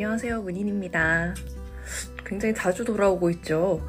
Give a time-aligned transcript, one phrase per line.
[0.00, 1.34] 안녕하세요, 문인입니다.
[2.24, 3.86] 굉장히 자주 돌아오고 있죠.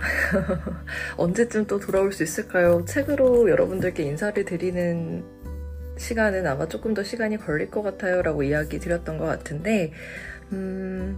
[1.16, 2.84] 언제쯤 또 돌아올 수 있을까요?
[2.84, 5.24] 책으로 여러분들께 인사를 드리는
[5.98, 8.22] 시간은 아마 조금 더 시간이 걸릴 것 같아요.
[8.22, 9.94] 라고 이야기 드렸던 것 같은데,
[10.52, 11.18] 음,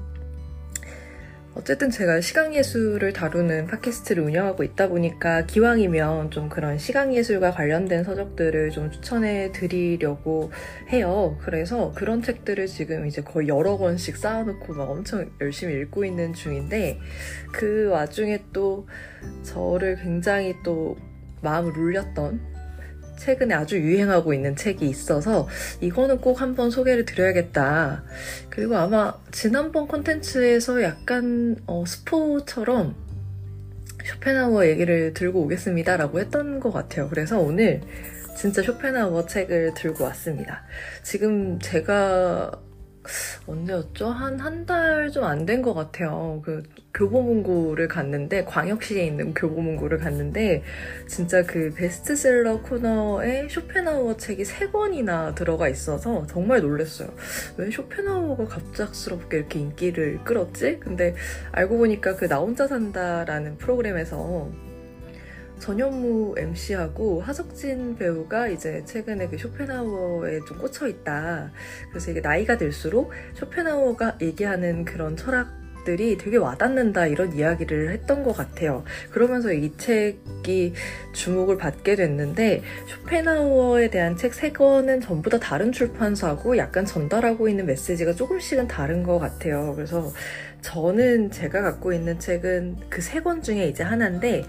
[1.55, 8.89] 어쨌든 제가 시각예술을 다루는 팟캐스트를 운영하고 있다 보니까 기왕이면 좀 그런 시각예술과 관련된 서적들을 좀
[8.89, 10.51] 추천해 드리려고
[10.91, 11.37] 해요.
[11.41, 17.00] 그래서 그런 책들을 지금 이제 거의 여러 권씩 쌓아놓고 막 엄청 열심히 읽고 있는 중인데
[17.51, 18.87] 그 와중에 또
[19.43, 20.97] 저를 굉장히 또
[21.42, 22.53] 마음을 울렸던
[23.23, 25.47] 최근에 아주 유행하고 있는 책이 있어서
[25.79, 28.04] 이거는 꼭 한번 소개를 드려야겠다.
[28.50, 32.95] 그리고 아마 지난번 콘텐츠에서 약간 어, 스포처럼
[34.03, 37.08] 쇼펜하우어 얘기를 들고 오겠습니다 라고 했던 것 같아요.
[37.08, 37.80] 그래서 오늘
[38.36, 40.64] 진짜 쇼펜하우어 책을 들고 왔습니다.
[41.02, 42.52] 지금 제가
[43.48, 44.08] 언제였죠?
[44.08, 46.42] 한 한 달 좀 안 된 것 같아요.
[46.44, 50.64] 그 교보문고를 갔는데 광역시에 있는 교보문고를 갔는데
[51.08, 57.10] 진짜 그 베스트셀러 코너에 쇼펜하우어 책이 세 권이나 들어가 있어서 정말 놀랐어요.
[57.58, 60.80] 왜 쇼펜하우어가 갑작스럽게 이렇게 인기를 끌었지?
[60.80, 61.16] 근데
[61.52, 64.50] 알고 보니까 그 나 혼자 산다라는 프로그램에서
[65.59, 71.52] 전현무 MC하고 하석진 배우가 이제 최근에 그 쇼펜하우어에 좀 꽂혀 있다.
[71.90, 78.32] 그래서 이게 나이가 들수록 쇼펜하우어가 얘기하는 그런 철학 들이 되게 와닿는다 이런 이야기를 했던 것
[78.32, 78.86] 같아요.
[79.12, 80.73] 그러면서 이 책이
[81.12, 87.66] 주목을 받게 됐는데 쇼펜하우어에 대한 책 세 권은 전부 다 다른 출판사고 약간 전달하고 있는
[87.66, 89.73] 메시지가 조금씩은 다른 것 같아요.
[89.76, 90.10] 그래서
[90.62, 94.45] 저는 제가 갖고 있는 책은 그 세 권 중에 이제 하나인데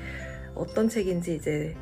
[0.55, 1.77] 어떤 책인지 이제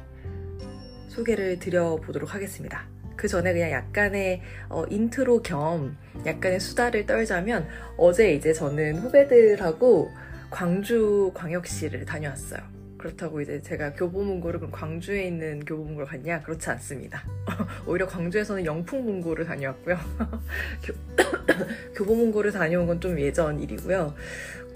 [1.08, 2.86] 소개를 드려보도록 하겠습니다.
[3.16, 10.10] 그 전에 그냥 약간의 어, 인트로 겸 약간의 수다를 떨자면 어제 이제 저는 후배들하고
[10.50, 12.60] 광주 광역시를 다녀왔어요.
[12.98, 16.40] 그렇다고 이제 제가 교보문고를 그럼 광주에 있는 교보문고를 갔냐?
[16.42, 17.24] 그렇지 않습니다.
[17.84, 19.96] 오히려 광주에서는 영풍문고를 다녀왔고요.
[21.96, 24.14] 교 보문고를 다녀온 건 좀 예전 일이고요.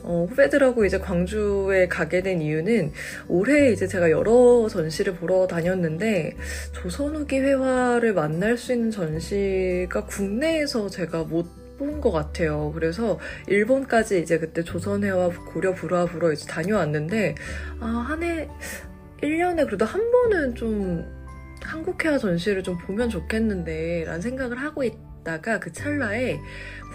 [0.06, 2.92] 어, 후배들하고 이제 광주에 가게 된 이유는
[3.28, 6.36] 올해 이제 제가 여러 전시를 보러 다녔는데
[6.72, 11.46] 조선 후기 회화를 만날 수 있는 전시가 국내에서 제가 못
[11.78, 12.72] 본것 같아요.
[12.72, 13.18] 그래서
[13.48, 17.34] 일본까지 이제 그때 조선회화 고려 불화 보러 이제 다녀왔는데
[17.80, 18.48] 아, 한 해
[19.22, 21.04] 1년에 그래도 한 번은 좀
[21.62, 26.38] 한국회화 전시를 좀 보면 좋겠는데 라는 생각을 하고 있다가 그 찰나에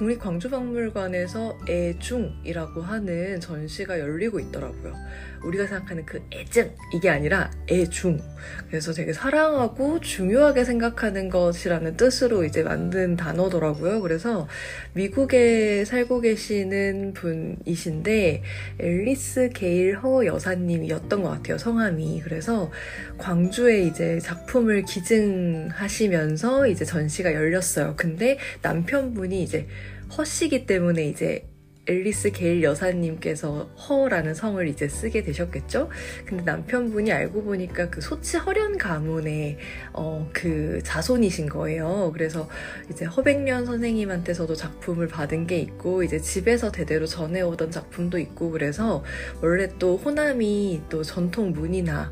[0.01, 4.95] 국립광주박물관에서 애중이라고 하는 전시가 열리고 있더라고요.
[5.43, 8.19] 우리가 생각하는 그 애증 이게 아니라 애중.
[8.67, 14.01] 그래서 되게 사랑하고 중요하게 생각하는 것이라는 뜻으로 이제 만든 단어더라고요.
[14.01, 14.47] 그래서
[14.93, 18.43] 미국에 살고 계시는 분이신데
[18.79, 21.57] 앨리스 게일 허 여사님이었던 것 같아요.
[21.57, 22.21] 성함이.
[22.23, 22.71] 그래서
[23.17, 27.95] 광주에 이제 작품을 기증하시면서 이제 전시가 열렸어요.
[27.97, 29.67] 근데 남편분이 이제
[30.17, 31.47] 허씨기 때문에 이제
[31.87, 35.89] 앨리스 게일 여사님께서 허라는 성을 이제 쓰게 되셨겠죠?
[36.25, 39.57] 근데 남편분이 알고 보니까 그 소치 허련 가문의
[39.93, 42.11] 어, 그 자손이신 거예요.
[42.13, 42.47] 그래서
[42.89, 49.03] 이제 허백면 선생님한테서도 작품을 받은 게 있고 이제 집에서 대대로 전해오던 작품도 있고 그래서
[49.41, 52.11] 원래 또 호남이 또 전통 문이나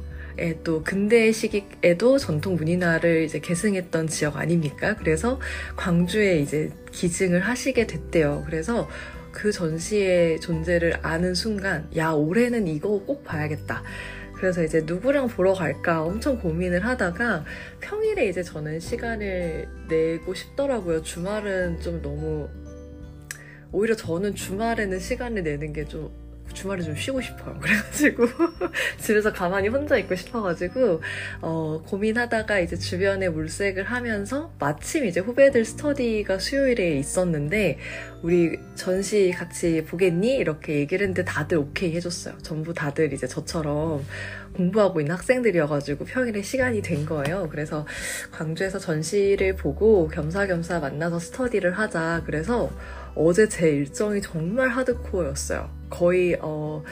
[0.64, 4.96] 또 근대 시기에도 전통 문인화를 이제 계승했던 지역 아닙니까?
[4.96, 5.40] 그래서
[5.76, 8.44] 광주에 이제 기증을 하시게 됐대요.
[8.46, 8.88] 그래서
[9.32, 13.84] 그 전시의 존재를 아는 순간, 야, 올해는 이거 꼭 봐야겠다.
[14.34, 17.44] 그래서 이제 누구랑 보러 갈까 엄청 고민을 하다가
[17.82, 21.02] 평일에 이제 저는 시간을 내고 싶더라고요.
[21.04, 22.48] 주말은 좀 너무
[23.72, 26.19] 오히려 저는 주말에는 시간을 내는 게 좀
[26.54, 27.58] 주말에 좀 쉬고 싶어요.
[27.62, 28.28] 그래가지고
[29.00, 31.02] 집에서 가만히 혼자 있고 싶어가지고
[31.42, 37.78] 어, 고민하다가 이제 주변에 물색을 하면서 마침 이제 후배들 스터디가 수요일에 있었는데
[38.22, 40.36] 우리 전시 같이 보겠니?
[40.36, 42.38] 이렇게 얘기를 했는데 다들 오케이 해줬어요.
[42.40, 44.04] 전부 다들 이제 저처럼
[44.54, 47.48] 공부하고 있는 학생들이어가지고 평일에 시간이 된 거예요.
[47.50, 47.86] 그래서
[48.32, 52.24] 광주에서 전시를 보고 겸사겸사 만나서 스터디를 하자.
[52.26, 52.70] 그래서
[53.16, 55.79] 어제 제 일정이 정말 하드코어였어요.
[55.90, 56.84] 거의 어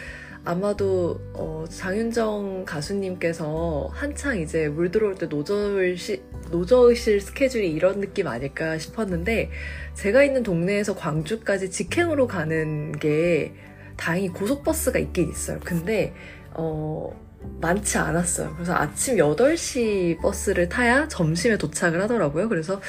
[0.47, 8.77] 아마도 어, 장윤정 가수님께서 한창 이제 물 들어올 때 노저으실, 노저으실 스케줄이 이런 느낌 아닐까
[8.77, 9.51] 싶었는데
[9.93, 13.55] 제가 있는 동네에서 광주까지 직행으로 가는 게
[13.97, 15.59] 다행히 고속버스가 있긴 있어요.
[15.65, 16.13] 근데
[16.53, 17.11] 어,
[17.59, 18.53] 많지 않았어요.
[18.55, 22.47] 그래서 아침 8시 버스를 타야 점심에 도착을 하더라고요.
[22.47, 22.79] 그래서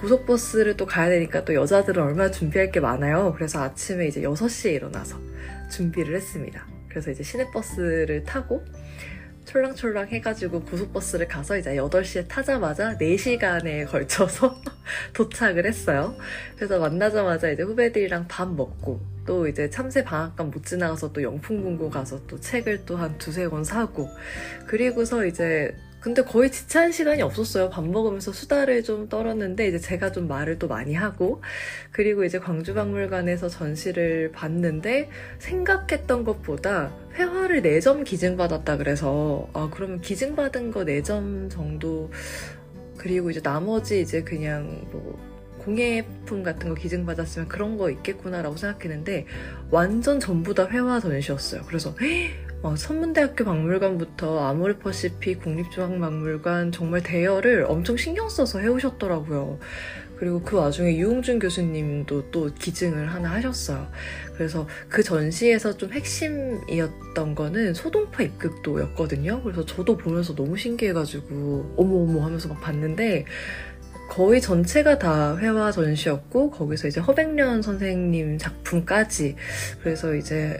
[0.00, 3.32] 고속버스를 또 가야 되니까 또 여자들은 얼마나 준비할 게 많아요.
[3.34, 5.18] 그래서 아침에 이제 6시에 일어나서
[5.70, 6.66] 준비를 했습니다.
[6.88, 8.64] 그래서 이제 시내버스를 타고
[9.44, 14.60] 촐랑촐랑 해가지고 고속버스를 가서 이제 8시에 타자마자 4시간에 걸쳐서
[15.14, 16.16] 도착을 했어요.
[16.56, 22.26] 그래서 만나자마자 이제 후배들이랑 밥 먹고 또 이제 참새 방앗간 못 지나가서 또 영풍문고 가서
[22.26, 24.08] 또 책을 또 한 두세 권 사고
[24.66, 27.70] 그리고서 이제 근데 거의 지체한 시간이 없었어요.
[27.70, 31.42] 밥 먹으면서 수다를 좀 떨었는데 이제 제가 좀 말을 또 많이 하고
[31.90, 40.84] 그리고 이제 광주박물관에서 전시를 봤는데 생각했던 것보다 회화를 4점 기증받았다 그래서 아 그러면 기증받은 거
[40.84, 42.10] 4점 정도
[42.96, 45.18] 그리고 이제 나머지 이제 그냥 뭐
[45.58, 49.26] 공예품 같은 거 기증받았으면 그런 거 있겠구나라고 생각했는데
[49.70, 51.62] 완전 전부 다 회화 전시였어요.
[51.66, 51.94] 그래서
[52.60, 59.60] 어, 선문대학교 박물관부터 아모르퍼시픽 국립중앙박물관 정말 대여를 엄청 신경 써서 해오셨더라고요.
[60.18, 63.88] 그리고 그 와중에 유홍준 교수님도 또 기증을 하나 하셨어요.
[64.34, 69.40] 그래서 그 전시에서 좀 핵심이었던 거는 소동파 입극도였거든요.
[69.44, 73.26] 그래서 저도 보면서 너무 신기해가지고 어머어머 하면서 막 봤는데
[74.10, 79.36] 거의 전체가 다 회화 전시였고 거기서 이제 허백련 선생님 작품까지
[79.80, 80.58] 그래서 이제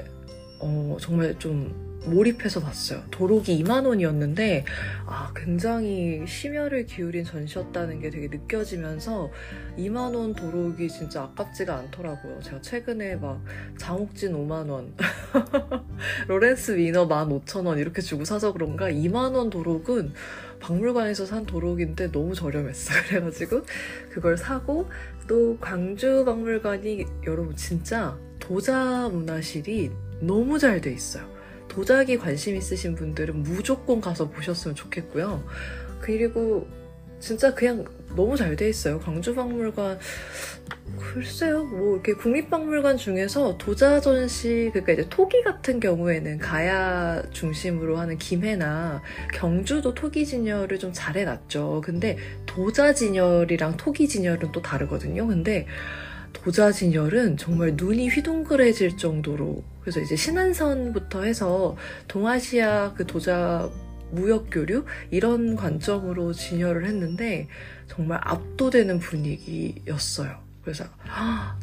[0.60, 3.02] 어, 정말 좀 몰입해서 봤어요.
[3.10, 4.64] 도록이 2만 원이었는데
[5.06, 9.30] 아 굉장히 심혈을 기울인 전시였다는 게 되게 느껴지면서
[9.76, 12.40] 2만 원 도록이 진짜 아깝지가 않더라고요.
[12.42, 13.42] 제가 최근에 막
[13.76, 14.94] 장옥진 5만 원,
[16.28, 20.12] 로렌스 위너 15,000원 이렇게 주고 사서 그런가 2만 원 도록은
[20.60, 22.92] 박물관에서 산 도록인데 너무 저렴했어.
[23.08, 23.62] 그래가지고
[24.10, 24.88] 그걸 사고
[25.28, 29.90] 또 광주 박물관이 여러분 진짜 도자 문화실이
[30.20, 31.37] 너무 잘 돼 있어요.
[31.68, 35.44] 도자기 관심 있으신 분들은 무조건 가서 보셨으면 좋겠고요.
[36.00, 36.66] 그리고
[37.20, 37.84] 진짜 그냥
[38.14, 38.98] 너무 잘 돼 있어요.
[39.00, 39.98] 광주박물관
[40.98, 48.16] 글쎄요, 뭐 이렇게 국립박물관 중에서 도자 전시 그러니까 이제 토기 같은 경우에는 가야 중심으로 하는
[48.18, 49.02] 김해나
[49.34, 51.82] 경주도 토기 진열을 좀 잘해놨죠.
[51.84, 52.16] 근데
[52.46, 55.26] 도자 진열이랑 토기 진열은 또 다르거든요.
[55.26, 55.66] 근데
[56.32, 61.74] 도자 진열은 정말 눈이 휘둥그레질 정도로 그래서 이제 신안선부터 해서
[62.08, 63.70] 동아시아 그 도자
[64.10, 67.48] 무역 교류 이런 관점으로 진열을 했는데
[67.86, 70.36] 정말 압도되는 분위기였어요.
[70.62, 70.84] 그래서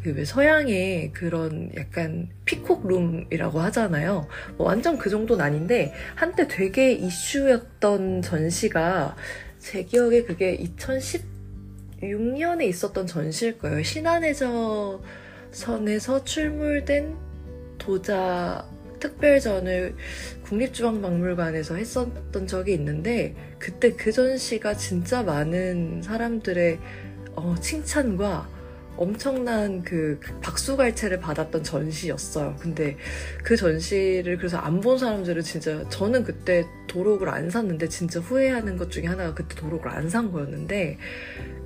[0.04, 4.28] 왜 서양의 그런 약간 피콕룸이라고 하잖아요.
[4.57, 9.16] 뭐 완전 그 정도는 아닌데 한때 되게 이슈였던 전시가
[9.60, 10.57] 제 기억에 그게
[12.01, 13.83] 2016년에 있었던 전시일 거예요.
[13.83, 15.04] 신안해저선에서
[16.24, 17.24] 출물된
[17.85, 18.65] 도자
[18.99, 19.95] 특별전을
[20.43, 26.79] 국립중앙박물관에서 했었던 적이 있는데 그때 그 전시가 진짜 많은 사람들의
[27.35, 28.55] 어, 칭찬과
[28.97, 32.55] 엄청난 그 박수갈채를 받았던 전시였어요.
[32.59, 32.95] 근데
[33.43, 38.89] 그 전시를 그래서 안 본 사람들은 진짜 저는 그때 도록을 안 샀는데 진짜 후회하는 것
[38.89, 40.97] 중에 하나가 그때 도록을 안 산 거였는데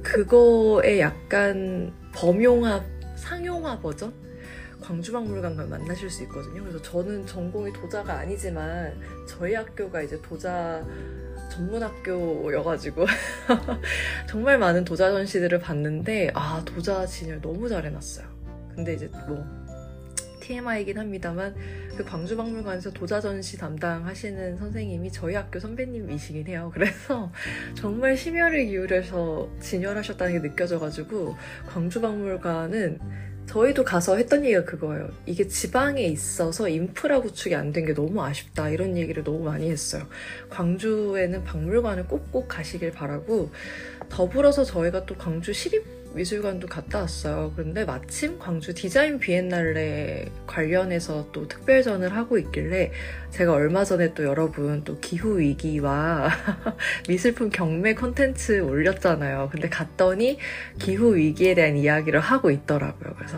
[0.02, 2.84] 그거에 약간 범용화
[3.16, 4.12] 상용화 버전?
[4.90, 6.64] 광주박물관 만나실 수 있거든요.
[6.64, 10.84] 그래서 저는 전공이 도자가 아니지만 저희 학교가 이제 도자
[11.52, 13.06] 전문 학교여가지고
[14.28, 18.26] 정말 많은 도자 전시들을 봤는데 아 도자 진열 너무 잘 해놨어요.
[18.74, 19.46] 근데 이제 뭐
[20.40, 21.56] TMI이긴 합니다만
[21.96, 26.72] 그 광주박물관에서 도자 전시 담당하시는 선생님이 저희 학교 선배님이시긴 해요.
[26.74, 27.32] 그래서
[27.76, 31.36] 정말 심혈을 기울여서 진열하셨다는 게 느껴져가지고
[31.68, 35.10] 광주박물관은 저희도 가서 했던 얘기가 그거예요.
[35.26, 38.70] 이게 지방에 있어서 인프라 구축이 안 된 게 너무 아쉽다.
[38.70, 40.06] 이런 얘기를 너무 많이 했어요.
[40.52, 43.50] 광주에는 박물관을 꼭꼭 가시길 바라고
[44.08, 47.54] 더불어서 저희가 또 광주 시립 미술관도 갔다 왔어요.
[47.56, 52.92] 그런데 마침 광주 디자인 비엔날레 관련해서 또 특별전을 하고 있길래
[53.30, 56.30] 제가 얼마 전에 또 여러분 또 기후 위기와
[57.08, 59.50] 미술품 경매 콘텐츠 올렸잖아요.
[59.52, 60.40] 근데 갔더니
[60.80, 63.14] 기후 위기에 대한 이야기를 하고 있더라고요.
[63.16, 63.38] 그래서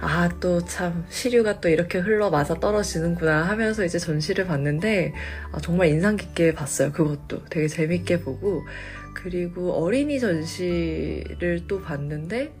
[0.00, 5.12] 아 또 참 시류가 또 이렇게 흘러 맞아 떨어지는구나 하면서 이제 전시를 봤는데
[5.52, 6.92] 아, 정말 인상 깊게 봤어요.
[6.92, 8.62] 그것도 되게 재밌게 보고
[9.26, 12.52] 그리고 어린이 전시를 또 봤는데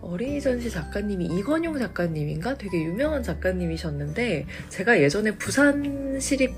[0.00, 6.54] 어린이 전시 작가님이 이건용 작가님인가 되게 유명한 작가님이셨는데 제가 예전에 부산 시립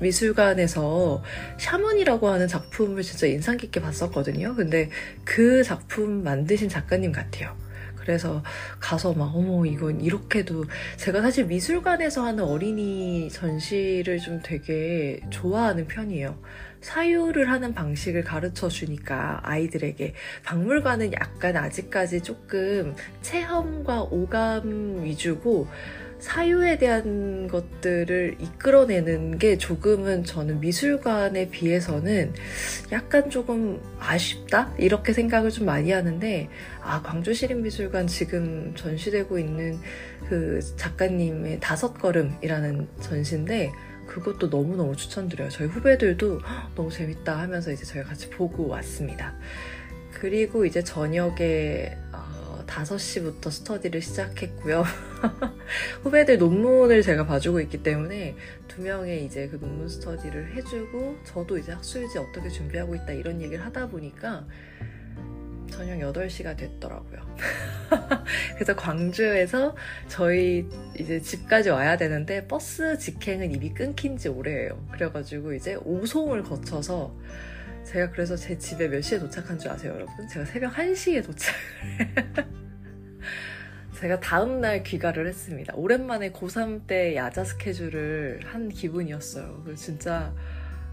[0.00, 1.22] 미술관에서
[1.58, 4.56] 샤먼이라고 하는 작품을 진짜 인상 깊게 봤었거든요.
[4.56, 4.90] 근데
[5.22, 7.56] 그 작품 만드신 작가님 같아요.
[7.94, 8.42] 그래서
[8.80, 10.64] 가서 막 어머 이건 이렇게도
[10.96, 16.36] 제가 사실 미술관에서 하는 어린이 전시를 좀 되게 좋아하는 편이에요.
[16.82, 25.68] 사유를 하는 방식을 가르쳐 주니까 아이들에게 박물관은 약간 아직까지 조금 체험과 오감 위주고
[26.22, 32.32] 사유에 대한 것들을 이끌어내는 게 조금은 저는 미술관에 비해서는
[32.92, 34.72] 약간 조금 아쉽다?
[34.78, 36.48] 이렇게 생각을 좀 많이 하는데,
[36.80, 39.80] 아, 광주시립미술관 지금 전시되고 있는
[40.28, 43.72] 그 작가님의 다섯 걸음이라는 전시인데,
[44.12, 45.48] 그것도 너무너무 추천드려요.
[45.48, 46.40] 저희 후배들도
[46.74, 49.34] 너무 재밌다 하면서 이제 저희가 같이 보고 왔습니다.
[50.12, 51.96] 그리고 이제 저녁에
[52.66, 54.84] 5시부터 스터디를 시작했고요.
[56.04, 58.36] 후배들 논문을 제가 봐주고 있기 때문에
[58.68, 63.64] 두 명의 이제 그 논문 스터디를 해주고 저도 이제 학술지 어떻게 준비하고 있다 이런 얘기를
[63.64, 64.46] 하다 보니까
[65.72, 67.36] 저녁 8시가 됐더라고요.
[68.54, 69.74] 그래서 광주에서
[70.06, 74.86] 저희 이제 집까지 와야 되는데 버스 직행은 이미 끊긴 지 오래예요.
[74.92, 77.16] 그래가지고 이제 오송을 거쳐서
[77.84, 80.28] 제가 그래서 제 집에 몇 시에 도착한 줄 아세요, 여러분?
[80.28, 81.58] 제가 새벽 1시에 도착을
[83.98, 85.74] 제가 다음날 귀가를 했습니다.
[85.76, 89.64] 오랜만에 고3 때 야자 스케줄을 한 기분이었어요.
[89.76, 90.34] 진짜,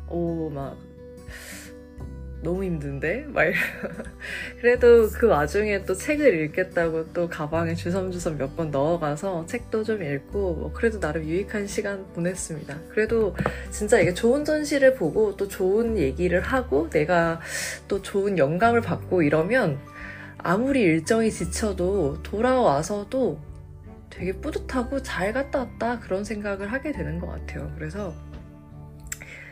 [0.08, 0.78] 오, 막,
[2.42, 3.26] 너무 힘든데?
[3.28, 3.44] 막
[4.62, 10.72] 그래도 그 와중에 또 책을 읽겠다고 또 가방에 주섬주섬 몇권 넣어가서 책도 좀 읽고 뭐
[10.74, 12.78] 그래도 나름 유익한 시간 보냈습니다.
[12.90, 13.36] 그래도
[13.72, 17.42] 진짜 이게 좋은 전시를 보고 또 좋은 얘기를 하고 내가
[17.88, 19.78] 또 좋은 영감을 받고 이러면
[20.38, 23.40] 아무리 일정이 지쳐도 돌아와서도
[24.10, 27.72] 되게 뿌듯하고 잘 갔다 왔다 그런 생각을 하게 되는 것 같아요.
[27.76, 28.14] 그래서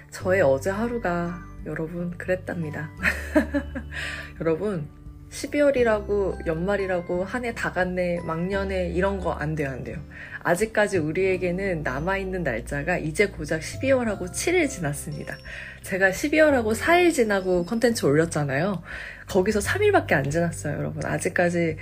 [0.10, 2.90] 저의 어제 하루가 여러분 그랬답니다.
[4.40, 4.88] 여러분
[5.30, 9.98] 12월이라고 연말이라고 한 해 다 갔네 막년에 이런 거 안 돼요 안 돼요.
[10.44, 15.38] 아직까지 우리에게는 남아있는 날짜가 이제 고작 12월하고 7일 지났습니다.
[15.84, 18.82] 제가 12월하고 4일 지나고 컨텐츠 올렸잖아요.
[19.28, 21.06] 거기서 3일밖에 안 지났어요 여러분.
[21.06, 21.76] 아직까지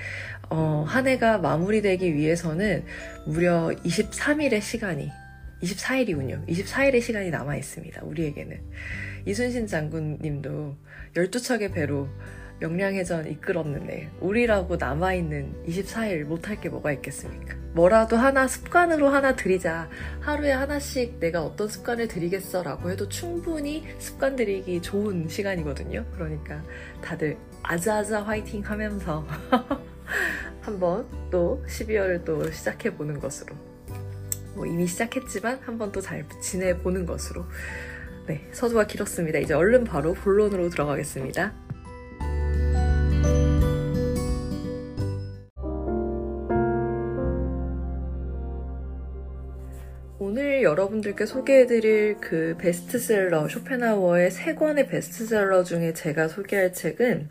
[0.49, 2.83] 어, 한 해가 마무리되기 위해서는
[3.27, 5.11] 무려 23일의 시간이
[5.61, 6.47] 24일이군요.
[6.47, 8.59] 24일의 시간이 남아있습니다 우리에게는
[9.25, 10.75] 이순신 장군님도
[11.15, 12.07] 12척의 배로
[12.59, 17.55] 명량해전 이끌었는데 우리라고 남아있는 24일 못할 게 뭐가 있겠습니까?
[17.73, 19.89] 뭐라도 하나 습관으로 하나 들이자.
[20.21, 26.05] 하루에 하나씩 내가 어떤 습관을 들이겠어 라고 해도 충분히 습관 들이기 좋은 시간이거든요.
[26.13, 26.63] 그러니까
[27.01, 29.27] 다들 아자아자 화이팅 하면서
[30.61, 33.53] 한번 또 12월을 또 시작해보는 것으로.
[34.55, 37.43] 뭐 이미 시작했지만 한번 또 잘 지내보는 것으로
[38.27, 41.53] 네 서두가 길었습니다 이제 얼른 바로 본론으로 들어가겠습니다
[50.17, 57.29] 오늘 여러분들께 소개해드릴 그 베스트셀러 쇼펜하워의 세 권의 베스트셀러 중에 제가 소개할 책은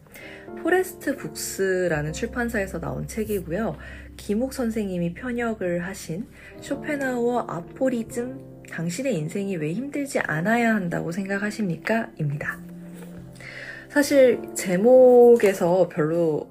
[0.63, 3.77] 포레스트 북스라는 출판사에서 나온 책이고요.
[4.17, 6.27] 김욱 선생님이 편역을 하신
[6.61, 12.09] 쇼펜하워 아포리즘 당신의 인생이 왜 힘들지 않아야 한다고 생각하십니까?
[12.19, 12.59] 입니다.
[13.89, 16.51] 사실 제목에서 별로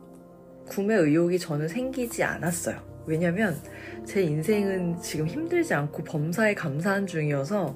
[0.65, 2.80] 구매 의욕이 저는 생기지 않았어요.
[3.06, 3.58] 왜냐면
[4.06, 7.75] 제 인생은 지금 힘들지 않고 범사에 감사한 중이어서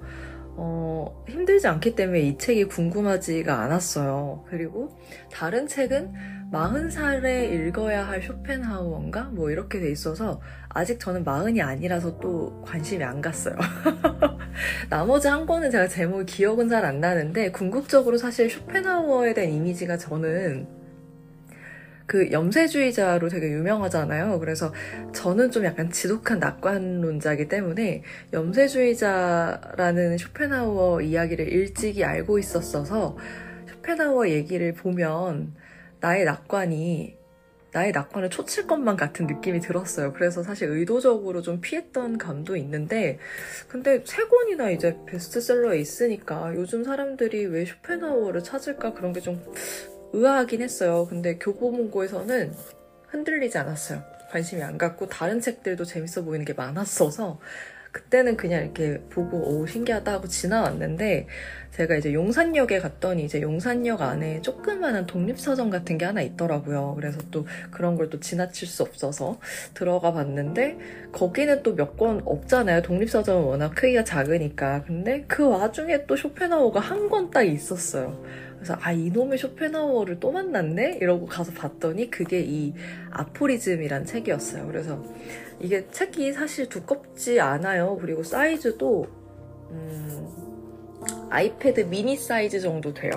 [0.56, 4.46] 어, 힘들지 않기 때문에 이 책이 궁금하지가 않았어요.
[4.48, 4.98] 그리고
[5.30, 6.14] 다른 책은
[6.52, 9.24] 40살에 읽어야 할 쇼펜하우어인가?
[9.34, 10.40] 뭐 이렇게 돼 있어서
[10.70, 13.56] 아직 저는 마흔이 아니라서 또 관심이 안 갔어요.
[14.90, 20.68] 나머지 한 권은 제가 제목 기억은 잘 안 나는데 궁극적으로 사실 쇼펜하우어에 대한 이미지가 저는
[22.06, 24.40] 그 염세주의자로 되게 유명하잖아요.
[24.40, 24.74] 그래서
[25.14, 33.18] 저는 좀 약간 지독한 낙관론자이기 때문에 염세주의자라는 쇼펜하우어 이야기를 일찍이 알고 있었어서
[33.68, 35.54] 쇼펜하우어 얘기를 보면
[36.00, 37.18] 나의 낙관이
[37.74, 40.14] 나의 낙관을 초칠 것만 같은 느낌이 들었어요.
[40.14, 43.20] 그래서 사실 의도적으로 좀 피했던 감도 있는데,
[43.68, 49.44] 근데 세 권이나 이제 베스트셀러에 있으니까 요즘 사람들이 왜 쇼펜하우어를 찾을까 그런 게 좀
[50.14, 51.06] 의아하긴 했어요.
[51.10, 52.54] 근데 교보문고에서는
[53.10, 54.02] 흔들리지 않았어요.
[54.32, 57.40] 관심이 안 갔고 다른 책들도 재밌어 보이는 게 많았어서
[57.98, 61.28] 그때는 그냥 이렇게 보고 오 신기하다 하고 지나왔는데
[61.72, 66.94] 제가 이제 용산역에 갔더니 이제 용산역 안에 조그마한 독립서점 같은 게 하나 있더라고요.
[66.96, 69.38] 그래서 또 그런 걸 또 지나칠 수 없어서
[69.74, 70.78] 들어가 봤는데
[71.12, 72.84] 거기는 또 몇 권 없잖아요.
[72.84, 74.84] 독립서점은 워낙 크기가 작으니까.
[74.86, 78.24] 근데 그 와중에 또 쇼펜하우가 한 권 딱 있었어요.
[78.68, 82.74] 그래서 아 이놈의 쇼펜하우어를 또 만났네 이러고 가서 봤더니 그게 이
[83.12, 84.68] 아포리즘이란 책이었어요.
[84.68, 85.02] 그래서
[85.62, 87.98] 이게 책이 사실 두껍지 않아요.
[88.02, 89.08] 그리고 사이즈도
[89.72, 90.28] 음,
[91.30, 93.12] 아이패드 미니 사이즈 정도 돼요.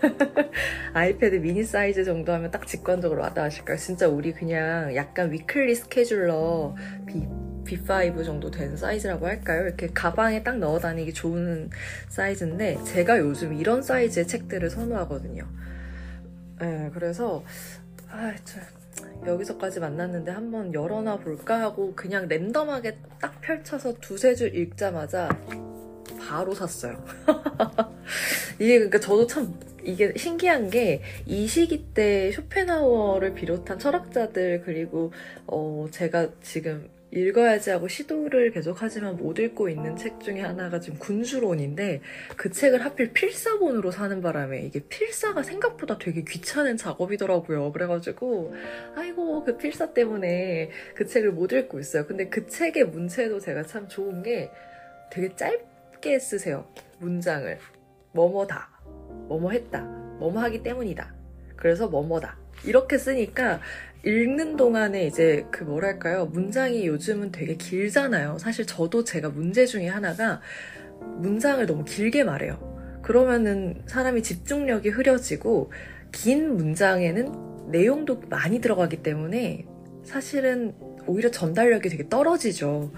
[0.94, 3.78] 아이패드 미니 사이즈 정도 하면 딱 직관적으로 와닿으실 거예요.
[3.78, 6.74] 진짜 우리 그냥 약간 weekly scheduler
[7.06, 7.22] 비
[7.66, 9.62] B5 정도 되는 사이즈라고 할까요?
[9.64, 11.70] 이렇게 가방에 딱 넣어 다니기 좋은
[12.08, 15.46] 사이즈인데 제가 요즘 이런 사이즈의 책들을 선호하거든요.
[16.60, 17.44] 네, 그래서
[18.08, 18.60] 아, 저,
[19.26, 25.28] 여기서까지 만났는데 한번 열어놔 볼까 하고 그냥 랜덤하게 딱 펼쳐서 두세 줄 읽자마자
[26.26, 27.04] 바로 샀어요.
[28.58, 35.12] 이게 그러니까 저도 참 이게 신기한 게 이 시기 때 쇼펜하우어를 비롯한 철학자들 그리고
[35.46, 42.00] 어 제가 지금 읽어야지 하고 시도를 계속하지만 못 읽고 있는 책 중에 하나가 지금 군주론인데
[42.36, 47.72] 그 책을 하필 필사본으로 사는 바람에 이게 필사가 생각보다 되게 귀찮은 작업이더라고요.
[47.72, 48.54] 그래가지고
[48.96, 52.06] 아이고 그 필사 때문에 그 책을 못 읽고 있어요.
[52.06, 54.50] 근데 그 책의 문체도 제가 참 좋은 게
[55.10, 56.66] 되게 짧게 쓰세요.
[56.98, 57.58] 문장을
[58.12, 58.68] 뭐뭐다,
[59.28, 59.82] 뭐뭐 했다,
[60.18, 61.14] 뭐뭐 하기 때문이다.
[61.56, 62.36] 그래서 뭐뭐다.
[62.64, 63.60] 이렇게 쓰니까
[64.06, 66.26] 읽는 동안에 이제 그 뭐랄까요?
[66.26, 68.38] 문장이 요즘은 되게 길잖아요.
[68.38, 70.40] 사실 저도 제가 문제 중에 하나가
[71.16, 73.00] 문장을 너무 길게 말해요.
[73.02, 75.72] 그러면은 사람이 집중력이 흐려지고
[76.12, 79.66] 긴 문장에는 내용도 많이 들어가기 때문에
[80.04, 80.72] 사실은
[81.08, 82.92] 오히려 전달력이 되게 떨어지죠.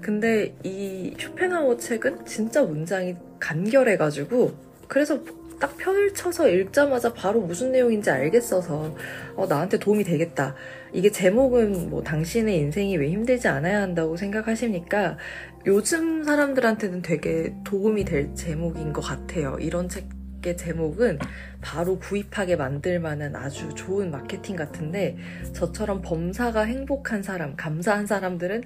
[0.00, 4.52] 근데 이 쇼펜하우어 책은 진짜 문장이 간결해가지고
[4.86, 5.24] 그래서
[5.62, 8.96] 딱 펼쳐서 읽자마자 바로 무슨 내용인지 알겠어서
[9.36, 10.56] 어, 나한테 도움이 되겠다.
[10.92, 15.18] 이게 제목은 뭐 당신의 인생이 왜 힘들지 않아야 한다고 생각하십니까?
[15.66, 19.56] 요즘 사람들한테는 되게 도움이 될 제목인 것 같아요.
[19.60, 21.20] 이런 책의 제목은
[21.60, 25.16] 바로 구입하게 만들 만한 아주 좋은 마케팅 같은데
[25.52, 28.64] 저처럼 범사가 행복한 사람, 감사한 사람들은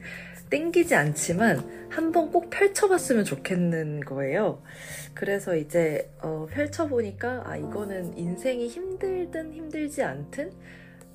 [0.51, 4.63] 땡기지 않지만 한번 꼭 펼쳐봤으면 좋겠는 거예요.
[5.15, 10.53] 그래서 이제 어, 펼쳐보니까 아 이거는 인생이 힘들든 힘들지 않든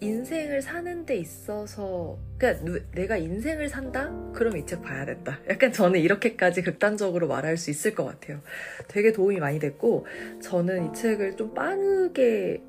[0.04, 4.12] 인생을 사는 데 있어서 그러니까 내가 인생을 산다?
[4.34, 5.40] 그럼 이 책 봐야 됐다.
[5.48, 8.42] 약간 저는 이렇게까지 극단적으로 말할 수 있을 것 같아요.
[8.88, 10.08] 되게 도움이 많이 됐고
[10.42, 12.64] 저는 이 책을 좀 빠르게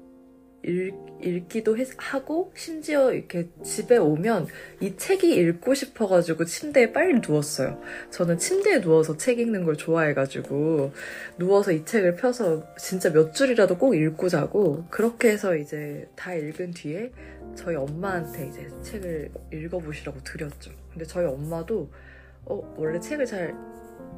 [0.64, 4.46] 읽, 읽기도 해, 하고 심지어 이렇게 집에 오면
[4.80, 7.80] 이 책이 읽고 싶어가지고 침대에 빨리 누웠어요.
[8.10, 10.92] 저는 침대에 누워서 책 읽는 걸 좋아해가지고
[11.38, 16.72] 누워서 이 책을 펴서 진짜 몇 줄이라도 꼭 읽고 자고 그렇게 해서 이제 다 읽은
[16.72, 17.12] 뒤에
[17.54, 20.70] 저희 엄마한테 이제 책을 읽어보시라고 드렸죠.
[20.92, 21.90] 근데 저희 엄마도
[22.44, 23.54] 어, 원래 책을 잘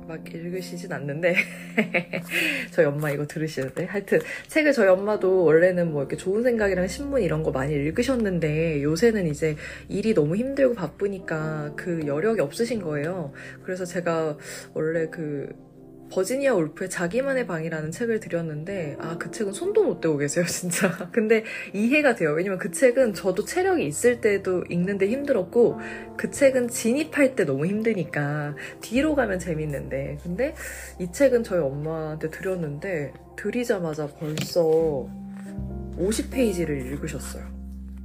[0.06, 1.34] 막 읽으시진 않는데
[2.70, 7.42] 저희 엄마 이거 들으시는데 하여튼 책을 저희 엄마도 원래는 뭐 이렇게 좋은 생각이랑 신문 이런
[7.42, 9.56] 거 많이 읽으셨는데 요새는 이제
[9.88, 13.32] 일이 너무 힘들고 바쁘니까 그 여력이 없으신 거예요.
[13.62, 14.36] 그래서 제가
[14.74, 15.48] 원래 그
[16.14, 21.08] 버지니아 울프의 자기만의 방이라는 책을 드렸는데 아 그 책은 손도 못 대고 계세요 진짜.
[21.12, 22.32] 근데 이해가 돼요.
[22.32, 25.80] 왜냐면 그 책은 저도 체력이 있을 때도 읽는데 힘들었고
[26.16, 30.18] 그 책은 진입할 때 너무 힘드니까 뒤로 가면 재밌는데.
[30.22, 30.54] 근데
[31.00, 35.08] 이 책은 저희 엄마한테 드렸는데 드리자마자 벌써
[35.98, 37.63] 50페이지를 읽으셨어요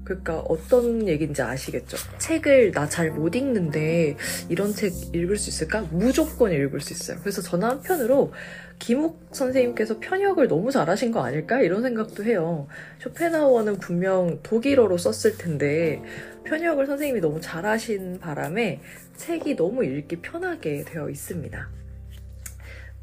[0.10, 1.98] 그러니까 어떤 얘기인지 아시겠죠?
[2.18, 4.16] 책을 나 잘 못 읽는데
[4.50, 5.82] 이런 책 읽을 수 있을까?
[5.92, 7.20] 무조건 읽을 수 있어요.
[7.22, 8.34] 그래서 저는 한편으로
[8.80, 11.62] 김욱 선생님께서 편역을 너무 잘하신 거 아닐까?
[11.62, 12.68] 이런 생각도 해요.
[13.00, 16.02] 쇼펜하우어는 분명 독일어로 썼을 텐데
[16.46, 18.80] 편역을 선생님이 너무 잘하신 바람에
[19.18, 21.70] 책이 너무 읽기 편하게 되어 있습니다.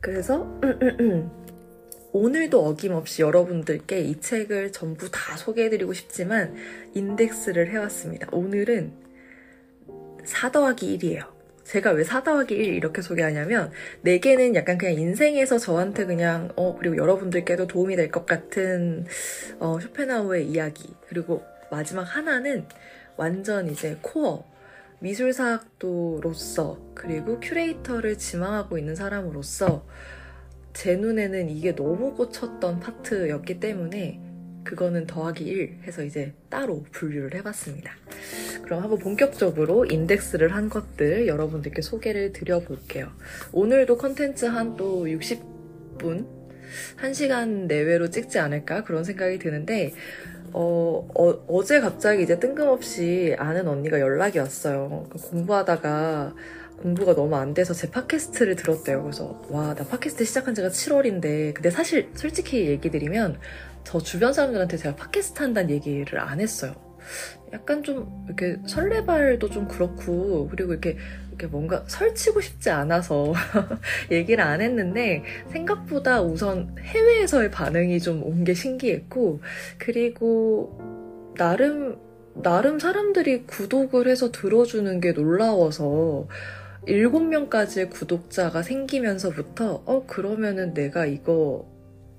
[0.01, 0.47] 그래서
[2.17, 6.55] 오늘도 어김없이 여러분들께 이 책을 전부 다 소개해드리고 싶지만
[6.95, 8.29] 인덱스를 해왔습니다.
[8.33, 8.91] 오늘은
[10.25, 11.27] 4 더하기 1이에요.
[11.65, 13.71] 제가 왜 4 더하기 1 이렇게 소개하냐면
[14.03, 19.05] 4개는 약간 그냥 인생에서 저한테 그냥 어 그리고 여러분들께도 도움이 될 것 같은
[19.59, 22.65] 어 쇼펜하우어의 이야기 그리고 마지막 하나는
[23.19, 24.43] 완전 이제 코어
[25.01, 29.85] 미술사학도로서 그리고 큐레이터를 지망하고 있는 사람으로서
[30.77, 34.21] 제 눈에는 이게 너무 꽂혔던 파트였기 때문에
[34.63, 37.93] 그거는 더하기 1 해서 이제 따로 분류를 해봤습니다.
[38.63, 43.09] 그럼 한번 본격적으로 인덱스를 한 것들 여러분들께 소개를 드려볼게요.
[43.53, 46.27] 오늘도 컨텐츠 한 또 60분
[47.01, 49.95] 1시간 내외로 찍지 않을까 그런 생각이 드는데
[50.53, 55.07] 어, 어, 제 갑자기 이제 뜬금없이 아는 언니가 연락이 왔어요.
[55.11, 56.35] 그 공부하다가
[56.83, 59.03] 공부가 너무 안 돼서 제 팟캐스트를 들었대요.
[59.03, 63.39] 그래서 와, 나 팟캐스트 시작한 지가 7월인데 근데 사실 솔직히 얘기 드리면
[63.85, 66.75] 저 주변 사람들한테 제가 팟캐스트 한다는 얘기를 안 했어요.
[67.53, 70.97] 약간 좀 이렇게 설레발도 좀 그렇고 그리고 이렇게
[71.29, 73.33] 이렇게 뭔가 설치고 싶지 않아서
[74.11, 79.41] 얘기를 안 했는데 생각보다 우선 해외에서의 반응이 좀 온 게 신기했고
[79.79, 81.99] 그리고 나름
[82.43, 86.27] 나름 사람들이 구독을 해서 들어주는 게 놀라워서
[86.87, 91.69] 7명까지의 구독자가 생기면서부터 어 그러면은 내가 이거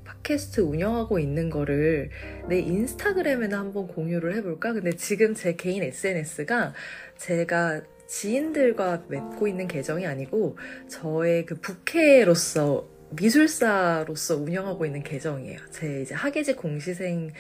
[0.04, 2.10] 팟캐스트 운영하고 있는 거를
[2.50, 4.74] 내 인스타그램에나 한번 공유를 해볼까?
[4.74, 6.74] 근데 지금 제 개인 SNS가
[7.18, 15.60] 제가 지인들과 맺고 있는 계정이 아니고 저의 그 부캐로서 미술사로서 운영하고 있는 계정이에요.
[15.72, 17.32] 제 이제 학예직 공시생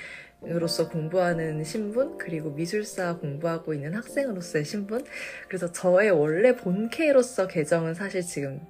[0.45, 5.03] 으로서 공부하는 신분 그리고 미술사 공부하고 있는 학생으로서의 신분
[5.47, 8.61] 그래서 저의 원래 본캐로서 계정은 사실 지금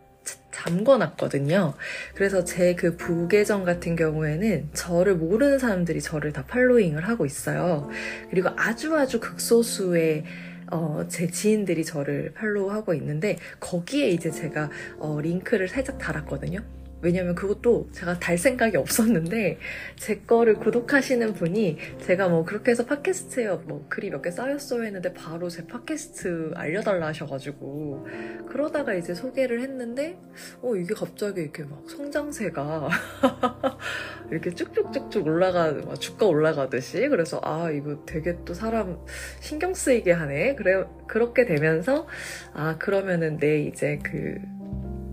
[0.52, 1.74] 잠궈놨거든요.
[2.16, 7.90] 그래서 제 그 부계정 같은 경우에는 저를 모르는 사람들이 저를 다 팔로잉을 하고 있어요.
[8.30, 10.26] 그리고 아주 아주 극소수의
[10.72, 16.60] 어, 제 지인들이 저를 팔로우하고 있는데 거기에 이제 제가 어, 링크를 살짝 달았거든요.
[17.02, 19.60] 왜냐면 그것도 제가 달 생각이 없었는데
[19.96, 25.14] 제 거를 구독하시는 분이 제가 뭐 그렇게 해서 팟캐스트에 뭐 글이 몇 개 쌓였어요 했는데
[25.14, 28.08] 바로 제 팟캐스트 알려달라 하셔가지고
[28.50, 30.18] 그러다가 이제 소개를 했는데
[30.62, 32.90] 어 이게 갑자기 이렇게 막 성장세가
[34.32, 38.98] 이렇게 쭉쭉쭉쭉 올라가 막 주가 올라가듯이 그래서 아 이거 되게 또 사람
[39.40, 40.56] 신경 쓰이게 하네.
[40.56, 42.08] 그래 그렇게 되면서
[42.54, 44.40] 아 그러면은 내 이제 그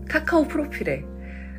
[0.09, 1.03] 카카오 프로필에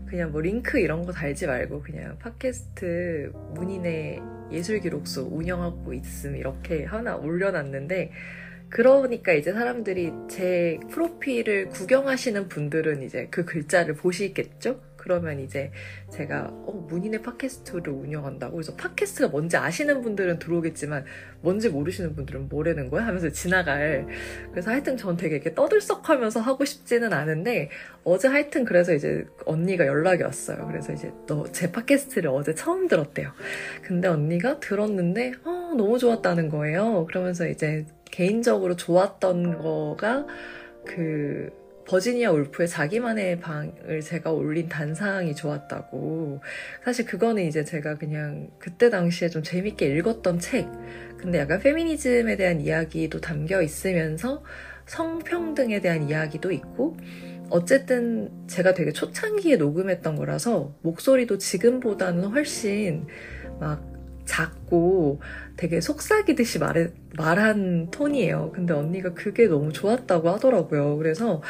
[0.06, 6.84] 그냥 뭐 링크 이런 거 달지 말고 그냥 팟캐스트 문인의 예술 기록소 운영하고 있음 이렇게
[6.84, 8.12] 하나 올려놨는데
[8.68, 14.80] 그러니까 이제 사람들이 제 프로필을 구경하시는 분들은 이제 그 글자를 보시겠죠?
[15.06, 15.70] 그러면 이제
[16.10, 18.56] 제가 어, 문인의 팟캐스트를 운영한다고?
[18.56, 21.04] 그래서 팟캐스트가 뭔지 아시는 분들은 들어오겠지만
[21.42, 23.06] 뭔지 모르시는 분들은 뭐라는 거야?
[23.06, 24.04] 하면서 지나갈.
[24.50, 27.70] 그래서 하여튼 전 되게 이렇게 떠들썩하면서 하고 싶지는 않은데
[28.02, 30.66] 어제 하여튼 그래서 이제 언니가 연락이 왔어요.
[30.66, 33.30] 그래서 이제 너 제 팟캐스트를 어제 처음 들었대요.
[33.82, 37.06] 근데 언니가 들었는데 어, 너무 좋았다는 거예요.
[37.06, 40.26] 그러면서 이제 개인적으로 좋았던 거가
[40.84, 41.50] 그
[41.86, 46.40] 버지니아 울프의 자기만의 방을 제가 올린 단상이 좋았다고.
[46.84, 50.68] 사실 그거는 이제 제가 그냥 그때 당시에 좀 재밌게 읽었던 책.
[51.16, 54.42] 근데 약간 페미니즘에 대한 이야기도 담겨 있으면서
[54.86, 56.96] 성평등에 대한 이야기도 있고,
[57.48, 63.06] 어쨌든 제가 되게 초창기에 녹음했던 거라서 목소리도 지금보다는 훨씬
[63.60, 63.84] 막
[64.24, 65.20] 작고
[65.56, 68.52] 되게 속삭이듯이 말해, 말한 톤이에요.
[68.54, 70.96] 근데 언니가 그게 너무 좋았다고 하더라고요.
[70.98, 71.42] 그래서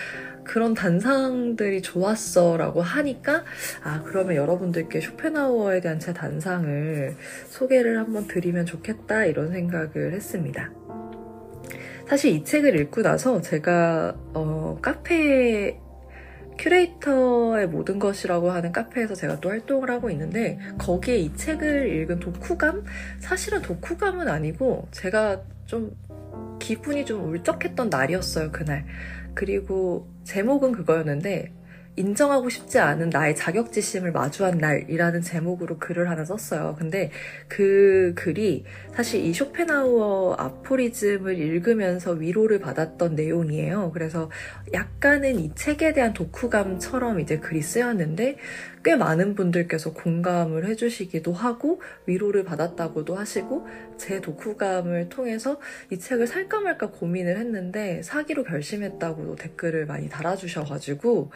[0.45, 3.45] 그런 단상들이 좋았어 라고 하니까
[3.83, 7.17] 아 그러면 여러분들께 쇼펜하우어에 대한 제 단상을
[7.49, 10.71] 소개를 한번 드리면 좋겠다 이런 생각을 했습니다.
[12.09, 15.81] 사실 이 책을 읽고 나서 제가 어, 카페
[16.59, 22.85] 큐레이터의 모든 것이라고 하는 카페에서 제가 또 활동을 하고 있는데 거기에 이 책을 읽은 독후감?
[23.21, 25.97] 사실은 독후감은 아니고 제가 좀
[26.59, 28.87] 기분이 좀 울적했던 날이었어요 그날
[29.35, 31.53] 그리고 제목은 그거였는데
[31.97, 36.77] 인정하고 싶지 않은 나의 자격지심을 마주한 날이라는 제목으로 글을 하나 썼어요.
[36.79, 37.11] 근데
[37.49, 43.91] 그 글이 사실 이 쇼펜하우어 아포리즘을 읽으면서 위로를 받았던 내용이에요.
[43.93, 44.31] 그래서
[44.73, 48.37] 약간은 이 책에 대한 독후감처럼 이제 글이 쓰였는데
[48.87, 55.59] 꽤 많은 분들께서 공감을 해주시기도 하고 위로를 받았다고도 하시고 제 독후감을 통해서
[55.91, 61.33] 이 책을 살까 말까 고민을 했는데 사기로 결심했다고 댓글을 많이 달아주셔가지고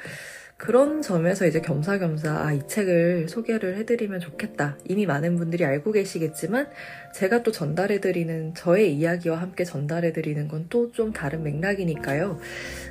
[0.59, 4.79] 그런 점에서 이제 겸사겸사 아, 이 책을 소개를 해드리면 좋겠다.
[4.89, 6.69] 이미 많은 분들이 알고 계시겠지만
[7.17, 12.39] 제가 또 전달해드리는 저의 이야기와 함께 전달해드리는 건 또 좀 다른 맥락이니까요.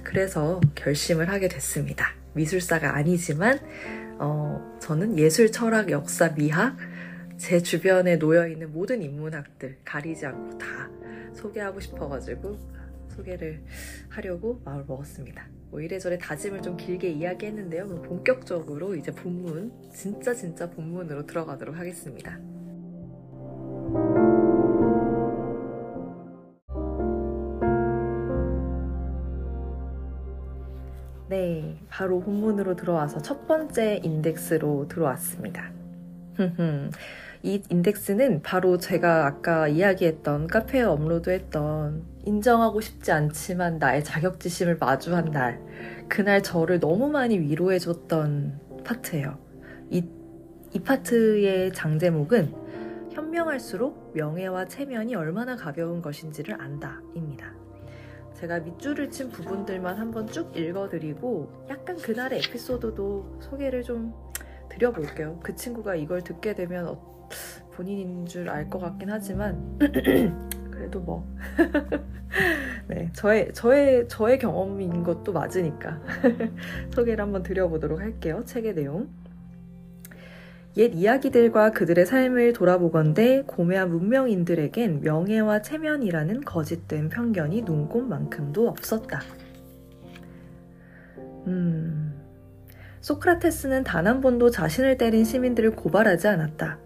[0.03, 2.13] 그래서 결심을 하게 됐습니다.
[2.33, 3.59] 미술사가 아니지만
[4.19, 6.77] 어, 저는 예술, 철학, 역사, 미학
[7.37, 10.67] 제 주변에 놓여있는 모든 인문학들 가리지 않고 다
[11.33, 12.57] 소개하고 싶어가지고
[13.07, 13.63] 소개를
[14.09, 15.47] 하려고 마음을 먹었습니다.
[15.71, 17.87] 뭐 이래저래 다짐을 좀 길게 이야기했는데요.
[17.87, 22.37] 그럼 본격적으로 이제 본문, 진짜 진짜 본문으로 들어가도록 하겠습니다.
[31.29, 35.71] 네, 바로 본문으로 들어와서 첫 번째 인덱스로 들어왔습니다.
[37.43, 45.61] 이 인덱스는 바로 제가 아까 이야기했던 카페에 업로드했던 인정하고 싶지 않지만 나의 자격지심을 마주한 날
[46.09, 49.37] 그날 저를 너무 많이 위로해줬던 파트예요.
[49.91, 50.03] 이,
[50.73, 52.55] 이 파트의 장제목은
[53.11, 57.58] 현명할수록 명예와 체면이 얼마나 가벼운 것인지를 안다입니다.
[58.39, 64.13] 제가 밑줄을 친 부분들만 한번 쭉 읽어드리고 약간 그날의 에피소드도 소개를 좀
[64.69, 65.39] 드려볼게요.
[65.43, 67.27] 그 친구가 이걸 듣게 되면 어,
[67.73, 69.77] 본인인 줄 알 것 같긴 하지만
[70.71, 71.27] 그래도 뭐
[72.87, 75.99] 네, 저의 저의 저의 경험인 것도 맞으니까
[76.95, 78.41] 소개를 한번 드려보도록 할게요.
[78.45, 79.09] 책의 내용.
[80.77, 89.19] 옛 이야기들과 그들의 삶을 돌아보건대 고매한 문명인들에겐 명예와 체면이라는 거짓된 편견이 눈꼽만큼도 없었다.
[91.47, 92.13] 음,
[93.01, 96.79] 소크라테스는 단 한 번도 자신을 때린 시민들을 고발하지 않았다.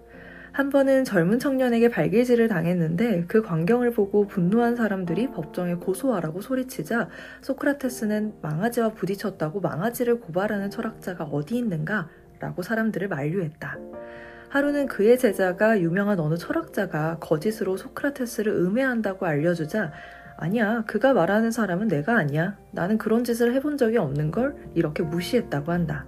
[0.54, 7.10] 한 번은 젊은 청년에게 발길질을 당했는데 그 광경을 보고 분노한 사람들이 법정에 고소하라고 소리치자
[7.42, 12.08] 소크라테스는 망아지와 부딪혔다고 망아지를 고발하는 철학자가 어디 있는가
[12.40, 13.78] 라고 사람들을 만류했다.
[14.50, 19.92] 하루는 그의 제자가 유명한 어느 철학자가 거짓으로 소크라테스를 음해한다고 알려주자
[20.38, 22.58] 아니야, 그가 말하는 사람은 내가 아니야.
[22.72, 26.06] 나는 그런 짓을 해본 적이 없는 걸 이렇게 무시했다고 한다.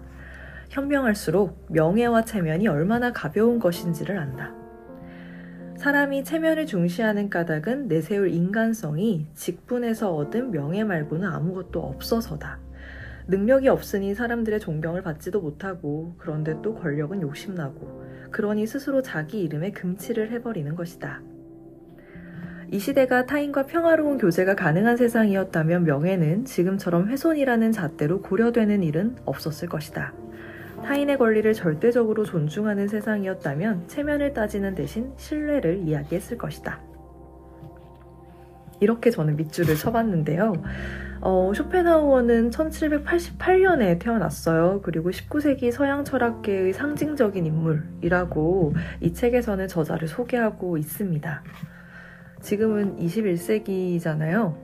[0.70, 4.54] 현명할수록 명예와 체면이 얼마나 가벼운 것인지를 안다.
[5.78, 12.65] 사람이 체면을 중시하는 까닭은 내세울 인간성이 직분에서 얻은 명예 말고는 아무것도 없어서다.
[13.28, 20.32] 능력이 없으니 사람들의 존경을 받지도 못하고 그런데 또 권력은 욕심나고 그러니 스스로 자기 이름에 금치를
[20.32, 21.22] 해버리는 것이다.
[22.72, 30.14] 이 시대가 타인과 평화로운 교제가 가능한 세상이었다면 명예는 지금처럼 훼손이라는 잣대로 고려되는 일은 없었을 것이다.
[30.84, 36.80] 타인의 권리를 절대적으로 존중하는 세상이었다면 체면을 따지는 대신 신뢰를 이야기했을 것이다.
[38.80, 40.54] 이렇게 저는 밑줄을 쳐봤는데요.
[41.28, 44.82] 어, 쇼펜하우어는 1788년에 태어났어요.
[44.84, 51.44] 그리고 19세기 서양 철학계의 상징적인 인물이라고 이 책에서는 저자를 소개하고 있습니다.
[52.42, 54.56] 지금은 21세기잖아요.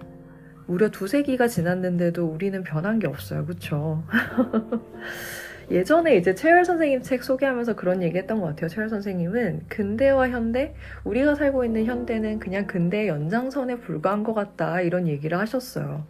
[0.67, 3.47] 무려 두 세기가 지났는데도 우리는 변한 게 없어요.
[3.47, 4.03] 그쵸?
[5.71, 8.69] 예전에 이제 최열 선생님 책 소개하면서 그런 얘기 했던 것 같아요.
[8.69, 14.81] 최열 선생님은 근대와 현대, 우리가 살고 있는 현대는 그냥 근대의 연장선에 불과한 것 같다.
[14.81, 16.05] 이런 얘기를 하셨어요.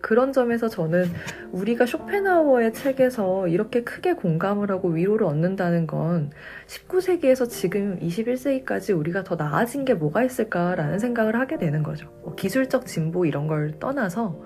[0.00, 1.04] 그런 점에서 저는
[1.52, 6.30] 우리가 쇼펜하우어의 책에서 이렇게 크게 공감을 하고 위로를 얻는다는 건
[6.66, 12.08] 19세기에서 지금 21세기까지 우리가 더 나아진 게 뭐가 있을까라는 생각을 하게 되는 거죠.
[12.22, 14.42] 뭐 기술적 진보 이런 걸 떠나서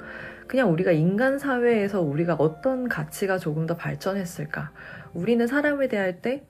[0.47, 4.73] 그냥 우리가 인간 사회에서 우리가 어떤 가치가 조금 더 발전했을까?
[5.15, 6.47] 우리는 사람을 대할 때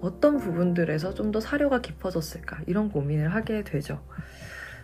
[0.00, 2.60] 어떤 부분들에서 좀 더 사료가 깊어졌을까?
[2.66, 4.02] 이런 고민을 하게 되죠.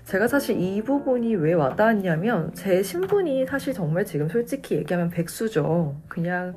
[0.06, 6.00] 제가 사실 이 부분이 왜 와닿았냐면 제 신분이 사실 정말 지금 솔직히 얘기하면 백수죠.
[6.06, 6.54] 그냥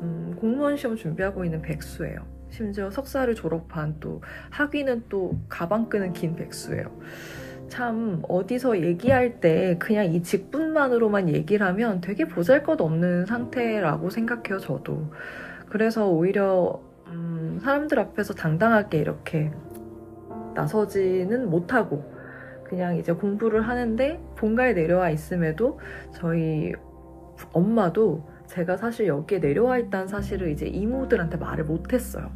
[0.00, 2.24] 음, 공무원 시험 준비하고 있는 백수예요.
[2.50, 6.96] 심지어 석사를 졸업한 또 학위는 또 가방 끄는 긴 백수예요.
[7.66, 15.10] 참 어디서 얘기할 때 그냥 이 직분만으로만 얘기를 하면 되게 보잘것없는 상태라고 생각해요 저도
[15.70, 19.50] 그래서 오히려 음, 사람들 앞에서 당당하게 이렇게
[20.54, 22.12] 나서지는 못하고
[22.72, 25.78] 그냥 이제 공부를 하는데 본가에 내려와 있음에도
[26.10, 26.72] 저희
[27.52, 32.30] 엄마도 제가 사실 여기에 내려와 있다는 사실을 이제 이모들한테 말을 못했어요.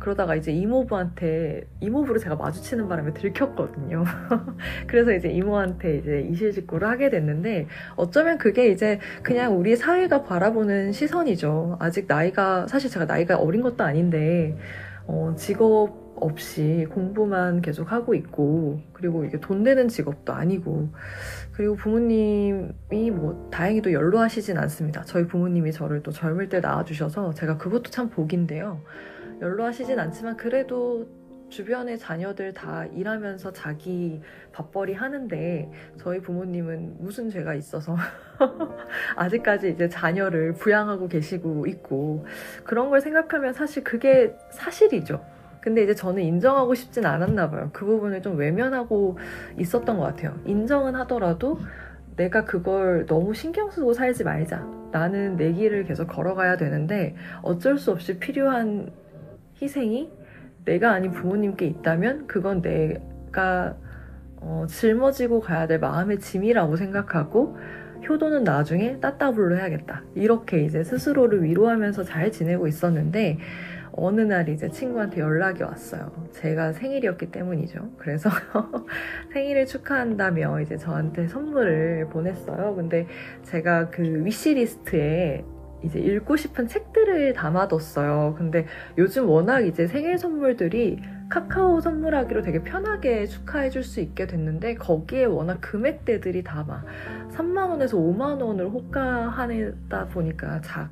[0.00, 4.02] 그러다가 이제 이모부한테 이모부를 제가 마주치는 바람에 들켰거든요.
[4.88, 11.76] 그래서 이제 이모한테 이제 이실직고를 하게 됐는데 어쩌면 그게 이제 그냥 우리 사회가 바라보는 시선이죠.
[11.78, 14.56] 아직 나이가 사실 제가 나이가 어린 것도 아닌데
[15.06, 20.88] 어, 직업 없이 공부만 계속 하고 있고 그리고 이게 돈 되는 직업도 아니고
[21.52, 25.02] 그리고 부모님이 뭐 다행히도 연로하시진 않습니다.
[25.04, 28.80] 저희 부모님이 저를 또 젊을 때 낳아주셔서 제가 그것도 참 복인데요.
[29.40, 31.06] 연로하시진 않지만 그래도
[31.48, 34.20] 주변의 자녀들 다 일하면서 자기
[34.52, 37.96] 밥벌이 하는데 저희 부모님은 무슨 죄가 있어서
[39.16, 42.26] 아직까지 이제 자녀를 부양하고 계시고 있고
[42.64, 45.37] 그런 걸 생각하면 사실 그게 사실이죠.
[45.60, 47.70] 근데 이제 저는 인정하고 싶진 않았나 봐요.
[47.72, 49.18] 그 부분을 좀 외면하고
[49.58, 50.38] 있었던 것 같아요.
[50.44, 51.58] 인정은 하더라도
[52.16, 54.66] 내가 그걸 너무 신경 쓰고 살지 말자.
[54.90, 58.90] 나는 내 길을 계속 걸어가야 되는데 어쩔 수 없이 필요한
[59.60, 60.10] 희생이
[60.64, 63.76] 내가 아닌 부모님께 있다면 그건 내가
[64.40, 67.56] 어, 짊어지고 가야 될 마음의 짐이라고 생각하고
[68.08, 70.02] 효도는 나중에 따따블로 해야겠다.
[70.14, 73.38] 이렇게 이제 스스로를 위로하면서 잘 지내고 있었는데
[74.00, 76.10] 어느 날 이제 친구한테 연락이 왔어요.
[76.32, 77.90] 제가 생일이었기 때문이죠.
[77.98, 78.30] 그래서
[79.32, 82.74] 생일을 축하한다며 이제 저한테 선물을 보냈어요.
[82.76, 83.06] 근데
[83.42, 85.44] 제가 그 위시리스트에
[85.84, 88.34] 이제 읽고 싶은 책들을 담아뒀어요.
[88.36, 88.66] 근데
[88.98, 95.60] 요즘 워낙 이제 생일 선물들이 카카오 선물하기로 되게 편하게 축하해줄 수 있게 됐는데 거기에 워낙
[95.60, 96.84] 금액대들이 다 막
[97.30, 100.90] 3만원에서 5만원을 호가하다 보니까 작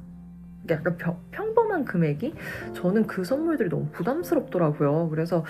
[0.74, 2.35] 약간 평, 평범한 금액이
[2.74, 5.09] 저는 그 선물들이 너무 부담스럽더라고요.
[5.11, 5.44] 그래서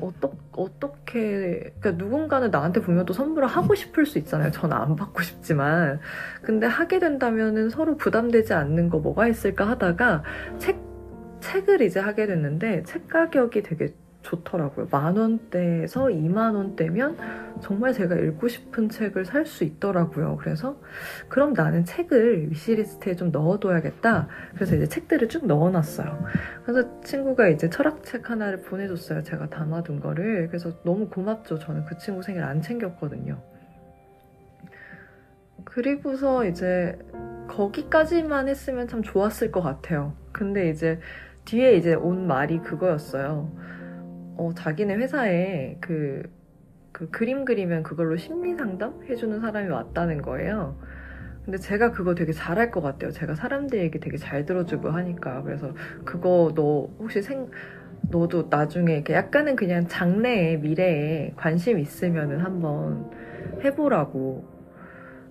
[0.00, 4.50] 어떠, 어떻게 그러니까 누군가는 나한테 분명 또 선물을 하고 싶을 수 있잖아요.
[4.50, 6.00] 저는 안 받고 싶지만
[6.42, 10.22] 근데 하게 된다면은 서로 부담되지 않는 거 뭐가 있을까 하다가
[10.58, 10.78] 책
[11.40, 13.94] 책을 이제 하게 됐는데 책 가격이 되게
[14.28, 14.88] 좋더라고요.
[14.90, 17.16] 만 원대에서 2만 원대면
[17.60, 20.36] 정말 제가 읽고 싶은 책을 살 수 있더라고요.
[20.36, 20.78] 그래서
[21.28, 24.28] 그럼 나는 책을 위시리스트에 좀 넣어둬야겠다.
[24.54, 26.24] 그래서 이제 책들을 쭉 넣어놨어요.
[26.64, 29.22] 그래서 친구가 이제 철학책 하나를 보내줬어요.
[29.22, 30.48] 제가 담아둔 거를.
[30.48, 31.58] 그래서 너무 고맙죠.
[31.58, 33.40] 저는 그 친구 생일 안 챙겼거든요.
[35.64, 36.98] 그리고서 이제
[37.48, 40.12] 거기까지만 했으면 참 좋았을 것 같아요.
[40.32, 41.00] 근데 이제
[41.46, 43.50] 뒤에 이제 온 말이 그거였어요.
[44.38, 46.22] 어, 자기네 회사에 그,
[46.92, 50.78] 그 그림 그리면 그걸로 심리 상담 해주는 사람이 왔다는 거예요.
[51.44, 53.10] 근데 제가 그거 되게 잘할 것 같아요.
[53.10, 55.42] 제가 사람들 얘기 되게 잘 들어주고 하니까.
[55.42, 55.74] 그래서
[56.04, 57.50] 그거 너 혹시 생,
[58.10, 63.10] 너도 나중에 이렇게 약간은 그냥 장래에, 미래에 관심 있으면은 한번
[63.64, 64.58] 해보라고.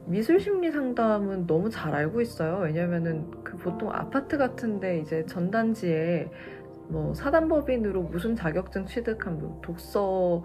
[0.05, 2.59] 미술 심리 상담은 너무 잘 알고 있어요.
[2.63, 6.29] 왜냐면은 그 보통 아파트 같은데 이제 전단지에
[6.89, 10.43] 뭐 사단법인으로 무슨 자격증 취득한 뭐 독서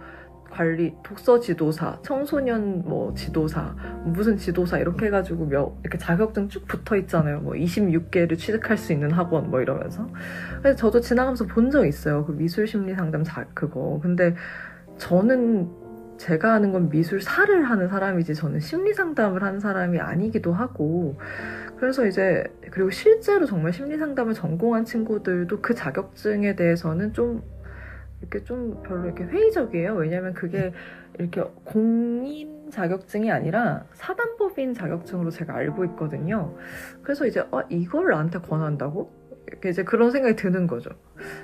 [0.51, 3.75] 관리, 독서 지도사, 청소년 뭐 지도사,
[4.05, 7.41] 무슨 지도사 이렇게 해가지고 몇 이렇게 자격증 쭉 붙어 있잖아요.
[7.41, 10.07] 뭐 26개를 취득할 수 있는 학원 뭐 이러면서.
[10.61, 12.27] 그래서 저도 지나가면서 본 적 있어요.
[12.27, 13.99] 그 미술 심리 상담 자 그거.
[14.03, 14.35] 근데
[14.99, 15.71] 저는
[16.19, 21.17] 제가 하는 건 미술사를 하는 사람이지 저는 심리 상담을 하는 사람이 아니기도 하고
[21.83, 27.43] 그래서 이제 그리고 실제로 정말 심리 상담을 전공한 친구들도 그 자격증에 대해서는 좀
[28.21, 29.95] 이렇게 좀 별로 이렇게 회의적이에요.
[29.95, 30.73] 왜냐면 그게
[31.19, 36.57] 이렇게 공인 자격증이 아니라 사단법인 자격증으로 제가 알고 있거든요.
[37.03, 39.11] 그래서 이제 아, 이걸 나한테 권한다고?
[39.65, 40.91] 이제 그런 생각이 드는 거죠.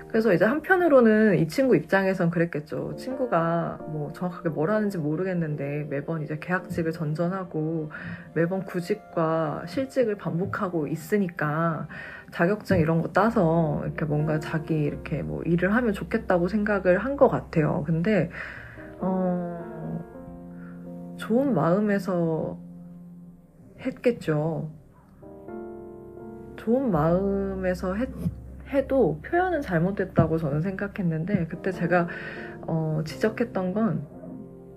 [0.08, 2.96] 그래서 이제 한편으로는 이 친구 입장에선 그랬겠죠.
[2.96, 7.90] 친구가 뭐 정확하게 뭘 하는지 모르겠는데 매번 이제 계약직을 전전하고
[8.34, 11.88] 매번 구직과 실직을 반복하고 있으니까
[12.32, 17.28] 자격증 이런 거 따서 이렇게 뭔가 자기 이렇게 뭐 일을 하면 좋겠다고 생각을 한 것
[17.28, 17.82] 같아요.
[17.84, 18.30] 근데
[19.00, 20.04] 어
[21.18, 22.58] 좋은 마음에서
[23.80, 24.70] 했겠죠.
[26.68, 28.10] 좋은 마음에서 했,
[28.68, 32.08] 해도 표현은 잘못됐다고 저는 생각했는데 그때 제가
[32.66, 34.06] 어, 지적했던 건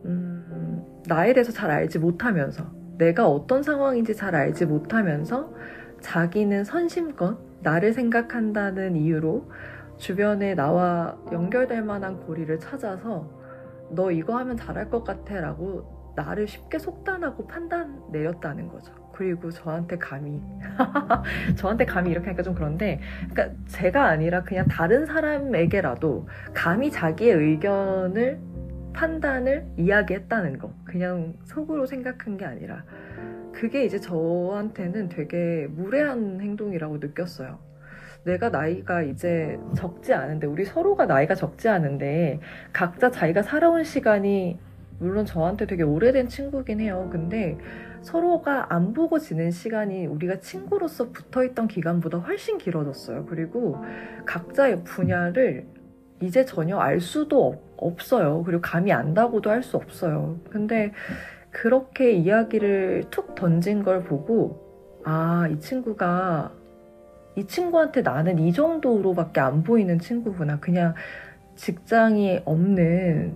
[0.06, 2.64] 음, 나에 대해서 잘 알지 못하면서
[2.98, 5.54] 내가 어떤 상황인지 잘 알지 못하면서
[6.00, 9.52] 자기는 선심껏 나를 생각한다는 이유로
[9.98, 13.30] 주변에 나와 연결될 만한 고리를 찾아서
[13.90, 19.01] 너 이거 하면 잘할 것 같아 라고 나를 쉽게 속단하고 판단 내렸다는 거죠.
[19.22, 20.42] 그리고 저한테 감히
[21.56, 28.40] 저한테 감히 이렇게 하니까 좀 그런데 그러니까 제가 아니라 그냥 다른 사람에게라도 감히 자기의 의견을
[28.94, 32.84] 판단을 이야기했다는 거 그냥 속으로 생각한 게 아니라
[33.52, 37.60] 그게 이제 저한테는 되게 무례한 행동이라고 느꼈어요.
[38.24, 42.40] 내가 나이가 이제 적지 않은데 우리 서로가 나이가 적지 않은데
[42.74, 44.58] 각자 자기가 살아온 시간이
[44.98, 47.08] 물론 저한테 되게 오래된 친구긴 해요.
[47.12, 47.58] 근데
[48.02, 53.26] 서로가 안 보고 지낸 시간이 우리가 친구로서 붙어 있던 기간보다 훨씬 길어졌어요.
[53.26, 53.78] 그리고
[54.26, 55.68] 각자의 분야를
[56.22, 58.44] 이제 전혀 알 수도 없 어요.
[58.46, 60.40] 그리고 감이 안다고도 할 수 없어요.
[60.50, 60.92] 근데
[61.52, 66.52] 그렇게 이야기를 툭 던진 걸 보고, 아, 이 친구가,
[67.36, 70.60] 이 친구한테 나는 이 정도로밖에 안 보이는 친구구나.
[70.60, 70.96] 그냥
[71.56, 73.36] 직장이 없는,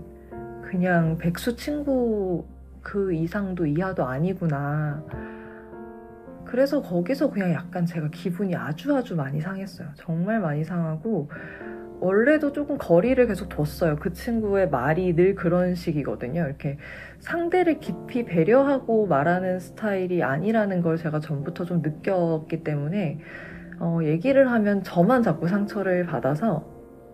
[0.63, 2.45] 그냥 백수 친구
[2.85, 5.03] 그 이상도 이하도 아니구나.
[6.45, 9.89] 그래서 거기서 그냥 약간 제가 기분이 아주 아주 많이 상했어요.
[9.95, 11.27] 정말 많이 상하고
[11.99, 13.95] 원래도 조금 거리를 계속 뒀어요.
[13.95, 16.45] 그 친구의 말이 늘 그런 식이거든요.
[16.45, 16.77] 이렇게
[17.19, 23.19] 상대를 깊이 배려하고 말하는 스타일이 아니라는 걸 제가 전부터 좀 느꼈기 때문에
[23.79, 26.63] 어, 얘기를 하면 저만 자꾸 상처를 받아서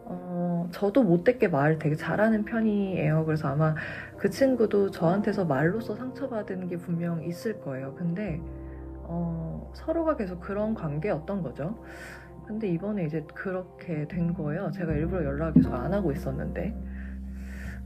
[0.06, 3.24] 어, 저도 못됐게 말을 되게 잘하는 편이에요.
[3.26, 3.74] 그래서 아마
[4.22, 7.96] 그 친구도 저한테서 말로써 상처받은 게 분명 있을 거예요.
[7.96, 8.40] 근데
[9.02, 11.84] 어, 서로가 계속 그런 관계였던 거죠.
[12.46, 14.70] 근데 이번에 이제 그렇게 된 거예요.
[14.76, 16.72] 제가 일부러 연락을 계속 안 하고 있었는데.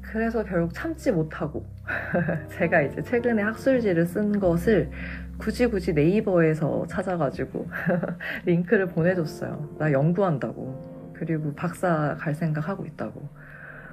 [0.02, 1.66] 그래서 결국 참지 못하고
[2.52, 4.92] 제가 이제 최근에 학술지를 쓴 것을
[5.38, 7.66] 굳이 굳이 네이버에서 찾아가지고
[8.44, 9.78] 링크를 보내줬어요.
[9.80, 11.14] 나 연구한다고.
[11.14, 13.45] 그리고 박사 갈 생각하고 있다고.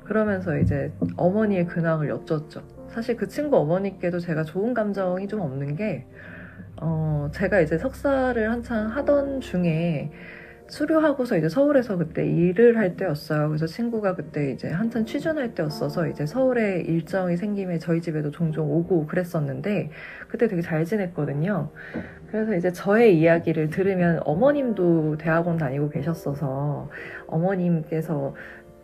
[0.05, 2.63] 그러면서 이제 어머니의 근황을 여쭸죠.
[2.89, 6.07] 사실 그 친구 어머니께도 제가 좋은 감정이 좀 없는 게,
[6.81, 10.11] 어, 제가 이제 석사를 한창 하던 중에
[10.69, 13.49] 수료하고서 이제 서울에서 그때 일을 할 때였어요.
[13.49, 19.07] 그래서 친구가 그때 이제 한참 취준할 때였어서 이제 서울에 일정이 생김에 저희 집에도 종종 오고
[19.07, 19.91] 그랬었는데
[20.29, 21.71] 그때 되게 잘 지냈거든요.
[22.31, 26.89] 그래서 이제 저의 이야기를 들으면 어머님도 대학원 다니고 계셨어서
[27.27, 28.35] 어머님께서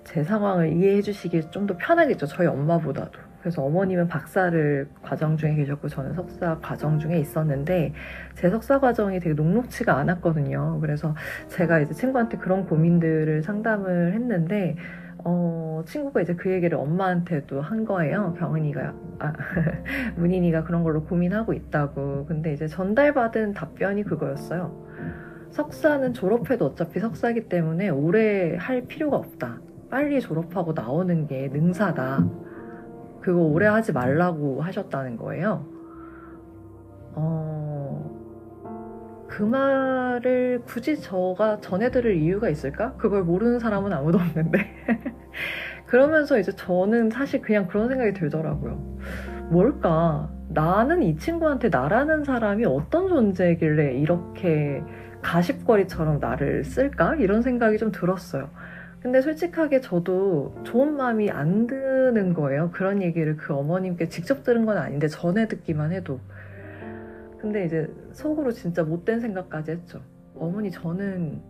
[0.08, 2.26] 제 상황을 이해해 주시기 좀 더 편하겠죠.
[2.26, 3.18] 저희 엄마보다도.
[3.40, 7.92] 그래서 어머님은 박사를 과정 중에 계셨고 저는 석사 과정 중에 있었는데
[8.34, 10.78] 제 석사 과정이 되게 녹록치가 않았거든요.
[10.80, 11.14] 그래서
[11.48, 14.76] 제가 이제 친구한테 그런 고민들을 상담을 했는데
[15.24, 18.34] 어, 친구가 이제 그 얘기를 엄마한테도 한 거예요.
[18.38, 19.32] 경은이가, 아,
[20.16, 22.24] 문인이가 그런 걸로 고민하고 있다고.
[22.26, 24.86] 근데 이제 전달받은 답변이 그거였어요.
[25.50, 29.58] 석사는 졸업해도 어차피 석사기 때문에 오래 할 필요가 없다.
[29.90, 32.26] 빨리 졸업하고 나오는 게 능사다.
[33.20, 35.66] 그거 오래 하지 말라고 하셨다는 거예요.
[37.14, 38.18] 어,
[39.28, 42.94] 그 말을 굳이 저가 전해들을 이유가 있을까?
[42.96, 44.58] 그걸 모르는 사람은 아무도 없는데.
[45.86, 48.98] 그러면서 이제 저는 사실 그냥 그런 생각이 들더라고요.
[49.50, 50.30] 뭘까?
[50.48, 54.82] 나는 이 친구한테 나라는 사람이 어떤 존재길래 이렇게
[55.22, 57.16] 가십거리처럼 나를 쓸까?
[57.16, 58.50] 이런 생각이 좀 들었어요.
[59.00, 62.70] 근데 솔직하게 저도 좋은 마음이 안 드는 거예요.
[62.72, 66.20] 그런 얘기를 그 어머님께 직접 들은 건 아닌데 전에 듣기만 해도.
[67.40, 70.02] 근데 이제 속으로 진짜 못된 생각까지 했죠.
[70.34, 71.40] 어머니 저는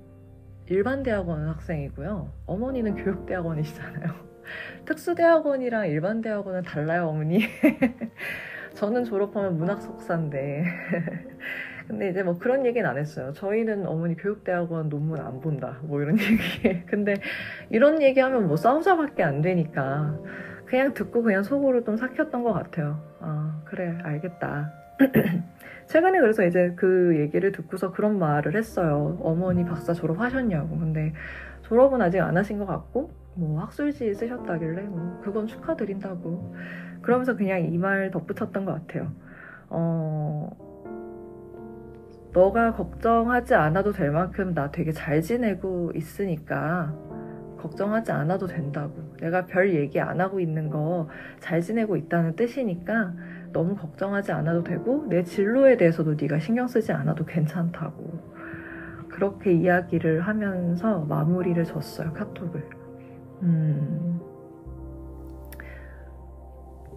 [0.66, 2.30] 일반 대학원 학생이고요.
[2.44, 4.12] 어머니는 교육대학원이시잖아요.
[4.84, 7.40] 특수대학원이랑 일반 대학원은 달라요, 어머니.
[8.74, 10.64] 저는 졸업하면 문학 석사인데.
[11.88, 13.32] 근데 이제 뭐 그런 얘기는 안 했어요.
[13.32, 15.78] 저희는 어머니 교육대학원 논문 안 본다.
[15.82, 16.84] 뭐 이런 얘기.
[16.86, 17.14] 근데
[17.70, 20.18] 이런 얘기 하면 뭐 싸우자밖에 안 되니까
[20.66, 23.00] 그냥 듣고 그냥 속으로 좀 삭혔던 것 같아요.
[23.20, 24.70] 아, 그래, 알겠다.
[25.86, 29.18] 최근에 그래서 이제 그 얘기를 듣고서 그런 말을 했어요.
[29.22, 30.78] 어머니 박사 졸업하셨냐고.
[30.78, 31.14] 근데
[31.62, 36.54] 졸업은 아직 안 하신 것 같고, 뭐 학술지 쓰셨다길래, 뭐 그건 축하드린다고.
[37.00, 39.10] 그러면서 그냥 이 말 덧붙였던 것 같아요.
[39.70, 40.50] 어,
[42.38, 46.94] 너가 걱정하지 않아도 될 만큼 나 되게 잘 지내고 있으니까
[47.58, 48.94] 걱정하지 않아도 된다고.
[49.20, 51.08] 내가 별 얘기 안 하고 있는 거
[51.40, 53.12] 잘 지내고 있다는 뜻이니까
[53.52, 58.06] 너무 걱정하지 않아도 되고 내 진로에 대해서도 네가 신경 쓰지 않아도 괜찮다고.
[59.08, 62.62] 그렇게 이야기를 하면서 마무리를 줬어요, 카톡을.
[63.42, 64.20] 음.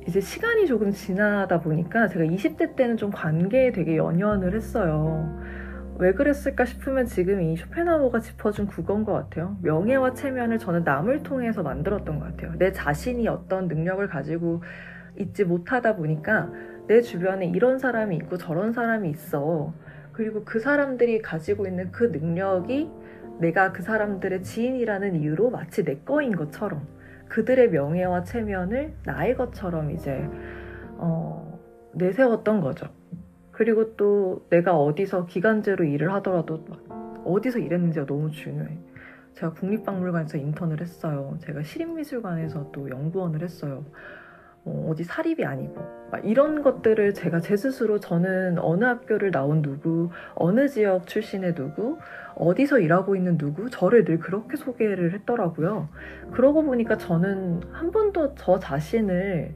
[0.07, 5.39] 이제 시간이 조금 지나다 보니까 제가 20대 때는 좀 관계에 되게 연연을 했어요.
[5.99, 9.57] 왜 그랬을까 싶으면 지금 이 쇼펜하우어가 짚어준 그건 것 같아요.
[9.61, 12.53] 명예와 체면을 저는 남을 통해서 만들었던 것 같아요.
[12.57, 14.63] 내 자신이 어떤 능력을 가지고
[15.19, 16.51] 있지 못하다 보니까
[16.87, 19.73] 내 주변에 이런 사람이 있고 저런 사람이 있어.
[20.11, 22.89] 그리고 그 사람들이 가지고 있는 그 능력이
[23.39, 26.87] 내가 그 사람들의 지인이라는 이유로 마치 내 거인 것처럼
[27.32, 30.27] 그들의 명예와 체면을 나의 것처럼 이제
[30.97, 31.57] 어,
[31.93, 32.88] 내세웠던 거죠.
[33.51, 36.65] 그리고 또 내가 어디서 기간제로 일을 하더라도
[37.23, 38.77] 어디서 일했는지가 너무 중요해.
[39.34, 41.38] 제가 국립박물관에서 인턴을 했어요.
[41.39, 43.86] 제가 시립미술관에서 또 연구원을 했어요.
[44.66, 46.01] 어, 어디 사립이 아니고.
[46.24, 51.97] 이런 것들을 제가 제 스스로 저는 어느 학교를 나온 누구 어느 지역 출신의 누구
[52.36, 55.88] 어디서 일하고 있는 누구 저를 늘 그렇게 소개를 했더라고요.
[56.32, 59.55] 그러고 보니까 저는 한 번도 저 자신을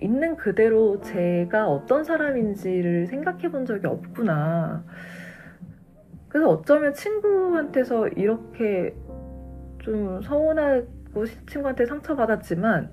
[0.00, 4.84] 있는 그대로 제가 어떤 사람인지를 생각해 본 적이 없구나.
[6.28, 8.94] 그래서 어쩌면 친구한테서 이렇게
[9.78, 12.90] 좀 서운하고 친구한테 상처받았지만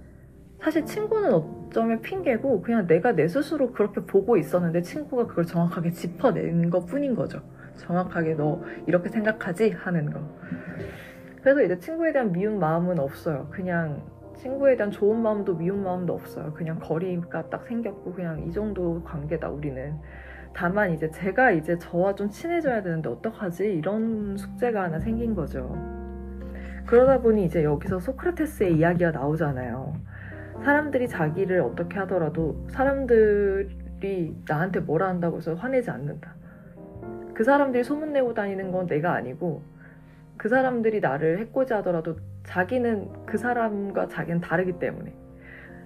[0.63, 6.69] 사실 친구는 어쩌면 핑계고 그냥 내가 내 스스로 그렇게 보고 있었는데 친구가 그걸 정확하게 짚어낸
[6.69, 7.41] 것 뿐인 거죠.
[7.75, 9.71] 정확하게 너 이렇게 생각하지?
[9.71, 10.21] 하는 거.
[11.41, 13.49] 그래서 이제 친구에 대한 미운 마음은 없어요.
[13.51, 14.03] 그냥
[14.37, 16.53] 친구에 대한 좋은 마음도 미운 마음도 없어요.
[16.53, 19.95] 그냥 거리가 딱 생겼고 그냥 이 정도 관계다 우리는.
[20.53, 23.65] 다만 이제 제가 이제 저와 좀 친해져야 되는데 어떡하지?
[23.65, 25.75] 이런 숙제가 하나 생긴 거죠.
[26.85, 30.12] 그러다 보니 이제 여기서 소크라테스의 이야기가 나오잖아요.
[30.63, 36.33] 사람들이 자기를 어떻게 하더라도 사람들이 나한테 뭐라 한다고 해서 화내지 않는다.
[37.33, 39.61] 그 사람들이 소문내고 다니는 건 내가 아니고
[40.37, 45.13] 그 사람들이 나를 해코지 하더라도 자기는 그 사람과 자기는 다르기 때문에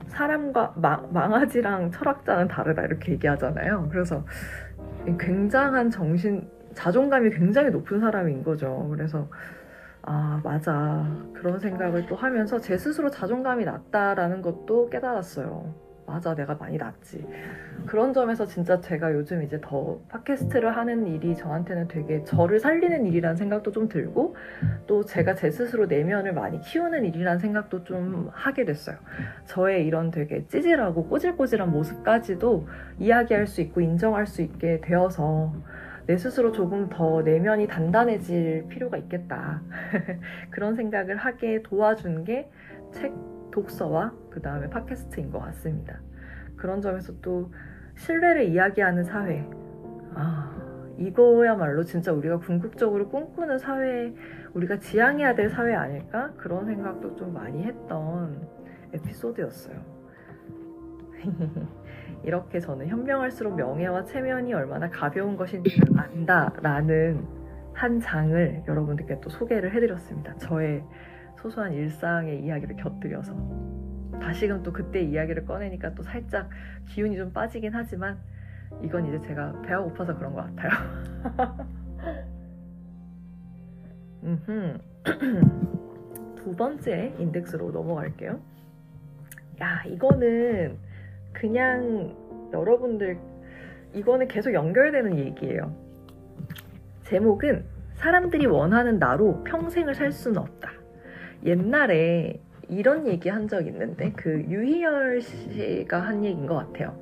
[0.07, 3.89] 사람과 마, 망아지랑 철학자는 다르다 이렇게 얘기하잖아요.
[3.91, 4.25] 그래서
[5.19, 8.87] 굉장한 정신 자존감이 굉장히 높은 사람인 거죠.
[8.91, 9.27] 그래서
[10.09, 11.05] 아 맞아.
[11.33, 15.73] 그런 생각을 또 하면서 제 스스로 자존감이 낮다라는 것도 깨달았어요.
[16.05, 17.27] 맞아 내가 많이 낫지.
[17.85, 23.35] 그런 점에서 진짜 제가 요즘 이제 더 팟캐스트를 하는 일이 저한테는 되게 저를 살리는 일이라는
[23.35, 24.37] 생각도 좀 들고
[24.87, 28.95] 또 제가 제 스스로 내면을 많이 키우는 일이라는 생각도 좀 하게 됐어요.
[29.43, 32.65] 저의 이런 되게 찌질하고 꼬질꼬질한 모습까지도
[32.99, 35.51] 이야기할 수 있고 인정할 수 있게 되어서
[36.07, 39.61] 내 스스로 조금 더 내면이 단단해질 필요가 있겠다.
[40.49, 42.49] 그런 생각을 하게 도와준 게
[42.91, 43.13] 책
[43.51, 45.99] 독서와 그 다음에 팟캐스트인 것 같습니다.
[46.55, 47.51] 그런 점에서 또
[47.95, 49.47] 신뢰를 이야기하는 사회.
[50.13, 50.55] 아,
[50.97, 54.13] 이거야말로 진짜 우리가 궁극적으로 꿈꾸는 사회,
[54.53, 56.31] 우리가 지향해야 될 사회 아닐까?
[56.37, 58.47] 그런 생각도 좀 많이 했던
[58.93, 59.75] 에피소드였어요.
[62.23, 67.25] 이렇게 저는 현명할수록 명예와 체면이 얼마나 가벼운 것인지 안다라는
[67.73, 70.35] 한 장을 여러분들께 또 소개를 해드렸습니다.
[70.37, 70.83] 저의
[71.37, 73.33] 소소한 일상의 이야기를 곁들여서
[74.19, 76.49] 다시금 또 그때 이야기를 꺼내니까 또 살짝
[76.87, 78.17] 기운이 좀 빠지긴 하지만
[78.81, 81.67] 이건 이제 제가 배가 고파서 그런 것 같아요.
[86.35, 88.39] 두 번째 인덱스로 넘어갈게요.
[89.61, 90.77] 야, 이거는
[91.37, 92.15] 그냥
[92.51, 93.17] 여러분들,
[93.93, 95.71] 이거는 계속 연결되는 얘기예요.
[97.03, 97.63] 제목은
[97.93, 100.71] 사람들이 원하는 나로 평생을 살 수는 없다.
[101.45, 106.97] 옛날에 이런 얘기 한 적 있는데 그 유희열 씨가 한 얘기인 것 같아요.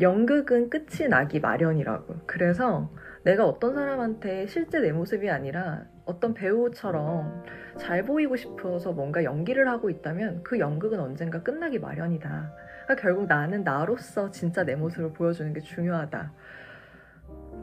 [0.00, 2.14] 연극은 끝이 나기 마련이라고.
[2.26, 2.90] 그래서
[3.24, 7.44] 내가 어떤 사람한테 실제 내 모습이 아니라 어떤 배우처럼
[7.76, 12.50] 잘 보이고 싶어서 뭔가 연기를 하고 있다면 그 연극은 언젠가 끝나기 마련이다.
[12.90, 16.32] 그러니까 결국 나는 나로서 진짜 내 모습을 보여주는 게 중요하다.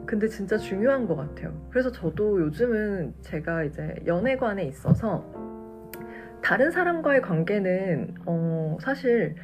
[0.06, 1.68] 근데 진짜 중요한 것 같아요.
[1.70, 5.26] 그래서 저도 요즘은 제가 이제 연애관에 있어서
[6.42, 9.34] 다른 사람과의 관계는 어, 사실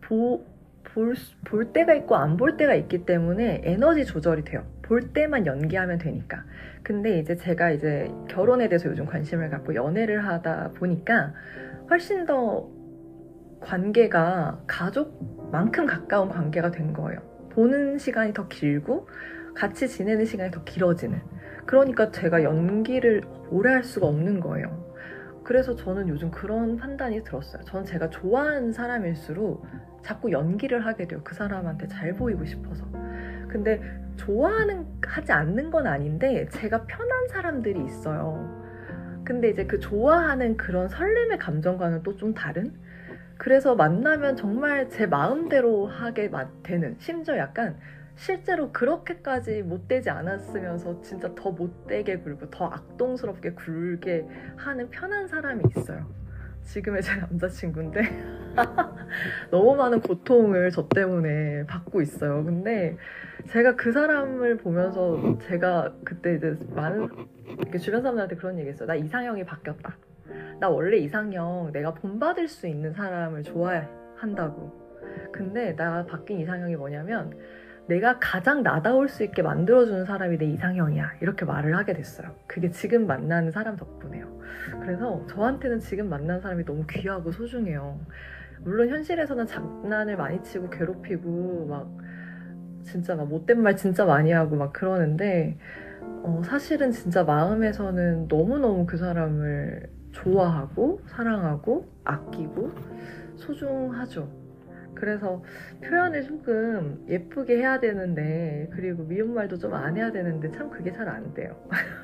[0.00, 0.44] 보,
[0.82, 1.14] 볼,
[1.44, 4.64] 볼 때가 있고 안 볼 때가 있기 때문에 에너지 조절이 돼요.
[4.82, 6.42] 볼 때만 연기하면 되니까.
[6.82, 11.32] 근데 이제 제가 이제 결혼에 대해서 요즘 관심을 갖고 연애를 하다 보니까
[11.88, 12.68] 훨씬 더
[13.62, 17.20] 관계가 가족만큼 가까운 관계가 된 거예요.
[17.50, 19.08] 보는 시간이 더 길고
[19.54, 21.20] 같이 지내는 시간이 더 길어지는.
[21.66, 24.82] 그러니까 제가 연기를 오래 할 수가 없는 거예요.
[25.44, 27.62] 그래서 저는 요즘 그런 판단이 들었어요.
[27.64, 29.64] 전 제가 좋아하는 사람일수록
[30.02, 31.20] 자꾸 연기를 하게 돼요.
[31.24, 32.84] 그 사람한테 잘 보이고 싶어서.
[33.48, 33.82] 근데
[34.16, 38.62] 좋아하는, 하지 않는 건 아닌데 제가 편한 사람들이 있어요.
[39.24, 42.72] 근데 이제 그 좋아하는 그런 설렘의 감정과는 또 좀 다른?
[43.42, 46.30] 그래서 만나면 정말 제 마음대로 하게
[46.62, 47.76] 되는, 심지어 약간
[48.14, 56.06] 실제로 그렇게까지 못되지 않았으면서 진짜 더 못되게 굴고 더 악동스럽게 굴게 하는 편한 사람이 있어요.
[56.62, 58.02] 지금의 제 남자친구인데
[59.50, 62.44] 너무 많은 고통을 저 때문에 받고 있어요.
[62.44, 62.96] 근데
[63.48, 67.08] 제가 그 사람을 보면서 제가 그때 이제 많은
[67.80, 68.86] 주변 사람들한테 그런 얘기 했어요.
[68.86, 69.96] 나 이상형이 바뀌었다.
[70.60, 74.82] 나 원래 이상형 내가 본받을 수 있는 사람을 좋아한다고.
[75.32, 77.36] 근데 나 바뀐 이상형이 뭐냐면
[77.88, 81.14] 내가 가장 나다울 수 있게 만들어주는 사람이 내 이상형이야.
[81.20, 82.34] 이렇게 말을 하게 됐어요.
[82.46, 84.40] 그게 지금 만나는 사람 덕분에요.
[84.80, 87.98] 그래서 저한테는 지금 만난 사람이 너무 귀하고 소중해요.
[88.60, 91.90] 물론 현실에서는 장난을 많이 치고 괴롭히고 막
[92.84, 95.58] 진짜 막 못된 말 진짜 많이 하고 막 그러는데
[96.00, 102.70] 어, 사실은 진짜 마음에서는 너무너무 그 사람을 좋아하고 사랑하고 아끼고
[103.36, 104.28] 소중하죠.
[104.94, 105.42] 그래서
[105.82, 111.34] 표현을 조금 예쁘게 해야 되는데 그리고 미움말도 좀 안 해야 되는데 참 그게 잘 안
[111.34, 111.56] 돼요.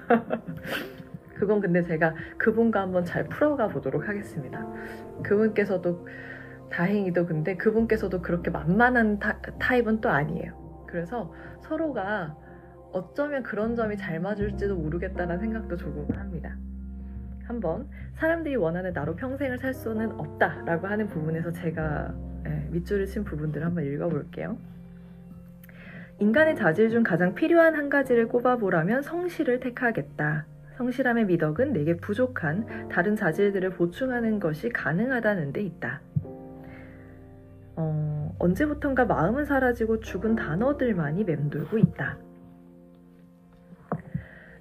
[1.34, 4.66] 그건 근데 제가 그분과 한번 잘 풀어가 보도록 하겠습니다.
[5.22, 6.06] 그분께서도
[6.70, 10.84] 다행히도 근데 그분께서도 그렇게 만만한 타, 타입은 또 아니에요.
[10.88, 11.32] 그래서
[11.62, 12.36] 서로가
[12.92, 16.56] 어쩌면 그런 점이 잘 맞을지도 모르겠다는 생각도 조금 합니다.
[17.48, 23.66] 한번 사람들이 원하는 나로 평생을 살 수는 없다라고 하는 부분에서 제가 네, 밑줄을 친 부분들을
[23.66, 24.58] 한번 읽어볼게요.
[26.20, 30.46] 인간의 자질 중 가장 필요한 한 가지를 꼽아보라면 성실을 택하겠다.
[30.76, 36.00] 성실함의 미덕은 내게 부족한 다른 자질들을 보충하는 것이 가능하다는 데 있다.
[37.76, 42.18] 어, 언제부턴가 마음은 사라지고 죽은 단어들만이 맴돌고 있다.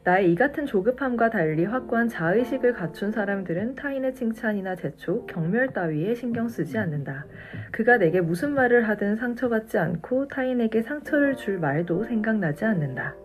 [0.08, 6.48] 나의 이 같은 조급함과 달리 확고한 자의식을 갖춘 사람들은 타인의 칭찬이나 재촉, 경멸 따위에 신경
[6.48, 7.26] 쓰지 않는다.
[7.74, 13.16] 그가 내게 무슨 말을 하든 상처받지 않고 타인에게 상처를 줄 말도 생각나지 않는다.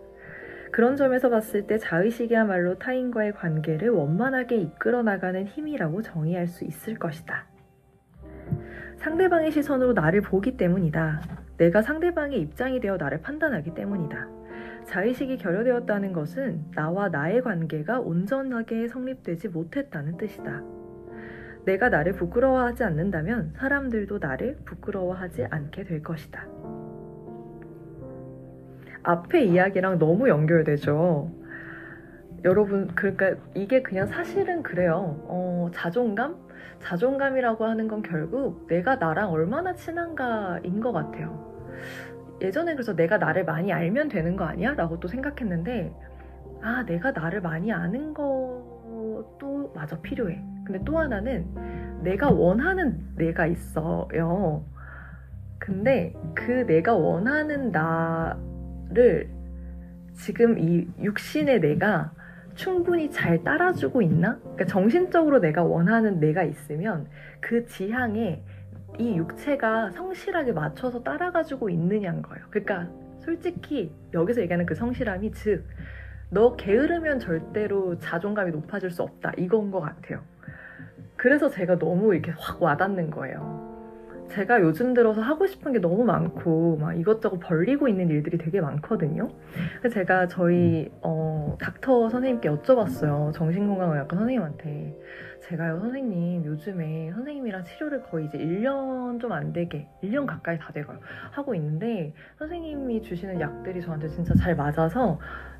[0.73, 7.45] 그런 점에서 봤을 때 자의식이야말로 타인과의 관계를 원만하게 이끌어 나가는 힘이라고 정의할 수 있을 것이다.
[8.97, 11.21] 상대방의 시선으로 나를 보기 때문이다.
[11.55, 14.42] 내가 상대방의 입장이 되어 나를 판단하기 때문이다.
[14.85, 20.61] 자의식이 결여되었다는 것은 나와 나의 관계가 온전하게 성립되지 못했다는 뜻이다.
[21.65, 26.45] 내가 나를 부끄러워하지 않는다면 사람들도 나를 부끄러워하지 않게 될 것이다.
[29.03, 31.29] 앞에 이야기랑 너무 연결되죠.
[32.45, 35.23] 여러분, 그러니까 이게 그냥 사실은 그래요.
[35.27, 36.35] 어, 자존감?
[36.79, 41.53] 자존감이라고 하는 건 결국 내가 나랑 얼마나 친한가인 것 같아요.
[42.41, 44.73] 예전에 그래서 내가 나를 많이 알면 되는 거 아니야?
[44.73, 45.93] 라고 또 생각했는데,
[46.61, 50.41] 아, 내가 나를 많이 아는 것도 마저 필요해.
[50.65, 51.45] 근데 또 하나는
[52.03, 54.63] 내가 원하는 내가 있어요.
[55.59, 59.29] 근데 그 내가 원하는 나를
[60.13, 62.11] 지금 이 육신의 내가
[62.55, 64.37] 충분히 잘 따라주고 있나?
[64.39, 67.07] 그러니까 정신적으로 내가 원하는 내가 있으면
[67.39, 68.43] 그 지향에
[68.99, 72.45] 이 육체가 성실하게 맞춰서 따라가지고 있느냐는 거예요.
[72.49, 72.89] 그러니까
[73.19, 75.65] 솔직히 여기서 얘기하는 그 성실함이 즉,
[76.29, 79.33] 너 게으르면 절대로 자존감이 높아질 수 없다.
[79.37, 80.21] 이건 것 같아요.
[81.15, 83.71] 그래서 제가 너무 이렇게 확 와닿는 거예요.
[84.29, 89.29] 제가 요즘 들어서 하고 싶은 게 너무 많고 막 이것저것 벌리고 있는 일들이 되게 많거든요.
[89.79, 93.31] 그래서 제가 저희 어, 닥터 선생님께 여쭤봤어요.
[93.33, 94.97] 정신건강의학과 선생님한테
[95.43, 100.99] 제가요 선생님 요즘에 선생님이랑 치료를 거의 이제 1년 좀 안 되게 1년 가까이 다 돼가요
[101.31, 105.19] 하고 있는데 선생님이 주시는 약들이 저한테 진짜 잘 맞아서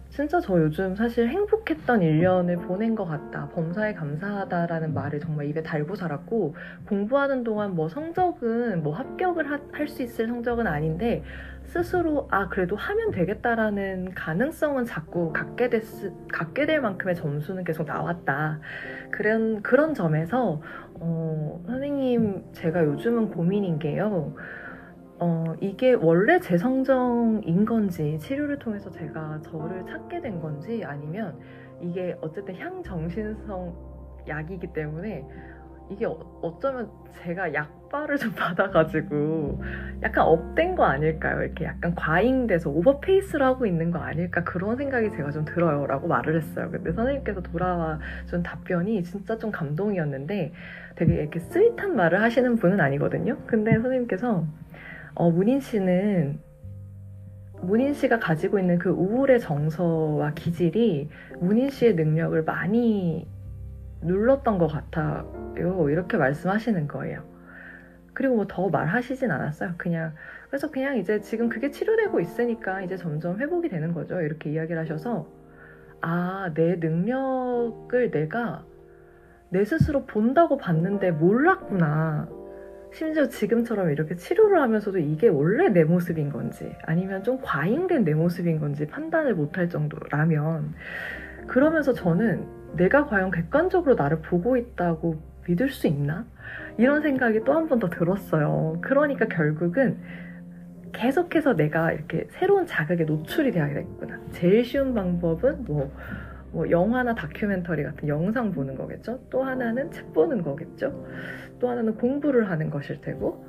[0.10, 3.50] 진짜 저 요즘 사실 행복했던 1년을 보낸 것 같다.
[3.50, 6.56] 범사에 감사하다라는 말을 정말 입에 달고 살았고,
[6.88, 11.24] 공부하는 동안 뭐 성적은 뭐 합격을 할 수 있을 성적은 아닌데,
[11.66, 15.84] 스스로, 아, 그래도 하면 되겠다라는 가능성은 자꾸 갖게 됐,
[16.32, 18.60] 갖게 될 만큼의 점수는 계속 나왔다.
[19.12, 20.62] 그런, 그런 점에서,
[20.96, 24.36] 어, 선생님, 제가 요즘은 고민인 게요.
[25.20, 31.40] 어, 이게 원래 제 성정인 건지 치료를 통해서 제가 저를 찾게 된 건지 아니면
[31.82, 33.74] 이게 어쨌든 향정신성
[34.28, 35.26] 약이기 때문에
[35.90, 36.90] 이게 어쩌면
[37.22, 39.62] 제가 약발을 좀 받아가지고
[40.02, 41.44] 약간 up된 거 아닐까요?
[41.44, 46.36] 이렇게 약간 과잉돼서 오버페이스를 하고 있는 거 아닐까 그런 생각이 제가 좀 들어요 라고 말을
[46.36, 46.70] 했어요.
[46.72, 50.54] 근데 선생님께서 돌아와 준 답변이 진짜 좀 감동이었는데
[50.96, 53.38] 되게 이렇게 sweet한 말을 하시는 분은 아니거든요.
[53.46, 54.46] 근데 선생님께서
[55.16, 56.40] 어, 문인 씨는
[57.62, 61.10] 문인 씨가 가지고 있는 그 우울의 정서와 기질이
[61.40, 63.26] 문인 씨의 능력을 많이
[64.06, 65.32] 눌렀던 것 같아요.
[65.90, 67.24] 이렇게 말씀하시는 거예요.
[68.14, 69.74] 그리고 뭐 더 말하시진 않았어요.
[69.78, 70.14] 그냥
[70.50, 74.22] 그래서 그냥 이제 지금 그게 치료되고 있으니까 이제 점점 회복이 되는 거죠.
[74.22, 75.28] 이렇게 이야기를 하셔서
[76.02, 78.66] 아, 내 능력을 내가
[79.50, 82.28] 내 스스로 본다고 봤는데 몰랐구나.
[82.92, 88.60] 심지어 지금처럼 이렇게 치료를 하면서도 이게 원래 내 모습인 건지 아니면 좀 과잉된 내 모습인
[88.60, 90.76] 건지 판단을 못할 정도라면
[91.48, 92.46] 그러면서 저는
[92.76, 96.26] 내가 과연 객관적으로 나를 보고 있다고 믿을 수 있나?
[96.78, 98.78] 이런 생각이 또 한 번 더 들었어요.
[98.82, 99.98] 그러니까 결국은
[100.94, 104.20] 계속해서 내가 이렇게 새로운 자극에 노출이 되야겠구나.
[104.32, 105.92] 제일 쉬운 방법은 뭐,
[106.52, 109.20] 뭐 영화나 다큐멘터리 같은 영상 보는 거겠죠?
[109.30, 111.06] 또 하나는 책 보는 거겠죠?
[111.60, 113.46] 또 하나는 공부를 하는 것일 테고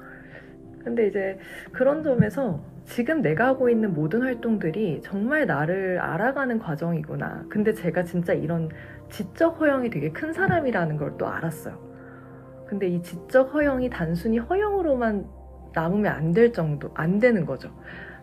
[0.83, 1.39] 근데 이제
[1.73, 7.47] 그런 점에서 지금 내가 하고 있는 모든 활동들이 정말 나를 알아가는 과정이구나.
[7.49, 8.69] 근데 제가 진짜 이런
[9.15, 11.79] 지적 허영이 되게 큰 사람이라는 걸 또 알았어요.
[12.67, 15.27] 근데 이 지적 허영이 단순히 허영으로만
[15.73, 17.71] 남으면 안 될 정도, 안 되는 거죠.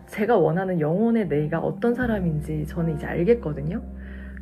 [0.06, 3.82] 제가 원하는 영혼의 내가 어떤 사람인지 저는 이제 알겠거든요.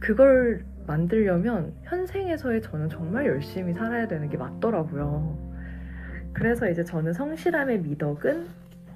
[0.01, 5.39] 그걸 만들려면 현생에서의 저는 정말 열심히 살아야 되는 게 맞더라고요.
[6.33, 8.47] 그래서 이제 저는 성실함의 미덕은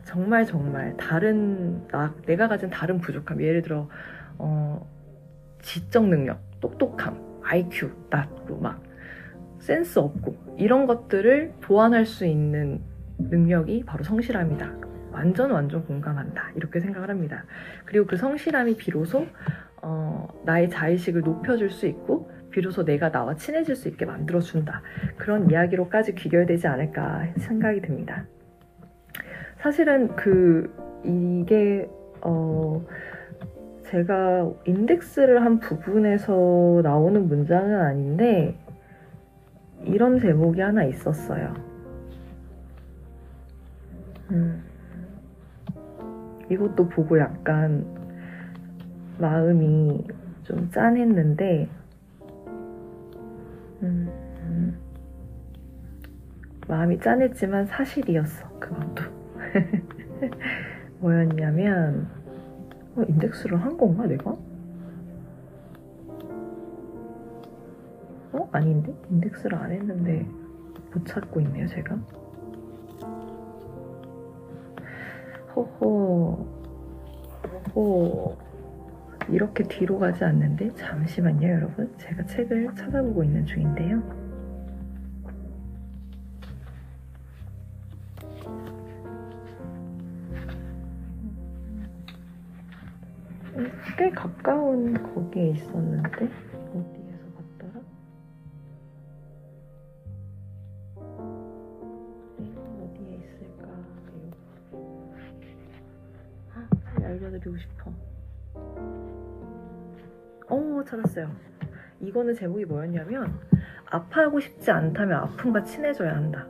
[0.05, 3.89] 정말 정말 다른 나, 내가 가진 다른 부족함 예를 들어
[4.39, 4.85] 어,
[5.63, 8.83] 지적 능력, 똑똑함, IQ 낮고 막
[9.59, 12.83] 센스 없고 이런 것들을 보완할 수 있는
[13.19, 14.73] 능력이 바로 성실함이다.
[15.13, 16.51] 완전 완전 공감한다.
[16.57, 17.45] 이렇게 생각을 합니다.
[17.85, 19.27] 그리고 그 성실함이 비로소
[19.83, 24.83] 어, 나의 자의식을 높여줄 수 있고 비로소 내가 나와 친해질 수 있게 만들어준다.
[25.17, 28.27] 그런 이야기로까지 귀결되지 않을까 생각이 듭니다.
[29.59, 30.73] 사실은 그
[31.05, 31.89] 이게
[32.21, 32.85] 어
[33.85, 38.57] 제가 인덱스를 한 부분에서 나오는 문장은 아닌데
[39.85, 41.55] 이런 제목이 하나 있었어요.
[44.31, 44.65] 음,
[46.51, 47.85] 이것도 보고 약간
[49.19, 50.07] 마음이
[50.45, 51.69] 좀 짠했는데
[53.83, 54.11] 음,
[56.67, 59.03] 마음이 짠했지만 사실이었어 그것도.
[61.01, 62.24] 뭐였냐면
[62.97, 64.31] 어, 인덱스를 한 건가 내가?
[68.33, 68.49] 어?
[68.53, 68.95] 아닌데?
[69.11, 70.27] 인덱스를 안 했는데
[70.93, 71.97] 못 찾고 있네요 제가
[75.55, 76.47] 호호
[77.75, 78.37] 호호
[79.29, 84.24] 이렇게 뒤로 가지 않는데 잠시만요 여러분 제가 책을 찾아보고 있는 중인데요
[93.97, 96.09] 꽤 가까운 거기에 있었는데
[96.75, 97.81] 어디에서 봤더라?
[102.39, 103.69] 네, 어디에 있을까?
[106.55, 107.93] 아, 빨리 알려드리고 싶어.
[110.49, 111.31] 어, 찾았어요.
[112.01, 113.39] 이거는 제목이 뭐였냐면
[113.87, 116.47] 아파하고 싶지 않다면 아픔과 친해져야 한다.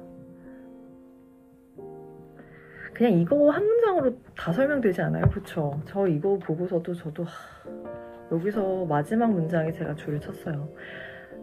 [2.95, 5.29] 그냥 이거 한 문장으로 다 설명되지 않아요?
[5.29, 5.81] 그쵸?
[5.85, 7.31] 저 이거 보고서도 저도 하,
[8.31, 10.69] 여기서 마지막 문장에 제가 줄을 쳤어요.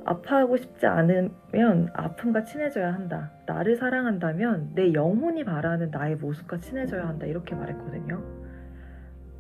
[0.06, 3.32] 아파하고 싶지 않으면 아픔과 친해져야 한다.
[3.46, 7.26] 나를 사랑한다면 내 영혼이 바라는 나의 모습과 친해져야 한다.
[7.26, 8.24] 이렇게 말했거든요.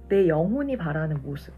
[0.09, 1.53] 내 영혼이 바라는 모습.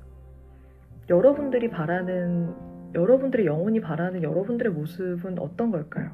[1.09, 6.11] 여러분들이 바라는, 여러분들의 영혼이 바라는 여러분들의 모습은 어떤 걸까요?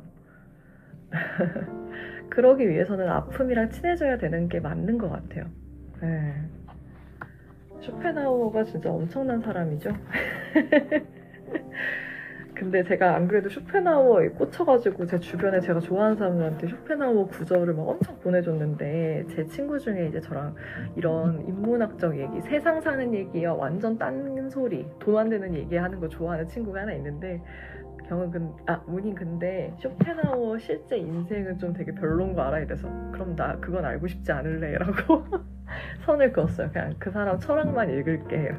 [2.30, 5.46] 그러기 위해서는 아픔이랑 친해져야 되는 게 맞는 것 같아요.
[6.02, 6.34] 네.
[7.82, 9.92] 쇼펜하우어가 진짜 엄청난 사람이죠.
[12.56, 18.20] 근데 제가 안 그래도 쇼펜하우어에 꽂혀가지고 제 주변에 제가 좋아하는 사람들한테 쇼펜하우어 구절을 막 엄청
[18.20, 20.56] 보내줬는데 제 친구 중에 이제 저랑
[20.98, 26.10] 이런 인문학적 얘기, 세상 사는 얘기야 완전 딴 소리, 돈 안 되는 얘기 하는 거
[26.10, 27.42] 좋아하는 친구가 하나 있는데
[28.10, 33.36] 경은 근, 아 문인 근데 쇼펜하우어 실제 인생은 좀 되게 별론 거 알아 이래서 그럼
[33.36, 35.26] 나 그건 알고 싶지 않을래라고
[36.06, 36.70] 선을 그었어요.
[36.72, 38.54] 그냥 그 사람 철학만 읽을게 해요.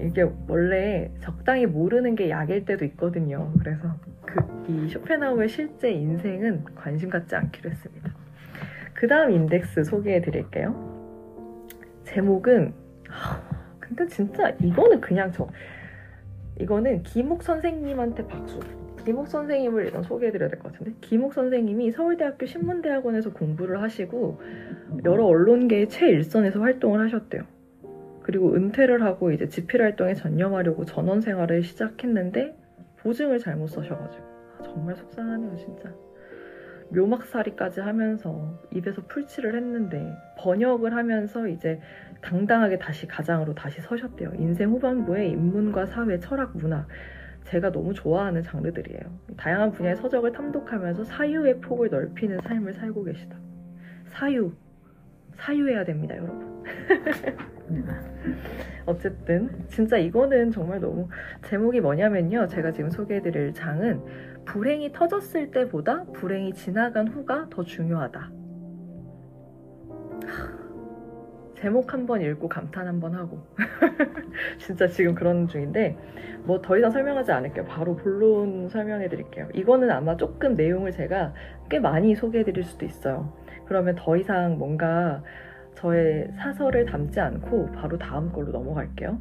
[0.00, 3.52] 이게 원래 적당히 모르는 게 약일 때도 있거든요.
[3.58, 3.88] 그래서
[4.26, 8.10] 그 이 쇼펜하우어의 실제 인생은 관심 갖지 않기로 했습니다.
[8.94, 10.74] 그 다음 인덱스 소개해 드릴게요.
[12.04, 12.72] 제목은
[13.78, 15.46] 근데 진짜 이거는 그냥 저
[16.60, 18.60] 이거는 김옥 선생님한테 박수.
[19.04, 24.40] 김옥 선생님을 일단 소개해드려야 될 것 같은데 김옥 선생님이 서울대학교 신문대학원에서 공부를 하시고
[25.04, 27.42] 여러 언론계의 최일선에서 활동을 하셨대요.
[28.22, 32.56] 그리고 은퇴를 하고 이제 집필 활동에 전념하려고 전원 생활을 시작했는데
[33.00, 35.92] 보증을 잘못 써셔가지고 아, 정말 속상하네요 진짜.
[36.90, 41.80] 묘막살이까지 하면서 입에서 풀칠을 했는데 번역을 하면서 이제
[42.24, 44.32] 당당하게 다시 가장으로 다시 서셨대요.
[44.38, 46.88] 인생 후반부에 인문과 사회, 철학, 문학
[47.44, 49.02] 제가 너무 좋아하는 장르들이에요.
[49.36, 53.36] 다양한 분야의 서적을 탐독하면서 사유의 폭을 넓히는 삶을 살고 계시다.
[54.06, 54.52] 사유.
[55.34, 56.64] 사유해야 됩니다, 여러분.
[58.86, 61.08] 어쨌든 진짜 이거는 정말 너무
[61.42, 62.46] 제목이 뭐냐면요.
[62.46, 64.00] 제가 지금 소개해드릴 장은
[64.46, 68.30] 불행이 터졌을 때보다 불행이 지나간 후가 더 중요하다.
[71.56, 73.38] 제목 한 번 읽고 감탄 한 번 하고
[74.58, 75.96] 진짜 지금 그런 중인데
[76.44, 77.64] 뭐 더 이상 설명하지 않을게요.
[77.64, 79.48] 바로 본론 설명해 드릴게요.
[79.54, 81.32] 이거는 아마 조금 내용을 제가
[81.70, 83.32] 꽤 많이 소개해 드릴 수도 있어요.
[83.66, 85.22] 그러면 더 이상 뭔가
[85.74, 89.18] 저의 사설을 담지 않고 바로 다음 걸로 넘어갈게요.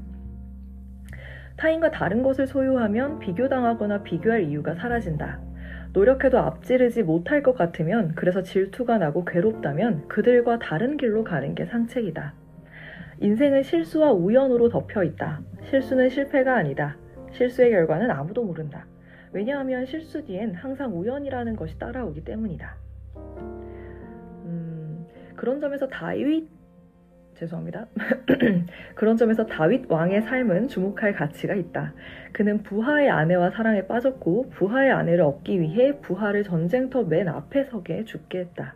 [1.57, 5.39] 타인과 다른 것을 소유하면 비교당하거나 비교할 이유가 사라진다.
[5.93, 12.33] 노력해도 앞지르지 못할 것 같으면 그래서 질투가 나고 괴롭다면 그들과 다른 길로 가는 게 상책이다.
[13.19, 15.41] 인생은 실수와 우연으로 덮여 있다.
[15.69, 16.97] 실수는 실패가 아니다.
[17.31, 18.87] 실수의 결과는 아무도 모른다.
[19.31, 22.75] 왜냐하면 실수 뒤엔 항상 우연이라는 것이 따라오기 때문이다.
[24.45, 26.49] 음, 그런 점에서 다윗
[27.35, 27.87] 죄송합니다.
[28.95, 31.93] 그런 점에서 다윗 왕의 삶은 주목할 가치가 있다.
[32.33, 38.39] 그는 부하의 아내와 사랑에 빠졌고 부하의 아내를 얻기 위해 부하를 전쟁터 맨 앞에 서게 죽게
[38.39, 38.73] 했다.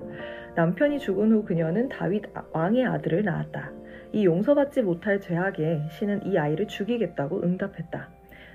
[0.55, 3.71] 남편이 죽은 후 그녀는 다윗 왕의 아들을 낳았다.
[4.13, 8.09] 이 용서받지 못할 죄악에 신은 이 아이를 죽이겠다고 응답했다.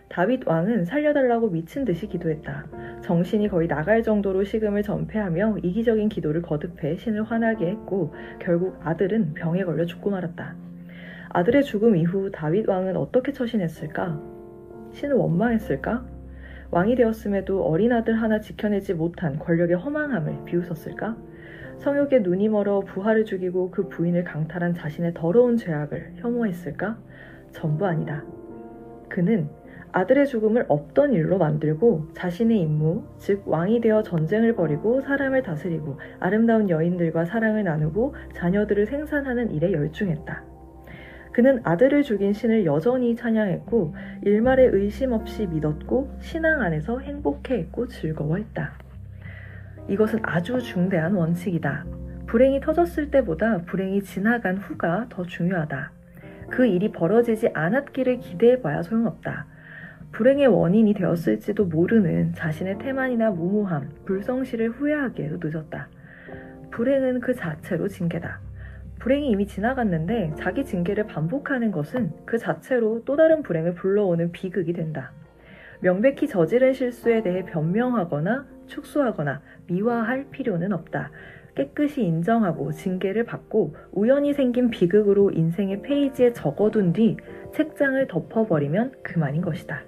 [0.08, 2.66] 다윗 왕은 살려달라고 미친 듯이 기도했다.
[3.02, 9.64] 정신이 거의 나갈 정도로 식음을 전폐하며 이기적인 기도를 거듭해 신을 화나게 했고 결국 아들은 병에
[9.64, 10.54] 걸려 죽고 말았다.
[11.30, 14.31] 아들의 죽음 이후 다윗 왕은 어떻게 처신했을까?
[14.92, 16.04] 신을 원망했을까?
[16.70, 21.16] 왕이 되었음에도 어린 아들 하나 지켜내지 못한 권력의 허망함을 비웃었을까?
[21.78, 26.96] 성욕에 눈이 멀어 부하를 죽이고 그 부인을 강탈한 자신의 더러운 죄악을 혐오했을까?
[27.50, 28.24] 전부 아니다.
[29.08, 29.48] 그는
[29.92, 36.70] 아들의 죽음을 없던 일로 만들고 자신의 임무, 즉 왕이 되어 전쟁을 벌이고 사람을 다스리고 아름다운
[36.70, 40.51] 여인들과 사랑을 나누고 자녀들을 생산하는 일에 열중했다.
[41.32, 48.72] 그는 아들을 죽인 신을 여전히 찬양했고 일말의 의심 없이 믿었고 신앙 안에서 행복해했고 즐거워했다.
[49.88, 51.86] 이것은 아주 중대한 원칙이다.
[52.26, 55.90] 불행이 터졌을 때보다 불행이 지나간 후가 더 중요하다.
[56.50, 59.46] 그 일이 벌어지지 않았기를 기대해봐야 소용없다.
[60.12, 65.88] 불행의 원인이 되었을지도 모르는 자신의 태만이나 무모함, 불성실을 후회하기에도 늦었다.
[66.70, 68.40] 불행은 그 자체로 징계다.
[69.02, 75.10] 불행이 이미 지나갔는데 자기 징계를 반복하는 것은 그 자체로 또 다른 불행을 불러오는 비극이 된다.
[75.80, 81.10] 명백히 저지른 실수에 대해 변명하거나 축소하거나 미화할 필요는 없다.
[81.56, 87.16] 깨끗이 인정하고 징계를 받고 우연히 생긴 비극으로 인생의 페이지에 적어둔 뒤
[87.52, 89.82] 책장을 덮어버리면 그만인 것이다.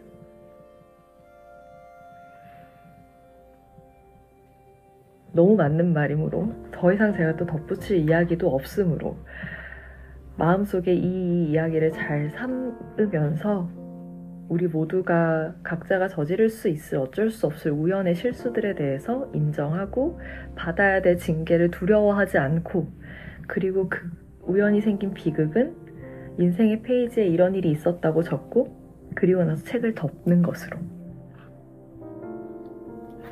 [5.35, 9.17] 너무 맞는 말이므로 더 이상 제가 또 덧붙일 이야기도 없으므로
[10.37, 13.69] 마음속에 이 이야기를 잘 삼으면서
[14.49, 20.21] 우리 모두가 각자가 저지를 수 있을 어쩔 수 없을 우연의 실수들에 대해서 인정하고
[20.55, 22.93] 받아야 될 징계를 두려워하지 않고
[23.47, 24.11] 그리고 그
[24.43, 25.75] 우연히 생긴 비극은
[26.39, 30.79] 인생의 페이지에 이런 일이 있었다고 적고 그리고 나서 책을 덮는 것으로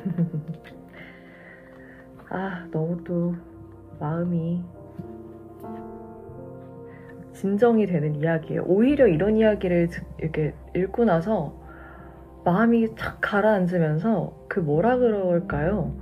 [2.33, 3.35] 아, 너무 또
[3.99, 4.63] 마음이
[7.33, 8.63] 진정이 되는 이야기예요.
[8.65, 11.55] 오히려 이런 이야기를 이렇게 읽고 나서
[12.43, 15.95] 마음이 착 가라앉으면서 그 뭐라 그럴까요?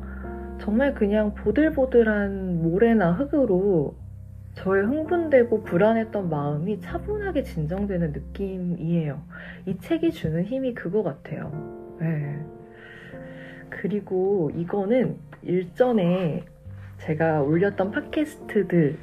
[0.58, 3.96] 정말 그냥 보들보들한 모래나 흙으로
[4.54, 9.22] 저의 흥분되고 불안했던 마음이 차분하게 진정되는 느낌이에요.
[9.66, 11.52] 이 책이 주는 힘이 그거 같아요.
[12.00, 12.46] 네.
[13.70, 16.46] 그리고 이거는 일전에
[17.00, 18.98] 제가 올렸던 팟캐스트들에서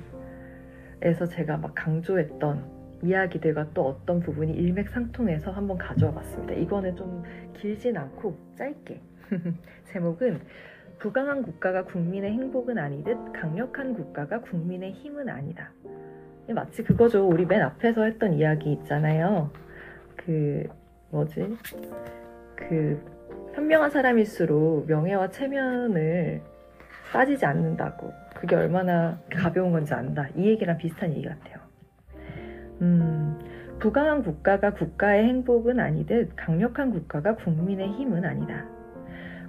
[1.30, 6.54] 제가 막 강조했던 이야기들과 또 어떤 부분이 일맥상통해서 한번 가져와 봤습니다.
[6.54, 7.22] 이거는 좀
[7.54, 9.00] 길진 않고 짧게.
[9.92, 10.40] 제목은
[10.98, 15.70] 부강한 국가가 국민의 행복은 아니듯 강력한 국가가 국민의 힘은 아니다.
[16.48, 17.28] 마치 그거죠.
[17.28, 19.50] 우리 맨 앞에서 했던 이야기 있잖아요.
[20.16, 20.66] 그,
[21.10, 21.56] 뭐지?
[22.56, 23.00] 그,
[23.58, 26.40] 현명한 사람일수록 명예와 체면을
[27.12, 28.12] 따지지 않는다고.
[28.36, 30.28] 그게 얼마나 가벼운 건지 안다.
[30.36, 31.56] 이 얘기랑 비슷한 얘기 같아요.
[32.82, 33.36] 음,
[33.80, 38.64] 부강한 국가가 국가의 행복은 아니듯 강력한 국가가 국민의 힘은 아니다.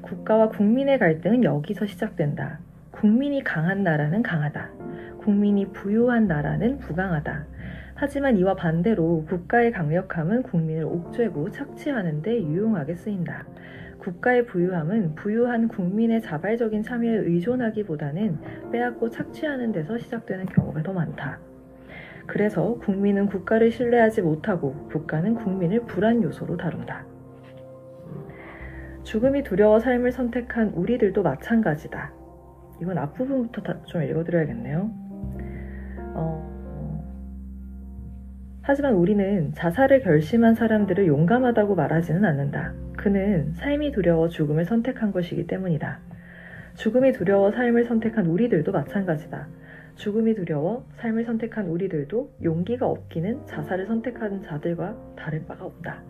[0.01, 2.57] 국가와 국민의 갈등은 여기서 시작된다.
[2.89, 4.71] 국민이 강한 나라는 강하다.
[5.19, 7.45] 국민이 부유한 나라는 부강하다.
[7.93, 13.45] 하지만 이와 반대로 국가의 강력함은 국민을 옥죄고 착취하는 데 유용하게 쓰인다.
[14.09, 18.39] 국가의 부유함은 부유한 국민의 자발적인 참여에 의존하기보다는
[18.71, 21.39] 빼앗고 착취하는 데서 시작되는 경우가 더 많다.
[22.25, 27.05] 그래서 국민은 국가를 신뢰하지 못하고 국가는 국민을 불안 요소로 다룬다.
[29.03, 32.11] 죽음이 두려워 삶을 선택한 우리들도 마찬가지다.
[32.81, 34.91] 이건 앞부분부터 좀 읽어드려야겠네요.
[36.15, 36.49] 어...
[38.61, 42.73] 하지만 우리는 자살을 결심한 사람들을 용감하다고 말하지는 않는다.
[42.99, 45.99] 그는 삶이 두려워 죽음을 선택한 것이기 때문이다.
[46.75, 49.47] 죽음이 두려워 삶을 선택한 우리들도 마찬가지다.
[49.95, 56.03] 죽음이 두려워 삶을 선택한 우리들도 용기가 없기는 자살을 선택한 자들과 다를 바가 없다.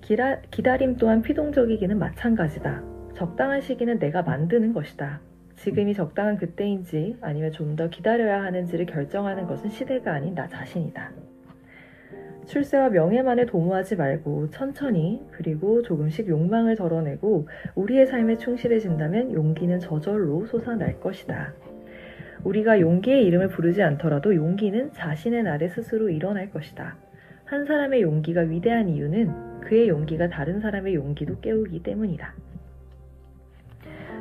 [0.00, 2.82] 기라, 기다림 또한 피동적이기는 마찬가지다.
[3.14, 5.20] 적당한 시기는 내가 만드는 것이다.
[5.54, 11.12] 지금이 적당한 그때인지 아니면 좀 더 기다려야 하는지를 결정하는 것은 시대가 아닌 나 자신이다.
[12.46, 21.00] 출세와 명예만을 도모하지 말고 천천히 그리고 조금씩 욕망을 덜어내고 우리의 삶에 충실해진다면 용기는 저절로 솟아날
[21.00, 21.52] 것이다.
[22.44, 26.96] 우리가 용기의 이름을 부르지 않더라도 용기는 자신의 날에 스스로 일어날 것이다.
[27.44, 32.34] 한 사람의 용기가 위대한 이유는 그의 용기가 다른 사람의 용기도 깨우기 때문이다.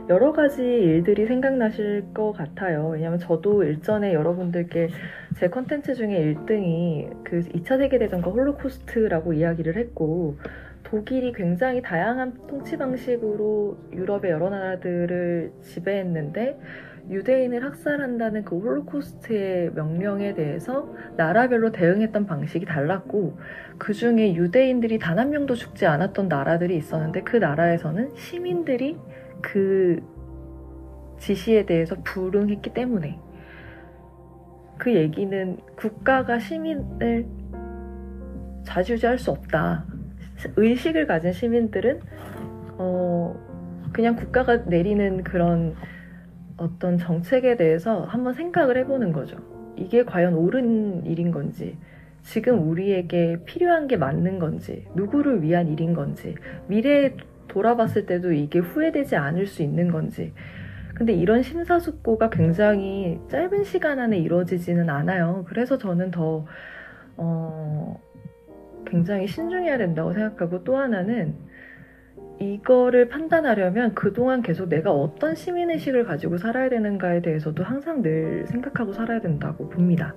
[0.09, 2.89] 여러 가지 일들이 생각나실 것 같아요.
[2.89, 4.89] 왜냐하면 저도 일전에 여러분들께
[5.37, 10.37] 제 컨텐츠 중에 1등이 그 2차 세계대전과 홀로코스트라고 이야기를 했고,
[10.83, 16.59] 독일이 굉장히 다양한 통치 방식으로 유럽의 여러 나라들을 지배했는데,
[17.09, 23.37] 유대인을 학살한다는 그 홀로코스트의 명령에 대해서 나라별로 대응했던 방식이 달랐고
[23.79, 28.97] 그 중에 유대인들이 단 한 명도 죽지 않았던 나라들이 있었는데 그 나라에서는 시민들이
[29.41, 30.01] 그
[31.17, 33.19] 지시에 대해서 불응했기 때문에
[34.77, 37.27] 그 얘기는 국가가 시민을
[38.63, 39.85] 자주지할 수 없다.
[40.55, 41.99] 의식을 가진 시민들은
[42.77, 43.35] 어
[43.91, 45.75] 그냥 국가가 내리는 그런
[46.55, 49.37] 어떤 정책에 대해서 한번 생각을 해보는 거죠.
[49.75, 51.77] 이게 과연 옳은 일인 건지,
[52.21, 56.35] 지금 우리에게 필요한 게 맞는 건지, 누구를 위한 일인 건지,
[56.67, 57.15] 미래에
[57.49, 60.33] 돌아봤을 때도 이게 후회되지 않을 수 있는 건지.
[60.95, 65.45] 근데 이런 심사숙고가 굉장히 짧은 시간 안에 이루어지지는 않아요.
[65.47, 66.45] 그래서 저는 더,
[67.17, 67.99] 어,
[68.85, 71.35] 굉장히 신중해야 된다고 생각하고 또 하나는
[72.39, 79.19] 이거를 판단하려면 그동안 계속 내가 어떤 시민의식을 가지고 살아야 되는가에 대해서도 항상 늘 생각하고 살아야
[79.19, 80.15] 된다고 봅니다.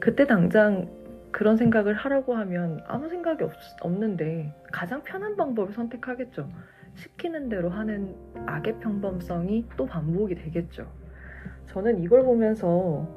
[0.00, 0.88] 그때 당장
[1.32, 6.48] 그런 생각을 하라고 하면 아무 생각이 없, 없는데 가장 편한 방법을 선택하겠죠.
[6.94, 8.14] 시키는 대로 하는
[8.46, 10.86] 악의 평범성이 또 반복이 되겠죠.
[11.66, 13.08] 저는 이걸 보면서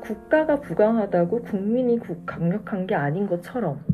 [0.00, 3.84] 국가가 부강하다고 국민이 강력한 게 아닌 것처럼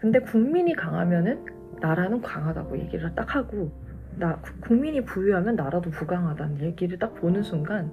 [0.00, 1.44] 근데 국민이 강하면은
[1.80, 3.70] 나라는 강하다고 얘기를 딱 하고
[4.18, 7.90] 나 국민이 부유하면 나라도 부강하다는 얘기를 딱 보는 순간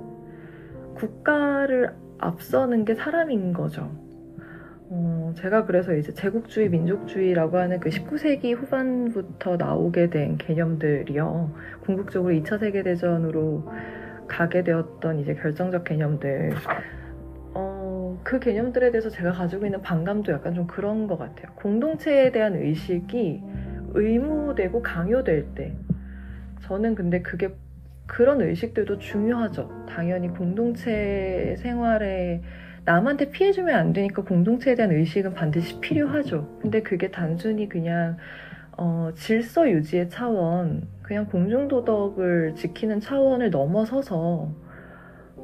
[0.96, 4.09] 국가를 앞서는 게 사람인 거죠.
[4.92, 11.54] 어, 제가 그래서 이제 제국주의, 민족주의라고 하는 그 19세기 후반부터 나오게 된 개념들이요.
[11.82, 13.70] 궁극적으로 2차 세계대전으로
[14.28, 16.54] 가게 되었던 이제 결정적 개념들.
[17.54, 21.54] 어, 그 개념들에 대해서 제가 가지고 있는 반감도 약간 좀 그런 것 같아요.
[21.56, 23.44] 공동체에 대한 의식이
[23.94, 25.76] 의무되고 강요될 때
[26.62, 27.50] 저는 근데 그게
[28.08, 29.86] 그런 의식들도 중요하죠.
[29.88, 32.42] 당연히 공동체 생활에
[32.90, 36.58] 남한테 피해주면 안 되니까 공동체에 대한 의식은 반드시 필요하죠.
[36.60, 38.18] 근데 그게 단순히 그냥
[38.76, 44.52] 어, 질서 유지의 차원, 그냥 공중도덕을 지키는 차원을 넘어서서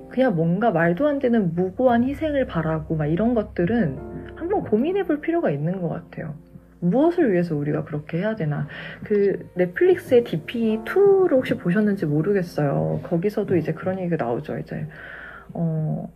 [0.10, 5.52] 그냥 뭔가 말도 안 되는 무고한 희생을 바라고 막 이런 것들은 한번 고민해 볼 필요가
[5.52, 6.34] 있는 것 같아요.
[6.80, 8.68] 무엇을 위해서 우리가 그렇게 해야 되나.
[9.04, 13.02] 그 넷플릭스의 DP2를 혹시 보셨는지 모르겠어요.
[13.04, 14.58] 거기서도 이제 그런 얘기가 나오죠.
[14.58, 14.88] 이제,
[15.54, 16.10] 어,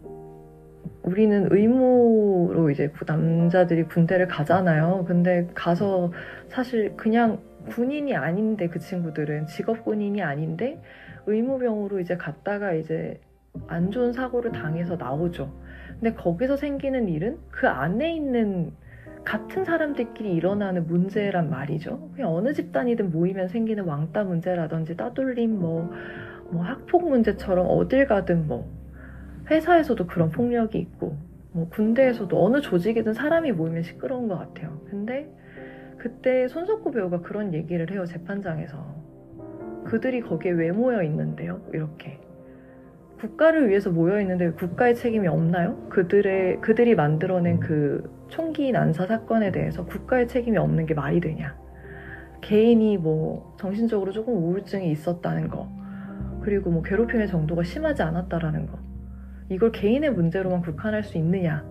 [1.03, 5.05] 우리는 의무로 이제 남자들이 군대를 가잖아요.
[5.07, 6.11] 근데 가서
[6.49, 7.39] 사실 그냥
[7.69, 10.81] 군인이 아닌데 그 친구들은 직업 군인이 아닌데
[11.25, 13.19] 의무병으로 이제 갔다가 이제
[13.67, 15.53] 안 좋은 사고를 당해서 나오죠.
[15.99, 18.71] 근데 거기서 생기는 일은 그 안에 있는
[19.23, 22.09] 같은 사람들끼리 일어나는 문제란 말이죠.
[22.15, 25.91] 그냥 어느 집단이든 모이면 생기는 왕따 문제라든지 따돌림, 뭐,
[26.51, 28.78] 뭐 학폭 문제처럼 어딜 가든 뭐
[29.49, 31.17] 회사에서도 그런 폭력이 있고
[31.51, 34.79] 뭐 군대에서도 어느 조직이든 사람이 모이면 시끄러운 것 같아요.
[34.89, 35.29] 근데
[35.97, 38.95] 그때 손석구 배우가 그런 얘기를 해요 재판장에서
[39.85, 41.61] 그들이 거기에 왜 모여 있는데요?
[41.73, 42.19] 이렇게
[43.19, 45.87] 국가를 위해서 모여 있는데 국가의 책임이 없나요?
[45.89, 51.57] 그들의 그들이 만들어낸 그 총기 난사 사건에 대해서 국가의 책임이 없는 게 말이 되냐?
[52.41, 55.67] 개인이 뭐 정신적으로 조금 우울증이 있었다는 거,
[56.41, 58.77] 그리고 뭐 괴롭힘의 정도가 심하지 않았다라는 거,
[59.49, 61.65] 이걸 개인의 문제로만 국한할 수 있느냐?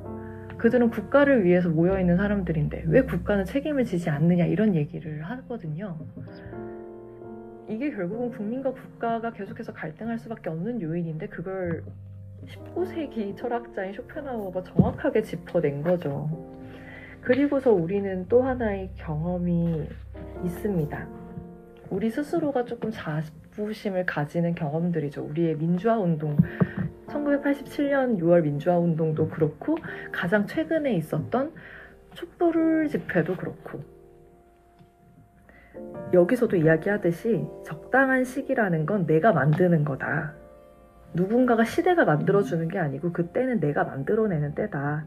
[0.58, 5.96] 그들은 국가를 위해서 모여 있는 사람들인데 왜 국가는 책임을 지지 않느냐 이런 얘기를 하거든요.
[7.68, 11.84] 이게 결국은 국민과 국가가 계속해서 갈등할 수밖에 없는 요인인데 그걸
[12.46, 16.28] 19세기 철학자인 쇼펜하우어가 정확하게 짚어낸 거죠.
[17.20, 19.88] 그리고서 우리는 또 하나의 경험이
[20.44, 21.08] 있습니다.
[21.90, 23.22] 우리 스스로가 조금 자
[23.66, 25.24] 부심을 가지는 경험들이죠.
[25.24, 26.36] 우리의 민주화 운동,
[27.08, 29.76] 1987년 6월 민주화 운동도 그렇고
[30.12, 31.52] 가장 최근에 있었던
[32.14, 33.80] 촛불 집회도 그렇고
[36.12, 40.34] 여기서도 이야기하듯이 적당한 시기라는 건 내가 만드는 거다.
[41.14, 45.06] 누군가가 시대가 만들어주는 게 아니고 그때는 내가 만들어내는 때다.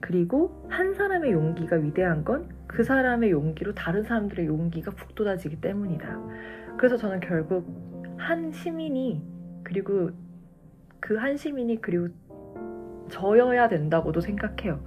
[0.00, 6.20] 그리고 한 사람의 용기가 위대한 건 그 사람의 용기로 다른 사람들의 용기가 북돋아지기 때문이다.
[6.78, 7.66] 그래서 저는 결국
[8.18, 9.22] 한 시민이
[9.64, 10.10] 그리고
[11.00, 12.08] 그 한 시민이 그리고
[13.10, 14.80] 저여야 된다고도 생각해요.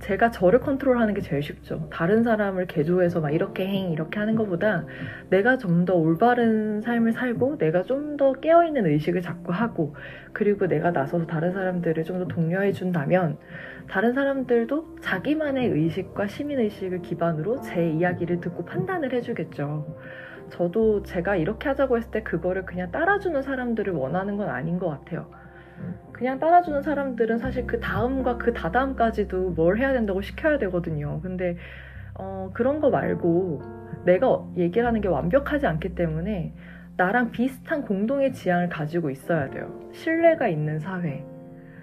[0.00, 1.88] 제가 저를 컨트롤하는 게 제일 쉽죠.
[1.90, 4.86] 다른 사람을 개조해서 막 이렇게 행 이렇게 하는 것보다
[5.28, 9.96] 내가 좀 더 올바른 삶을 살고 내가 좀 더 깨어 있는 의식을 자꾸 하고
[10.32, 13.38] 그리고 내가 나서서 다른 사람들을 좀 더 독려해 준다면
[13.88, 19.86] 다른 사람들도 자기만의 의식과 시민 의식을 기반으로 제 이야기를 듣고 판단을 해주겠죠.
[20.50, 25.30] 저도 제가 이렇게 하자고 했을 때 그거를 그냥 따라주는 사람들을 원하는 건 아닌 것 같아요.
[26.12, 31.20] 그냥 따라주는 사람들은 사실 그 다음과 그 다다음까지도 뭘 해야 된다고 시켜야 되거든요.
[31.22, 31.56] 근데
[32.14, 33.62] 어, 그런 거 말고
[34.04, 36.52] 내가 얘기를 하는 게 완벽하지 않기 때문에
[36.96, 39.72] 나랑 비슷한 공동의 지향을 가지고 있어야 돼요.
[39.92, 41.24] 신뢰가 있는 사회.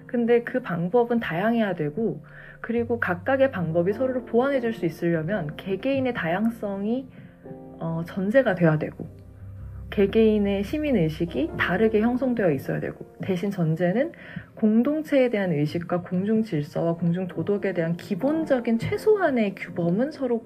[0.08, 2.22] 근데 그 방법은 다양해야 되고,
[2.60, 7.08] 그리고 각각의 방법이 서로를 보완해 줄 수 있으려면 개개인의 다양성이
[7.80, 9.08] 어, 전제가 돼야 되고,
[9.90, 14.12] 개개인의 시민 의식이 다르게 형성되어 있어야 되고, 대신 전제는
[14.56, 20.44] 공동체에 대한 의식과 공중 질서와 공중 도덕에 대한 기본적인 최소한의 규범은 서로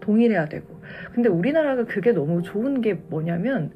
[0.00, 0.80] 동일해야 되고.
[1.12, 3.72] 근데 우리나라가 그게 너무 좋은 게 뭐냐면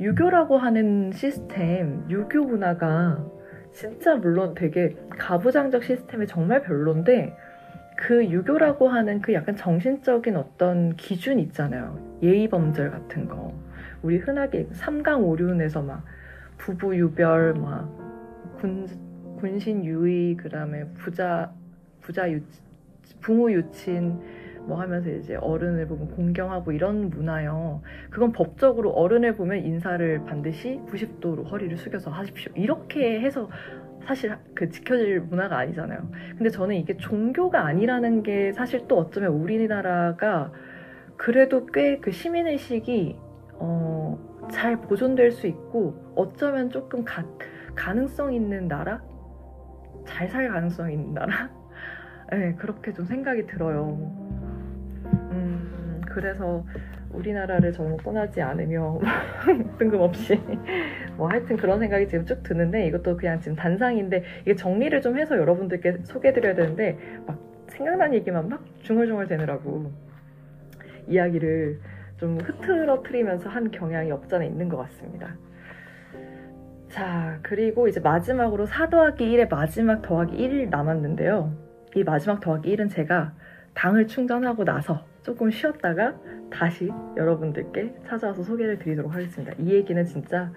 [0.00, 3.24] 유교라고 하는 시스템, 유교 문화가
[3.72, 7.34] 진짜 물론 되게 가부장적 시스템이 정말 별론데
[7.98, 11.98] 그 유교라고 하는 그 약간 정신적인 어떤 기준 있잖아요.
[12.22, 13.52] 예의범절 같은 거.
[14.02, 16.04] 우리 흔하게 삼강오륜에서 막
[16.58, 17.90] 부부 유별, 막
[18.60, 18.86] 군,
[19.40, 21.52] 군신 유의, 그 다음에 부자,
[22.00, 22.40] 부자 유,
[23.20, 24.20] 부모 유친,
[24.68, 27.82] 뭐 하면서 이제 어른을 보면 공경하고 이런 문화요.
[28.10, 32.52] 그건 법적으로 어른을 보면 인사를 반드시 90도로 허리를 숙여서 하십시오.
[32.54, 33.50] 이렇게 해서
[34.08, 36.10] 사실 그 지켜질 문화가 아니잖아요.
[36.38, 40.50] 근데 저는 이게 종교가 아니라는 게 사실 또 어쩌면 우리나라가
[41.18, 43.16] 그래도 꽤 그 시민의식이
[43.60, 44.18] 어,
[44.50, 47.22] 잘 보존될 수 있고 어쩌면 조금 가,
[47.74, 49.02] 가능성 있는 나라?
[50.06, 51.50] 잘 살 가능성 있는 나라?
[52.32, 53.98] 네, 그렇게 좀 생각이 들어요.
[56.08, 56.64] 그래서
[57.12, 58.98] 우리나라를 저는 떠나지 않으며
[59.78, 60.40] 뜬금없이
[61.16, 65.36] 뭐 하여튼 그런 생각이 지금 쭉 드는데 이것도 그냥 지금 단상인데 이게 정리를 좀 해서
[65.36, 67.38] 여러분들께 소개해드려야 되는데 막
[67.68, 69.90] 생각난 얘기만 막 중얼중얼 되느라고
[71.06, 71.80] 이야기를
[72.18, 75.36] 좀 흐트러트리면서 한 경향이 없잖아 있는 것 같습니다.
[76.88, 81.52] 자 그리고 이제 마지막으로 4 더하기 1의 마지막 더하기 1 남았는데요.
[81.94, 83.34] 이 마지막 더하기 1은 제가
[83.74, 86.16] 당을 충전하고 나서 조금 쉬었다가
[86.50, 89.52] 다시 여러분들께 찾아와서 소개를 드리도록 하겠습니다.
[89.58, 90.52] 이 얘기는 진짜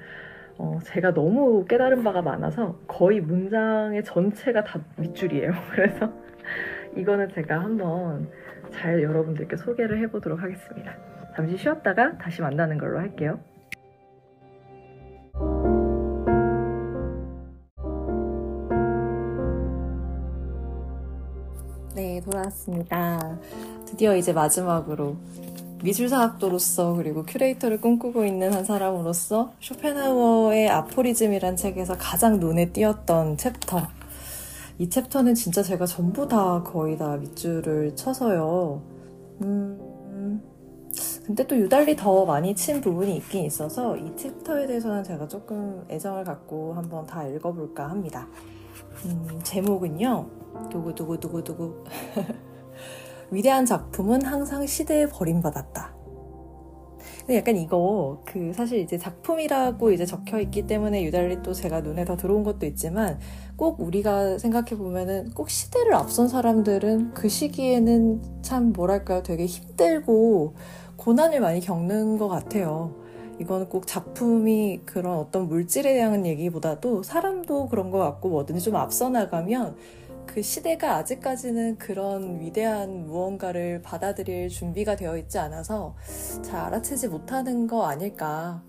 [0.57, 5.51] 어, 제가 너무 깨달은 바가 많아서 거의 문장의 전체가 다 밑줄이에요.
[5.73, 6.13] 그래서
[6.95, 8.29] 이거는 제가 한번
[8.71, 10.95] 잘 여러분들께 소개를 해보도록 하겠습니다.
[11.35, 13.39] 잠시 쉬었다가 다시 만나는 걸로 할게요.
[21.95, 23.37] 네, 돌아왔습니다.
[23.85, 25.17] 드디어 이제 마지막으로
[25.83, 33.87] 미술사학도로서 그리고 큐레이터를 꿈꾸고 있는 한 사람으로서 쇼펜하우어의 아포리즘이란 책에서 가장 눈에 띄었던 챕터.
[34.79, 38.81] 이 챕터는 진짜 제가 전부 다 거의 다 밑줄을 쳐서요.
[39.43, 40.41] 음,
[41.25, 46.23] 근데 또 유달리 더 많이 친 부분이 있긴 있어서 이 챕터에 대해서는 제가 조금 애정을
[46.25, 48.27] 갖고 한번 다 읽어볼까 합니다.
[49.05, 50.29] 음, 제목은요.
[50.71, 51.85] 두구두구두구두구.
[53.31, 55.95] 위대한 작품은 항상 시대에 버림받았다.
[57.21, 62.03] 근데 약간 이거 그 사실 이제 작품이라고 이제 적혀 있기 때문에 유달리 또 제가 눈에
[62.03, 63.19] 더 들어온 것도 있지만
[63.55, 70.55] 꼭 우리가 생각해 보면은 꼭 시대를 앞선 사람들은 그 시기에는 참 뭐랄까요 되게 힘들고
[70.97, 72.95] 고난을 많이 겪는 것 같아요.
[73.39, 79.09] 이거는 꼭 작품이 그런 어떤 물질에 대한 얘기보다도 사람도 그런 것 같고 뭐든지 좀 앞서
[79.09, 79.75] 나가면
[80.25, 85.95] 그 시대가 아직까지는 그런 위대한 무언가를 받아들일 준비가 되어 있지 않아서
[86.41, 88.61] 잘 알아채지 못하는 거 아닐까.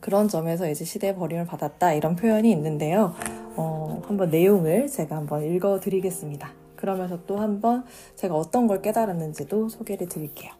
[0.00, 3.14] 그런 점에서 이제 시대의 버림을 받았다 이런 표현이 있는데요.
[3.56, 6.52] 어, 한번 내용을 제가 한번 읽어 드리겠습니다.
[6.76, 7.84] 그러면서 또 한번
[8.14, 10.52] 제가 어떤 걸 깨달았는지도 소개를 드릴게요.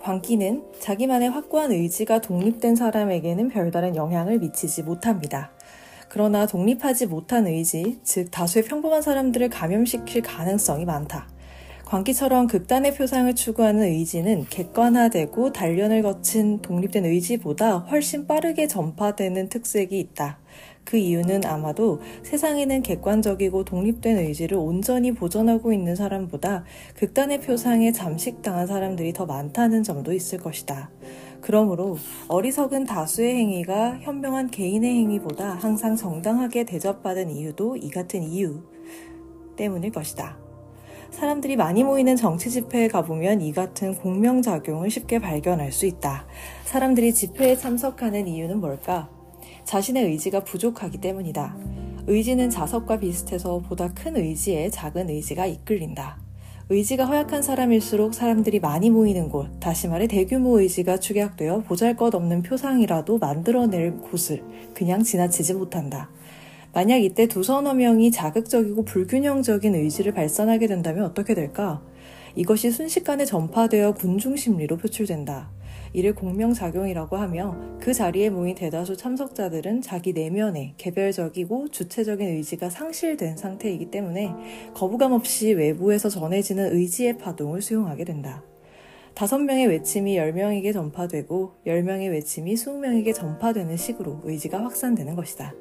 [0.00, 5.50] 광기는 자기만의 확고한 의지가 독립된 사람에게는 별다른 영향을 미치지 못합니다.
[6.08, 11.28] 그러나 독립하지 못한 의지, 즉 다수의 평범한 사람들을 감염시킬 가능성이 많다.
[11.84, 20.38] 광기처럼 극단의 표상을 추구하는 의지는 객관화되고 단련을 거친 독립된 의지보다 훨씬 빠르게 전파되는 특색이 있다.
[20.84, 26.64] 그 이유는 아마도 세상에는 객관적이고 독립된 의지를 온전히 보존하고 있는 사람보다
[26.96, 30.90] 극단의 표상에 잠식당한 사람들이 더 많다는 점도 있을 것이다.
[31.48, 31.96] 그러므로
[32.28, 38.60] 어리석은 다수의 행위가 현명한 개인의 행위보다 항상 정당하게 대접받은 이유도 이 같은 이유
[39.56, 40.36] 때문일 것이다.
[41.10, 46.26] 사람들이 많이 모이는 정치 집회에 가보면 이 같은 공명작용을 쉽게 발견할 수 있다.
[46.66, 49.08] 사람들이 집회에 참석하는 이유는 뭘까?
[49.64, 51.56] 자신의 의지가 부족하기 때문이다.
[52.08, 56.27] 의지는 자석과 비슷해서 보다 큰 의지에 작은 의지가 이끌린다.
[56.70, 62.42] 의지가 허약한 사람일수록 사람들이 많이 모이는 곳, 다시 말해 대규모 의지가 축약되어 보잘 것 없는
[62.42, 64.42] 표상이라도 만들어낼 곳을
[64.74, 66.10] 그냥 지나치지 못한다.
[66.74, 71.80] 만약 이때 두 서너 명이 자극적이고 불균형적인 의지를 발산하게 된다면 어떻게 될까?
[72.34, 75.48] 이것이 순식간에 전파되어 군중 심리로 표출된다.
[75.92, 83.90] 이를 공명작용이라고 하며 그 자리에 모인 대다수 참석자들은 자기 내면에 개별적이고 주체적인 의지가 상실된 상태이기
[83.90, 84.32] 때문에
[84.74, 88.42] 거부감 없이 외부에서 전해지는 의지의 파동을 수용하게 된다.
[89.14, 95.16] 다섯 명의 외침이 열 명에게 전파되고 열 명의 외침이 스무 명에게 전파되는 식으로 의지가 확산되는
[95.16, 95.54] 것이다.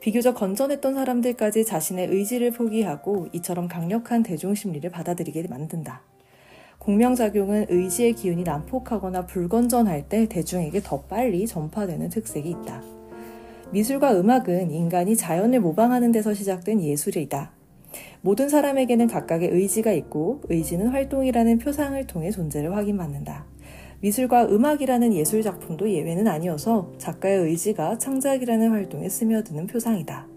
[0.00, 6.09] 비교적 건전했던 사람들까지 자신의 의지를 포기하고 이처럼 강력한 대중심리를 받아들이게 만든다.
[6.90, 12.82] 공명작용은 의지의 기운이 난폭하거나 불건전할 때 대중에게 더 빨리 전파되는 특색이 있다.
[13.70, 17.52] 미술과 음악은 인간이 자연을 모방하는 데서 시작된 예술이다.
[18.22, 23.44] 모든 사람에게는 각각의 의지가 있고 의지는 활동이라는 표상을 통해 존재를 확인받는다.
[24.00, 30.29] 미술과 음악이라는 예술 작품도 예외는 아니어서 작가의 의지가 창작이라는 활동에 스며드는 표상이다.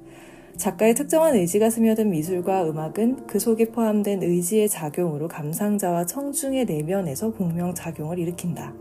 [0.57, 8.19] 작가의 특정한 의지가 스며든 미술과 음악은 그 속에 포함된 의지의 작용으로 감상자와 청중의 내면에서 공명작용을
[8.19, 8.73] 일으킨다.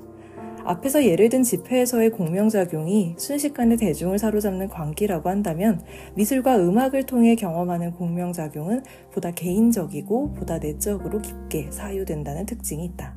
[0.65, 5.83] 앞에서 예를 든 집회에서의 공명작용이 순식간에 대중을 사로잡는 광기라고 한다면
[6.15, 13.17] 미술과 음악을 통해 경험하는 공명작용은 보다 개인적이고 보다 내적으로 깊게 사유된다는 특징이 있다.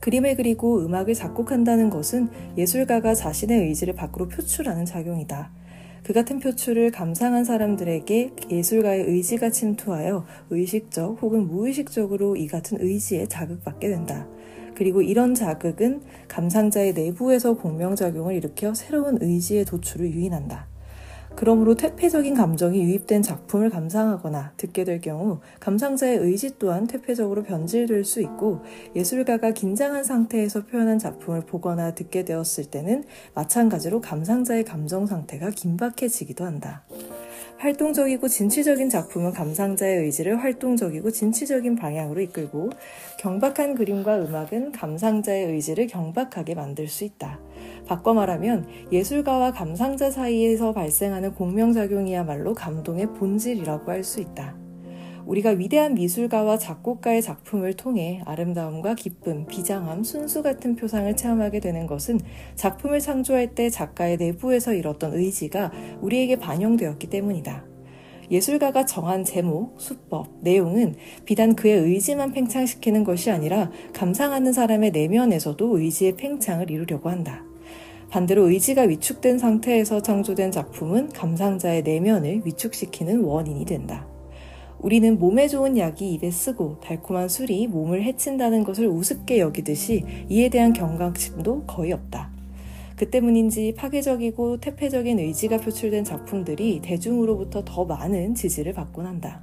[0.00, 2.28] 그림을 그리고 음악을 작곡한다는 것은
[2.58, 5.52] 예술가가 자신의 의지를 밖으로 표출하는 작용이다.
[6.02, 13.88] 그 같은 표출을 감상한 사람들에게 예술가의 의지가 침투하여 의식적 혹은 무의식적으로 이 같은 의지에 자극받게
[13.88, 14.26] 된다.
[14.74, 20.71] 그리고 이런 자극은 감상자의 내부에서 공명작용을 일으켜 새로운 의지의 도출을 유인한다.
[21.36, 28.20] 그러므로 퇴폐적인 감정이 유입된 작품을 감상하거나 듣게 될 경우 감상자의 의지 또한 퇴폐적으로 변질될 수
[28.20, 28.60] 있고
[28.94, 33.04] 예술가가 긴장한 상태에서 표현한 작품을 보거나 듣게 되었을 때는
[33.34, 36.84] 마찬가지로 감상자의 감정 상태가 긴박해지기도 한다.
[37.62, 42.70] 활동적이고 진취적인 작품은 감상자의 의지를 활동적이고 진취적인 방향으로 이끌고
[43.20, 47.38] 경박한 그림과 음악은 감상자의 의지를 경박하게 만들 수 있다.
[47.86, 54.62] 바꿔 말하면 예술가와 감상자 사이에서 발생하는 공명작용이야말로 감동의 본질이라고 할 수 있다.
[55.26, 62.20] 우리가 위대한 미술가와 작곡가의 작품을 통해 아름다움과 기쁨, 비장함, 순수 같은 표상을 체험하게 되는 것은
[62.56, 67.64] 작품을 창조할 때 작가의 내부에서 잃었던 의지가 우리에게 반영되었기 때문이다.
[68.30, 76.16] 예술가가 정한 제목, 수법, 내용은 비단 그의 의지만 팽창시키는 것이 아니라 감상하는 사람의 내면에서도 의지의
[76.16, 77.44] 팽창을 이루려고 한다.
[78.12, 84.06] 반대로 의지가 위축된 상태에서 창조된 작품은 감상자의 내면을 위축시키는 원인이 된다.
[84.80, 90.74] 우리는 몸에 좋은 약이 입에 쓰고 달콤한 술이 몸을 해친다는 것을 우습게 여기듯이 이에 대한
[90.74, 92.30] 경각심도 거의 없다.
[92.96, 99.40] 그 때문인지 파괴적이고 퇴폐적인 의지가 표출된 작품들이 대중으로부터 더 많은 지지를 받곤 한다.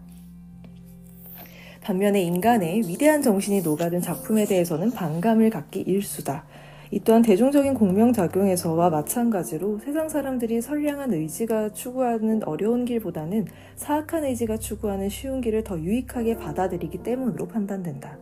[1.82, 6.46] 반면에 인간의 위대한 정신이 녹아든 작품에 대해서는 반감을 갖기 일수다.
[6.92, 13.46] 이 또한 대중적인 공명작용에서와 마찬가지로 세상 사람들이 선량한 의지가 추구하는 어려운 길보다는
[13.76, 18.18] 사악한 의지가 추구하는 쉬운 길을 더 유익하게 받아들이기 때문으로 판단된다.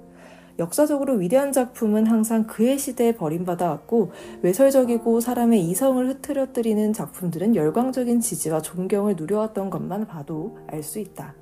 [0.59, 4.11] 역사적으로 위대한 작품은 항상 그의 시대에 버림받아 왔고
[4.41, 11.35] 외설적이고 사람의 이성을 흐트러뜨리는 작품들은 열광적인 지지와 존경을 누려왔던 것만 봐도 알 수 있다.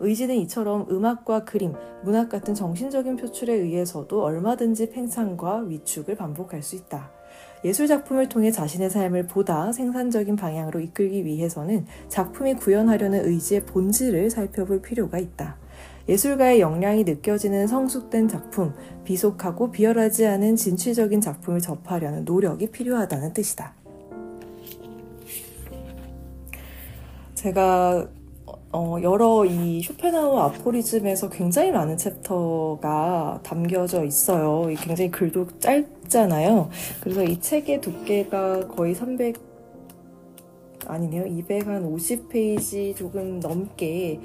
[0.00, 7.10] 의지는 이처럼 음악과 그림, 문학 같은 정신적인 표출에 의해서도 얼마든지 팽창과 위축을 반복할 수 있다.
[7.64, 14.80] 예술 작품을 통해 자신의 삶을 보다 생산적인 방향으로 이끌기 위해서는 작품이 구현하려는 의지의 본질을 살펴볼
[14.80, 15.58] 필요가 있다.
[16.08, 18.74] 예술가의 역량이 느껴지는 성숙된 작품,
[19.04, 23.74] 비속하고 비열하지 않은 진취적인 작품을 접하려는 노력이 필요하다는 뜻이다.
[27.34, 28.08] 제가
[28.72, 34.66] 어, 여러 이 쇼펜하우 아포리즘에서 굉장히 많은 챕터가 담겨져 있어요.
[34.78, 36.70] 굉장히 글도 짧잖아요.
[37.00, 39.36] 그래서 이 책의 두께가 거의 300,
[40.86, 41.24] 아니네요.
[41.24, 44.20] 250페이지 조금 넘게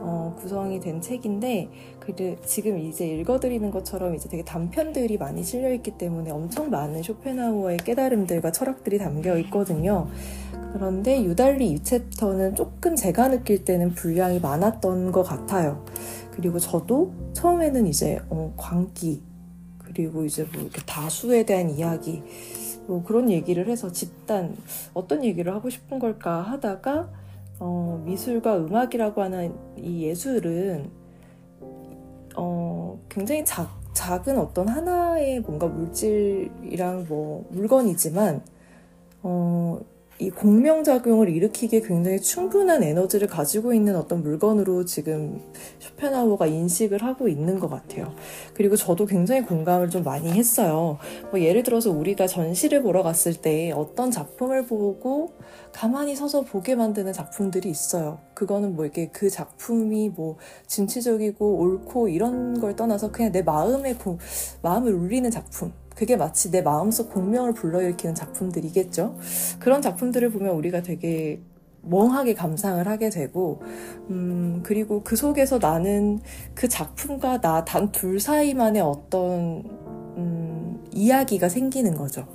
[0.00, 1.68] 어, 구성이 된 책인데
[2.00, 7.78] 그 지금 이제 읽어드리는 것처럼 이제 되게 단편들이 많이 실려 있기 때문에 엄청 많은 쇼펜하우어의
[7.78, 10.08] 깨달음들과 철학들이 담겨 있거든요.
[10.74, 15.84] 그런데 유달리 이 챕터는 조금 제가 느낄 때는 분량이 많았던 것 같아요.
[16.32, 19.22] 그리고 저도 처음에는 이제 어, 광기
[19.78, 22.24] 그리고 이제 뭐 이렇게 다수에 대한 이야기
[22.88, 24.56] 뭐 그런 얘기를 해서 집단
[24.94, 27.08] 어떤 얘기를 하고 싶은 걸까 하다가
[27.60, 30.90] 어, 미술과 음악이라고 하는 이 예술은
[33.08, 38.42] 굉장히 작, 작은 어떤 하나의 뭔가 물질이랑 뭐 물건이지만
[39.22, 39.78] 어,
[40.20, 45.40] 이 공명작용을 일으키기에 굉장히 충분한 에너지를 가지고 있는 어떤 물건으로 지금
[45.80, 48.14] 쇼펜하우어가 인식을 하고 있는 것 같아요.
[48.54, 50.98] 그리고 저도 굉장히 공감을 좀 많이 했어요.
[51.32, 55.32] 뭐 예를 들어서 우리가 전시를 보러 갔을 때 어떤 작품을 보고
[55.72, 58.20] 가만히 서서 보게 만드는 작품들이 있어요.
[58.34, 60.36] 그거는 뭐 이렇게 그 작품이 뭐
[60.68, 64.18] 진취적이고 옳고 이런 걸 떠나서 그냥 내 마음에 고,
[64.62, 65.72] 마음을 울리는 작품.
[65.94, 69.16] 그게 마치 내 마음속 공명을 불러일으키는 작품들이겠죠.
[69.60, 71.40] 그런 작품들을 보면 우리가 되게
[71.82, 73.60] 멍하게 감상을 하게 되고,
[74.10, 76.18] 음, 그리고 그 속에서 나는
[76.54, 79.64] 그 작품과 나 단 둘 사이만의 어떤,
[80.16, 82.26] 음, 이야기가 생기는 거죠.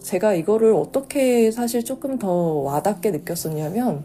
[0.00, 4.04] 제가 이거를 어떻게 사실 조금 더 와닿게 느꼈었냐면,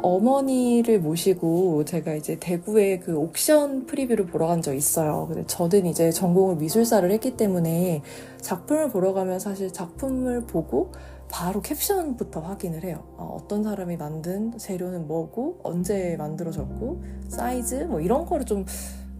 [0.00, 5.26] 어머니를 모시고 제가 이제 대구에 그 auction preview를 보러 간 적 있어요.
[5.28, 8.02] 근데 저는 이제 전공을 미술사를 했기 때문에
[8.40, 10.92] 작품을 보러 가면 사실 작품을 보고
[11.30, 13.04] 바로 캡션부터 확인을 해요.
[13.18, 18.64] 어떤 사람이 만든 재료는 뭐고, 언제 만들어졌고, 사이즈, 뭐 이런 거를 좀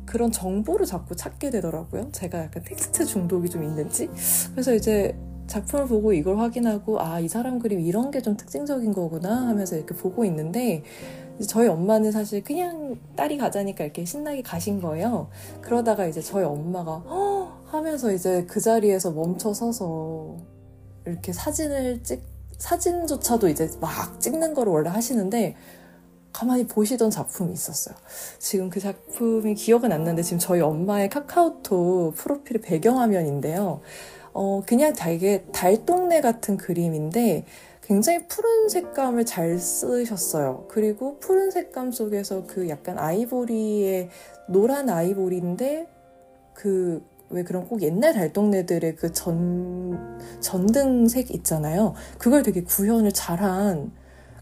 [0.06, 2.08] 그런 정보를 자꾸 찾게 되더라고요.
[2.12, 4.08] 제가 약간 텍스트 중독이 좀 있는지.
[4.52, 5.18] 그래서 이제
[5.48, 9.94] 작품을 보고 이걸 확인하고 아 이 사람 그림 이런 게 좀 특징적인 거구나 하면서 이렇게
[9.94, 10.82] 보고 있는데
[11.46, 15.28] 저희 엄마는 사실 그냥 딸이 가자니까 이렇게 신나게 가신 거예요.
[15.60, 17.52] 그러다가 이제 저희 엄마가 허!
[17.66, 20.36] 하면서 이제 그 자리에서 멈춰 서서
[21.06, 22.22] 이렇게 사진을 찍
[22.58, 25.54] 사진조차도 이제 막 찍는 거를 원래 하시는데
[26.32, 27.94] 가만히 보시던 작품이 있었어요.
[28.38, 33.80] 지금 그 작품이 기억은 안 나는데 지금 저희 엄마의 카카오톡 프로필 배경화면인데요.
[34.32, 37.44] 어, 그냥 되게 달동네 같은 그림인데
[37.88, 40.66] 굉장히 푸른 색감을 잘 쓰셨어요.
[40.68, 44.10] 그리고 푸른 색감 속에서 그 약간 아이보리의
[44.48, 45.88] 노란 아이보리인데
[46.54, 51.94] 그 왜 그런 꼭 옛날 달동네들의 그 전, 전등색 있잖아요.
[52.18, 53.92] 그걸 되게 구현을 잘한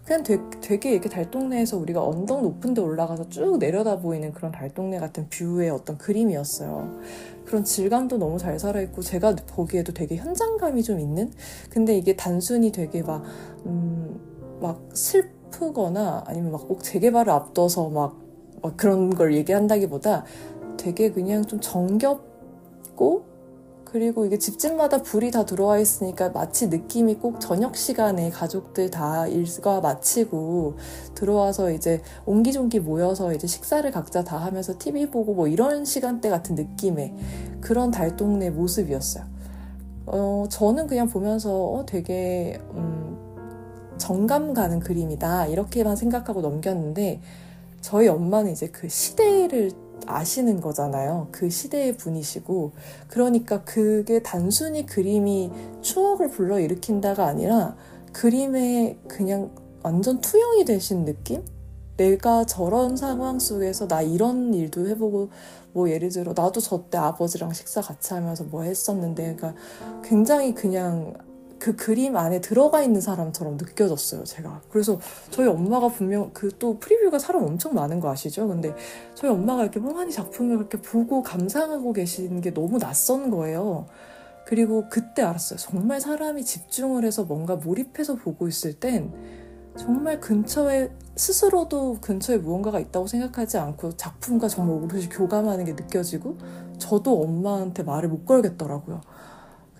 [0.06, 5.00] 그냥 되게, 되게 이렇게 달동네에서 우리가 언덕 높은 데 올라가서 쭉 내려다 보이는 그런 달동네
[5.00, 7.00] 같은 뷰의 어떤 그림이었어요.
[7.44, 11.32] 그런 질감도 너무 잘 살아있고 제가 보기에도 되게 현장감이 좀 있는?
[11.70, 13.24] 근데 이게 단순히 되게 막,
[13.66, 14.20] 음,
[14.60, 18.16] 막 슬프거나 아니면 막 꼭 재개발을 앞둬서 막,
[18.62, 20.24] 막 그런 걸 얘기한다기보다
[20.76, 23.24] 되게 그냥 좀 정겹고
[23.96, 29.80] 그리고 이게 집집마다 불이 다 들어와 있으니까 마치 느낌이 꼭 저녁 시간에 가족들 다 일과
[29.80, 30.74] 마치고
[31.14, 36.56] 들어와서 이제 옹기종기 모여서 이제 식사를 각자 다 하면서 TV 보고 뭐 이런 시간대 같은
[36.56, 37.14] 느낌의
[37.62, 39.24] 그런 달동네 모습이었어요.
[40.04, 43.16] 어, 저는 그냥 보면서 어, 되게, 음,
[43.96, 45.46] 정감 가는 그림이다.
[45.46, 47.22] 이렇게만 생각하고 넘겼는데,
[47.80, 49.70] 저희 엄마는 이제 그 시대를
[50.06, 51.28] 아시는 거잖아요.
[51.32, 52.72] 그 시대의 분이시고.
[53.08, 55.50] 그러니까 그게 단순히 그림이
[55.82, 57.76] 추억을 불러일으킨다가 아니라
[58.12, 59.50] 그림에 그냥
[59.82, 61.44] 완전 투영이 되신 느낌?
[61.96, 65.30] 내가 저런 상황 속에서 나 이런 일도 해보고
[65.72, 69.54] 뭐 예를 들어 나도 저 때 아버지랑 식사 같이 하면서 뭐 했었는데 그러니까
[70.02, 71.14] 굉장히 그냥
[71.58, 74.62] 그 그림 안에 들어가 있는 사람처럼 느껴졌어요, 제가.
[74.70, 74.98] 그래서
[75.30, 78.48] 저희 엄마가 분명 그 또 프리뷰가 사람 엄청 많은 거 아시죠?
[78.48, 78.74] 근데
[79.14, 83.86] 저희 엄마가 이렇게 멍하니 작품을 그렇게 보고 감상하고 계시는 게 너무 낯선 거예요.
[84.46, 85.58] 그리고 그때 알았어요.
[85.58, 89.12] 정말 사람이 집중을 해서 뭔가 몰입해서 보고 있을 땐
[89.76, 96.38] 정말 근처에 스스로도 근처에 무언가가 있다고 생각하지 않고 작품과 정말 오롯이 교감하는 게 느껴지고
[96.78, 99.00] 저도 엄마한테 말을 못 걸겠더라고요.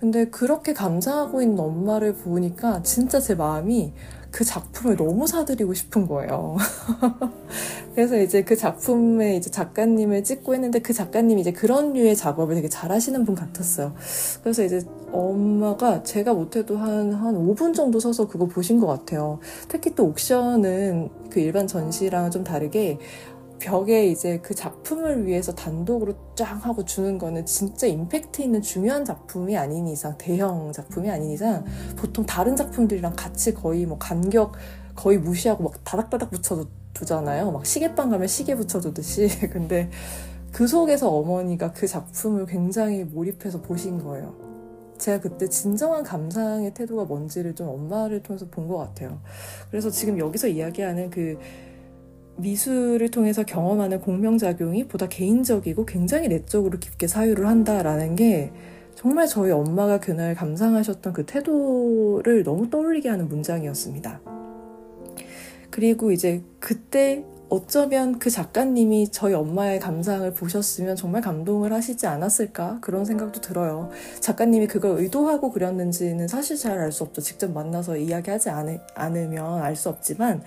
[0.01, 3.93] 근데 그렇게 감상하고 있는 엄마를 보니까 진짜 제 마음이
[4.31, 6.59] 그 작품을 너무 사드리고 싶은 거예요.
[7.95, 12.69] 그래서 이제 그 작품의 이제 작가님을 찍고 했는데 그 작가님이 이제 그런 류의 작업을 되게
[12.69, 13.95] 잘 하시는 분 같았어요.
[14.43, 14.83] 그래서 이제
[15.13, 19.39] 엄마가 제가 못해도 한, 한 5분 정도 서서 그거 보신 것 같아요.
[19.69, 22.99] 특히 또 옥션은 그 일반 전시랑 좀 다르게
[23.59, 29.57] 벽에 이제 그 작품을 위해서 단독으로 쫙 하고 주는 거는 진짜 임팩트 있는 중요한 작품이
[29.57, 31.65] 아닌 이상, 대형 작품이 아닌 이상,
[31.97, 34.53] 보통 다른 작품들이랑 같이 거의 뭐 간격
[34.95, 37.51] 거의 무시하고 막 다닥다닥 붙여두잖아요.
[37.53, 39.29] 막 시계방 가면 시계 붙여두듯이.
[39.53, 39.91] 근데
[40.53, 44.35] 그 속에서 어머니가 그 작품을 굉장히 몰입해서 보신 거예요.
[44.99, 49.21] 제가 그때 진정한 감상의 태도가 뭔지를 좀 엄마를 통해서 본 것 같아요.
[49.71, 51.39] 그래서 지금 여기서 이야기하는 그
[52.39, 58.53] 미술을 통해서 경험하는 공명작용이 보다 개인적이고 굉장히 내적으로 깊게 사유를 한다라는 게
[58.95, 64.21] 정말 저희 엄마가 그날 감상하셨던 그 태도를 너무 떠올리게 하는 문장이었습니다.
[65.71, 73.05] 그리고 이제 그때 어쩌면 그 작가님이 저희 엄마의 감상을 보셨으면 정말 감동을 하시지 않았을까 그런
[73.05, 73.91] 생각도 들어요.
[74.21, 77.21] 작가님이 그걸 의도하고 그렸는지는 사실 잘 알 수 없죠.
[77.21, 80.43] 직접 만나서 이야기하지 않으, 않으면 알 수 없지만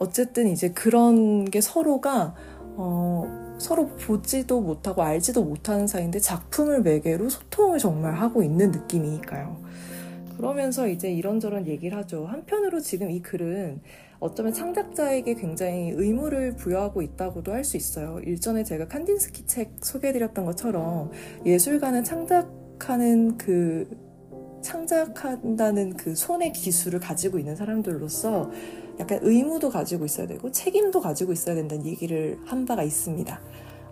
[0.00, 2.34] 어쨌든 이제 그런 게 서로가
[2.76, 9.60] 어, 서로 보지도 못하고 알지도 못하는 사이인데 작품을 매개로 소통을 정말 하고 있는 느낌이니까요.
[10.36, 12.26] 그러면서 이제 이런저런 얘기를 하죠.
[12.26, 13.80] 한편으로 지금 이 글은
[14.20, 18.20] 어쩌면 창작자에게 굉장히 의무를 부여하고 있다고도 할 수 있어요.
[18.24, 21.10] 일전에 제가 칸딘스키 책 소개해드렸던 것처럼
[21.44, 23.88] 예술가는 창작하는 그
[24.62, 28.50] 창작한다는 그 손의 기술을 가지고 있는 사람들로서
[28.98, 33.40] 약간 의무도 가지고 있어야 되고 책임도 가지고 있어야 된다는 얘기를 한 바가 있습니다.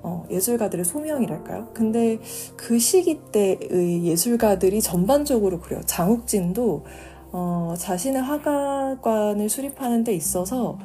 [0.02, 1.68] 어, 예술가들의 소명이랄까요?
[1.74, 2.18] 근데
[2.56, 5.80] 그 시기 때의 예술가들이 전반적으로 그래요.
[5.84, 6.84] 장욱진도
[7.32, 10.78] 어, 자신의 화가관을 수립하는 데 있어서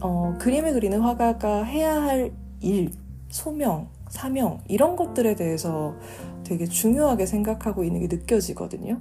[0.00, 2.90] 어, 그림을 그리는 화가가 해야 할 일,
[3.30, 5.94] 소명, 사명 이런 것들에 대해서
[6.44, 9.00] 되게 중요하게 생각하고 있는 게 느껴지거든요.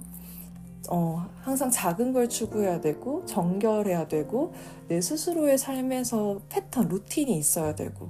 [0.90, 4.54] 어, 항상 작은 걸 추구해야 되고 정결해야 되고
[4.88, 8.10] 내 스스로의 삶에서 패턴, 루틴이 있어야 되고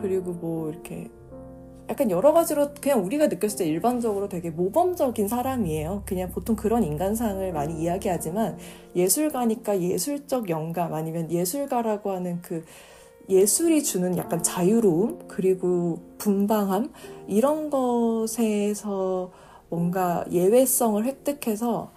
[0.00, 1.10] 그리고 뭐 이렇게
[1.90, 6.02] 약간 여러 가지로 그냥 우리가 느꼈을 때 일반적으로 되게 모범적인 사람이에요.
[6.04, 8.58] 그냥 보통 그런 인간상을 많이 이야기하지만
[8.94, 12.64] 예술가니까 예술적 영감 아니면 예술가라고 하는 그
[13.30, 16.92] 예술이 주는 약간 자유로움 그리고 분방함
[17.26, 19.30] 이런 것에서
[19.68, 21.92] 뭔가 예외성을 획득해서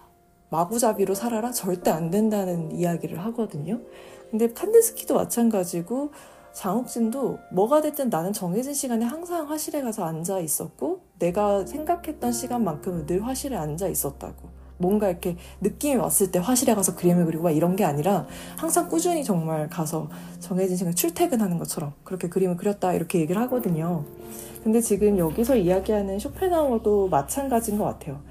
[0.49, 3.79] 마구잡이로 살아라 절대 안 된다는 이야기를 하거든요.
[4.29, 6.11] 근데 칸드스키도 마찬가지고
[6.53, 13.25] 장욱진도 뭐가 됐든 나는 정해진 시간에 항상 화실에 가서 앉아 있었고 내가 생각했던 시간만큼은 늘
[13.25, 14.61] 화실에 앉아 있었다고.
[14.77, 18.25] 뭔가 이렇게 느낌이 왔을 때 화실에 가서 그림을 그리고 막 이런 게 아니라
[18.57, 24.03] 항상 꾸준히 정말 가서 정해진 시간 출퇴근하는 것처럼 그렇게 그림을 그렸다 이렇게 얘기를 하거든요.
[24.63, 28.21] 근데 지금 여기서 이야기하는 쇼펜하우어도 마찬가지인 것 같아요.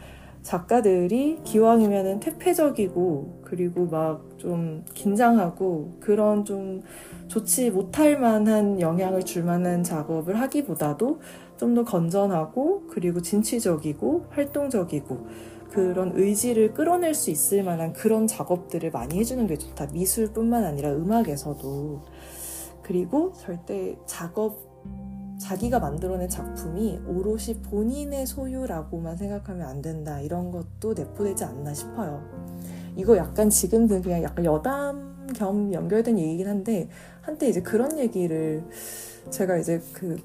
[0.42, 6.82] 작가들이 기왕이면은 퇴폐적이고 그리고 막 좀 긴장하고 그런 좀
[7.28, 11.20] 좋지 못할 만한 영향을 줄 만한 작업을 하기보다도
[11.58, 15.26] 좀 더 건전하고 그리고 진취적이고 활동적이고
[15.70, 19.88] 그런 의지를 끌어낼 수 있을 만한 그런 작업들을 많이 해주는 게 좋다.
[19.92, 22.02] 미술뿐만 아니라 음악에서도.
[22.82, 24.69] 그리고 절대 작업
[25.40, 30.20] 자기가 만들어낸 작품이 오롯이 본인의 소유라고만 생각하면 안 된다.
[30.20, 32.22] 이런 것도 내포되지 않나 싶어요.
[32.94, 36.88] 이거 약간 지금은 그냥 약간 여담 겸 연결된 얘기긴 한데,
[37.22, 38.62] 한때 이제 그런 얘기를
[39.30, 40.18] 제가 이제 그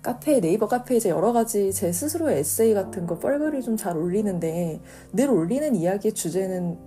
[0.00, 4.80] 카페, 네이버 카페에 이제 여러 가지 제 스스로의 에세이 같은 거 뻘글을 좀 잘 올리는데,
[5.12, 6.78] 늘 올리는 이야기의 주제는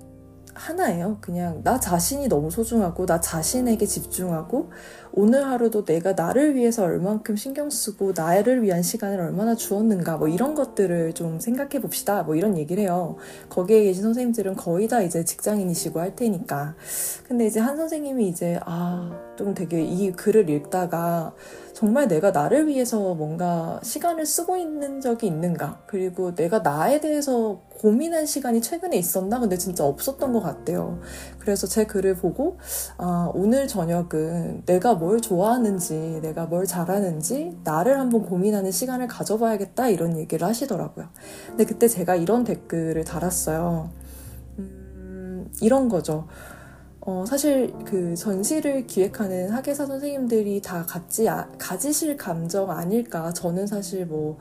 [0.54, 1.18] 하나예요.
[1.22, 4.70] 그냥 나 자신이 너무 소중하고 나 자신에게 집중하고
[5.12, 10.56] 오늘 하루도 내가 나를 위해서 얼만큼 신경 쓰고 나를 위한 시간을 얼마나 주었는가 뭐 이런
[10.56, 12.24] 것들을 좀 생각해 봅시다.
[12.24, 13.18] 뭐 이런 얘기를 해요.
[13.50, 16.76] 거기에 계신 선생님들은 거의 다 이제 직장인이시고 할 테니까.
[17.28, 21.34] 근데 이제 한 선생님이 이제 아, 좀 되게 이 글을 읽다가
[21.74, 25.82] 정말 내가 나를 위해서 뭔가 시간을 쓰고 있는 적이 있는가?
[25.88, 29.42] 그리고 내가 나에 대해서 고민한 시간이 최근에 있었나?
[29.42, 31.02] 근데 진짜 없었던 것 같대요.
[31.38, 32.58] 그래서 제 글을 보고,
[32.98, 40.18] 아, 오늘 저녁은 내가 뭘 좋아하는지, 내가 뭘 잘하는지, 나를 한번 고민하는 시간을 가져봐야겠다, 이런
[40.18, 41.10] 얘기를 하시더라고요.
[41.50, 43.90] 근데 그때 제가 이런 댓글을 달았어요.
[44.60, 46.30] 음, 이런 거죠.
[47.02, 53.34] 어, 사실 그 전시를 기획하는 학예사 선생님들이 다 갖지, 아, 가지실 감정 아닐까.
[53.34, 54.38] 저는 사실 뭐,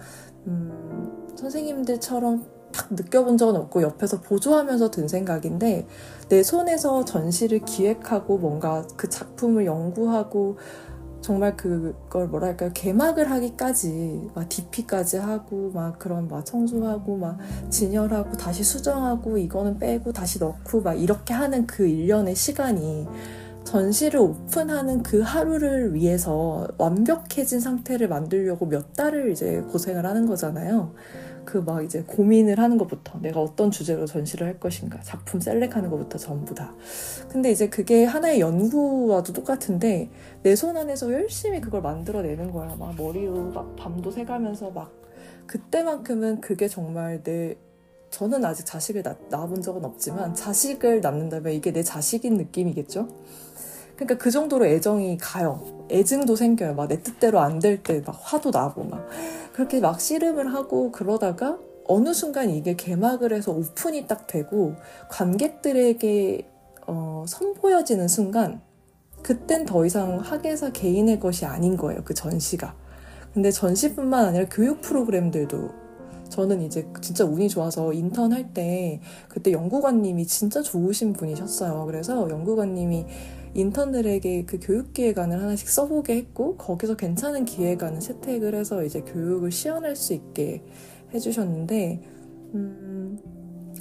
[0.47, 5.87] 음, 선생님들처럼 딱 느껴본 적은 없고 옆에서 보조하면서 든 생각인데
[6.29, 10.57] 내 손에서 전시를 기획하고 뭔가 그 작품을 연구하고
[11.23, 17.39] 정말 그걸 뭐랄까요 개막을 하기까지 막 DP까지 하고 막 그런 막 청소하고 막
[17.71, 23.07] 진열하고 다시 수정하고 이거는 빼고 다시 넣고 막 이렇게 하는 그 일련의 시간이
[23.65, 30.93] 전시를 오픈하는 그 하루를 위해서 완벽해진 상태를 만들려고 몇 달을 이제 고생을 하는 거잖아요.
[31.45, 36.19] 그 막 이제 고민을 하는 것부터 내가 어떤 주제로 전시를 할 것인가 작품 셀렉하는 것부터
[36.19, 36.73] 전부 다.
[37.29, 40.11] 근데 이제 그게 하나의 연구와도 똑같은데
[40.43, 42.75] 내 손 안에서 열심히 그걸 만들어내는 거야.
[42.79, 44.93] 막 머리로 막 밤도 새가면서 막
[45.47, 47.57] 그때만큼은 그게 정말 내
[48.11, 53.09] 저는 아직 자식을 낳, 낳아본 적은 없지만 자식을 낳는다면 이게 내 자식인 느낌이겠죠?
[53.97, 58.51] 그러니까 그 정도로 애정이 가요 애증도 생겨요 막 내 뜻대로 안 될 때 막 화도
[58.51, 59.07] 나고 막
[59.53, 64.75] 그렇게 막 씨름을 하고 그러다가 어느 순간 이게 개막을 해서 오픈이 딱 되고
[65.11, 66.49] 관객들에게
[66.87, 68.61] 어, 선보여지는 순간
[69.23, 72.03] 그땐 더 이상 학예사 개인의 것이 아닌 거예요.
[72.05, 72.75] 그 전시가.
[73.35, 75.71] 근데 전시뿐만 아니라 교육 프로그램들도
[76.29, 81.85] 저는 이제 진짜 운이 좋아서 인턴 할 때 그때 연구관님이 진짜 좋으신 분이셨어요.
[81.87, 83.07] 그래서 연구관님이
[83.55, 89.97] 인턴들에게 그 교육 기획안을 하나씩 써보게 했고 거기서 괜찮은 기획안을 채택을 해서 이제 교육을 시연할
[89.97, 90.63] 수 있게
[91.13, 92.03] 해주셨는데
[92.55, 93.19] 음,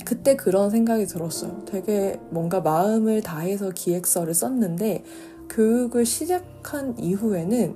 [0.05, 1.63] 그때 그런 생각이 들었어요.
[1.65, 5.03] 되게 뭔가 마음을 다해서 기획서를 썼는데
[5.49, 7.75] 교육을 시작한 이후에는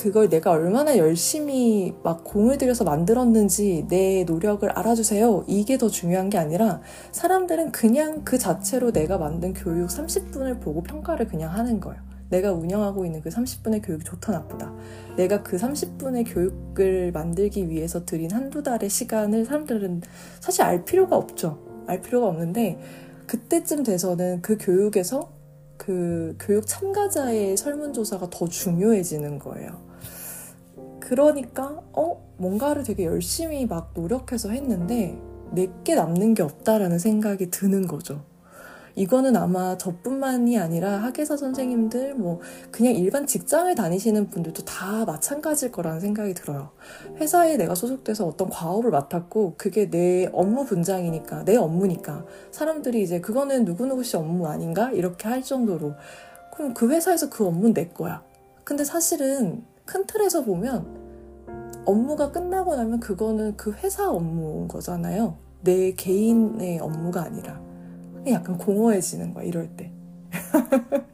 [0.00, 5.44] 그걸 내가 얼마나 열심히 막 공을 들여서 만들었는지 내 노력을 알아주세요.
[5.46, 6.80] 이게 더 중요한 게 아니라
[7.12, 12.00] 사람들은 그냥 그 자체로 내가 만든 교육 30분을 보고 평가를 그냥 하는 거예요.
[12.30, 14.72] 내가 운영하고 있는 그 30분의 교육이 좋다 나쁘다.
[15.18, 20.00] 내가 그 30분의 교육을 만들기 위해서 들인 한두 달의 시간을 사람들은
[20.40, 21.58] 사실 알 필요가 없죠.
[21.86, 22.80] 알 필요가 없는데
[23.26, 25.30] 그때쯤 돼서는 그 교육에서
[25.76, 29.89] 그 교육 참가자의 설문조사가 더 중요해지는 거예요.
[31.00, 35.18] 그러니까 어 뭔가를 되게 열심히 막 노력해서 했는데
[35.52, 38.22] 내게 남는 게 없다라는 생각이 드는 거죠.
[38.96, 42.40] 이거는 아마 저뿐만이 아니라 학예사 선생님들, 뭐,
[42.70, 46.70] 그냥 일반 직장을 다니시는 분들도 다 마찬가지일 거라는 생각이 들어요.
[47.16, 53.64] 회사에 내가 소속돼서 어떤 과업을 맡았고, 그게 내 업무 분장이니까, 내 업무니까, 사람들이 이제 그거는
[53.64, 54.90] 누구누구 씨 업무 아닌가?
[54.90, 55.94] 이렇게 할 정도로.
[56.52, 58.22] 그럼 그 회사에서 그 업무는 내 거야.
[58.64, 60.86] 근데 사실은 큰 틀에서 보면
[61.84, 65.36] 업무가 끝나고 나면 그거는 그 회사 업무인 거잖아요.
[65.62, 67.60] 내 개인의 업무가 아니라.
[68.28, 69.90] 약간 공허해지는 거야, 이럴 때.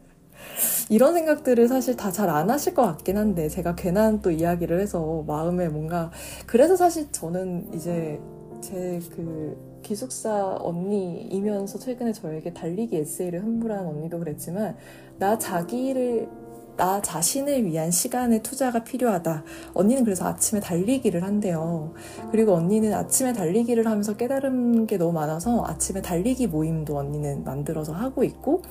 [0.91, 5.25] 이런 생각들을 사실 다 잘 안 하실 것 같긴 한데, 제가 괜한 또 이야기를 해서
[5.27, 6.11] 마음에 뭔가,
[6.47, 8.21] 그래서 사실 저는 이제
[8.61, 14.77] 제 그 기숙사 언니이면서 최근에 저에게 달리기 에세이를 선물한 언니도 그랬지만,
[15.19, 16.29] 나 자기를
[16.77, 19.45] 나 자신을 위한 시간의 투자가 필요하다.
[19.75, 21.95] 언니는 그래서 아침에 달리기를 한대요.
[22.31, 28.25] 그리고 언니는 아침에 달리기를 하면서 깨달은 게 너무 많아서 아침에 달리기 모임도 언니는 만들어서 하고
[28.25, 28.63] 있고,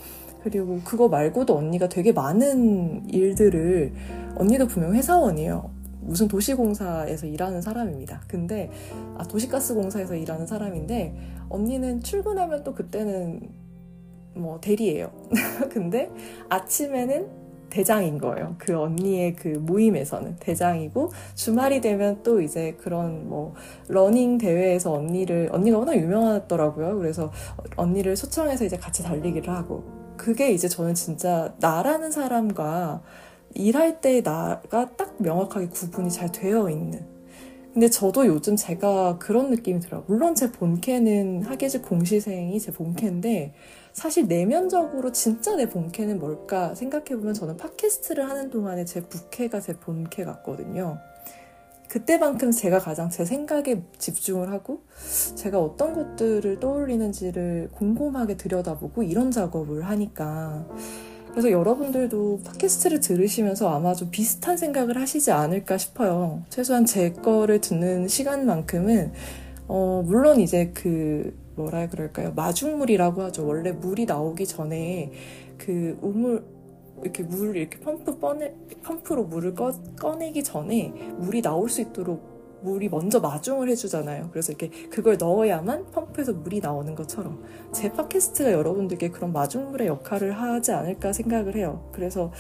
[0.44, 3.94] 그리고 그거 말고도 언니가 되게 많은 일들을,
[4.36, 5.72] 언니도 분명 회사원이에요.
[6.02, 8.22] 무슨 도시공사에서 일하는 사람입니다.
[8.28, 8.70] 근데,
[9.18, 11.16] 아, 도시가스공사에서 일하는 사람인데,
[11.50, 13.40] 언니는 출근하면 또 그때는
[14.36, 15.12] 뭐 대리예요.
[15.72, 16.12] 근데
[16.50, 17.45] 아침에는
[17.76, 18.56] 대장인 거예요.
[18.58, 23.54] 그 언니의 그 모임에서는 대장이고 주말이 되면 또 이제 그런 뭐
[23.90, 26.98] 러닝 대회에서 언니를 언니가 워낙 유명하더라고요.
[26.98, 27.34] 그래서
[27.76, 29.84] 언니를 초청해서 이제 같이 달리기를 하고
[30.16, 33.02] 그게 이제 저는 진짜 나라는 사람과
[33.54, 37.06] 일할 때 나가 딱 명확하게 구분이 잘 되어 있는
[37.74, 40.06] 근데 저도 요즘 제가 그런 느낌이 들어요.
[40.08, 43.54] 물론 제 본캐는 학예직 공시생이 제 본캐인데
[43.96, 50.26] 사실 내면적으로 진짜 내 본캐는 뭘까 생각해보면 저는 팟캐스트를 하는 동안에 제 부캐가 제 본캐
[50.26, 50.98] 같거든요.
[51.88, 54.82] 그때만큼 제가 가장 제 생각에 집중을 하고
[55.36, 60.68] 제가 어떤 것들을 떠올리는지를 곰곰하게 들여다보고 이런 작업을 하니까
[61.32, 66.44] 그래서 여러분들도 팟캐스트를 들으시면서 아마 좀 비슷한 생각을 하시지 않을까 싶어요.
[66.50, 69.14] 최소한 제 거를 듣는 시간만큼은,
[69.68, 72.34] 어, 물론 이제 그, 뭐라 그럴까요?
[72.34, 73.46] 마중물이라고 하죠.
[73.46, 75.12] 원래 물이 나오기 전에
[75.58, 76.44] 그 우물,
[77.02, 78.54] 이렇게 물 이렇게 펌프 꺼내,
[78.84, 84.30] 펌프로 물을 꺼, 꺼내기 전에 물이 나올 수 있도록 물이 먼저 마중을 해주잖아요.
[84.32, 90.72] 그래서 이렇게 그걸 넣어야만 펌프에서 물이 나오는 것처럼 제 팟캐스트가 여러분들께 그런 마중물의 역할을 하지
[90.72, 91.88] 않을까 생각을 해요.
[91.92, 92.32] 그래서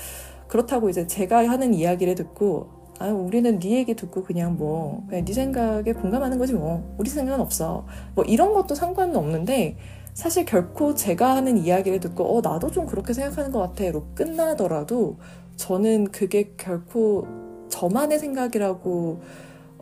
[0.47, 5.33] 그렇다고 이제 제가 하는 이야기를 듣고 아 우리는 네 얘기 듣고 그냥 뭐 그냥 네
[5.33, 7.85] 생각에 공감하는 거지 뭐 우리 생각은 없어
[8.15, 9.77] 뭐 이런 것도 상관은 없는데
[10.13, 15.17] 사실 결코 제가 하는 이야기를 듣고 어 나도 좀 그렇게 생각하는 것 같아 로 끝나더라도
[15.57, 17.27] 저는 그게 결코
[17.69, 19.21] 저만의 생각이라고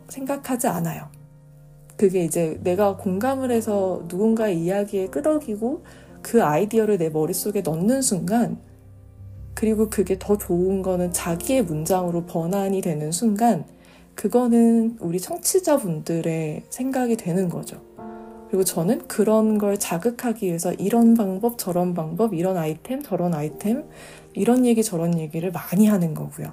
[0.08, 1.08] 생각하지 않아요.
[1.96, 5.84] 그게 이제 내가 공감을 해서 누군가의 이야기에 끄덕이고
[6.22, 8.58] 그 아이디어를 내 머릿속에 넣는 순간
[9.54, 13.64] 그리고 그게 더 좋은 거는 자기의 문장으로 번안이 되는 순간
[14.14, 17.80] 그거는 우리 청취자분들의 생각이 되는 거죠.
[18.48, 23.84] 그리고 저는 그런 걸 자극하기 위해서 이런 방법, 저런 방법, 이런 아이템, 저런 아이템,
[24.32, 26.52] 이런 얘기, 저런 얘기를 많이 하는 거고요.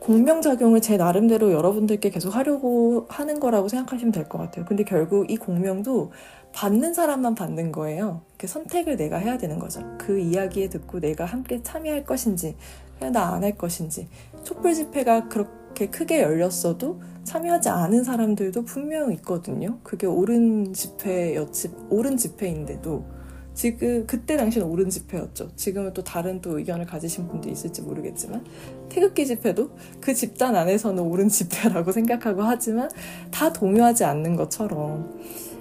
[0.00, 4.64] 공명작용을 제 나름대로 여러분들께 계속 하려고 하는 거라고 생각하시면 될 것 같아요.
[4.64, 6.12] 근데 결국 이 공명도
[6.56, 8.22] 받는 사람만 받는 거예요.
[8.38, 9.82] 그 선택을 내가 해야 되는 거죠.
[9.98, 12.56] 그 이야기에 듣고 내가 함께 참여할 것인지,
[12.98, 14.08] 그냥 나 안 할 것인지.
[14.42, 19.78] 촛불 집회가 그렇게 크게 열렸어도 참여하지 않은 사람들도 분명 있거든요.
[19.82, 23.04] 그게 옳은 집회였지, 옳은 집회인데도.
[23.52, 25.50] 지금 그때 당시는 옳은 집회였죠.
[25.56, 28.44] 지금은 또 다른 또 의견을 가지신 분도 있을지 모르겠지만
[28.90, 29.70] 태극기 집회도
[30.00, 32.90] 그 집단 안에서는 옳은 집회라고 생각하고 하지만
[33.30, 35.10] 다 동요하지 않는 것처럼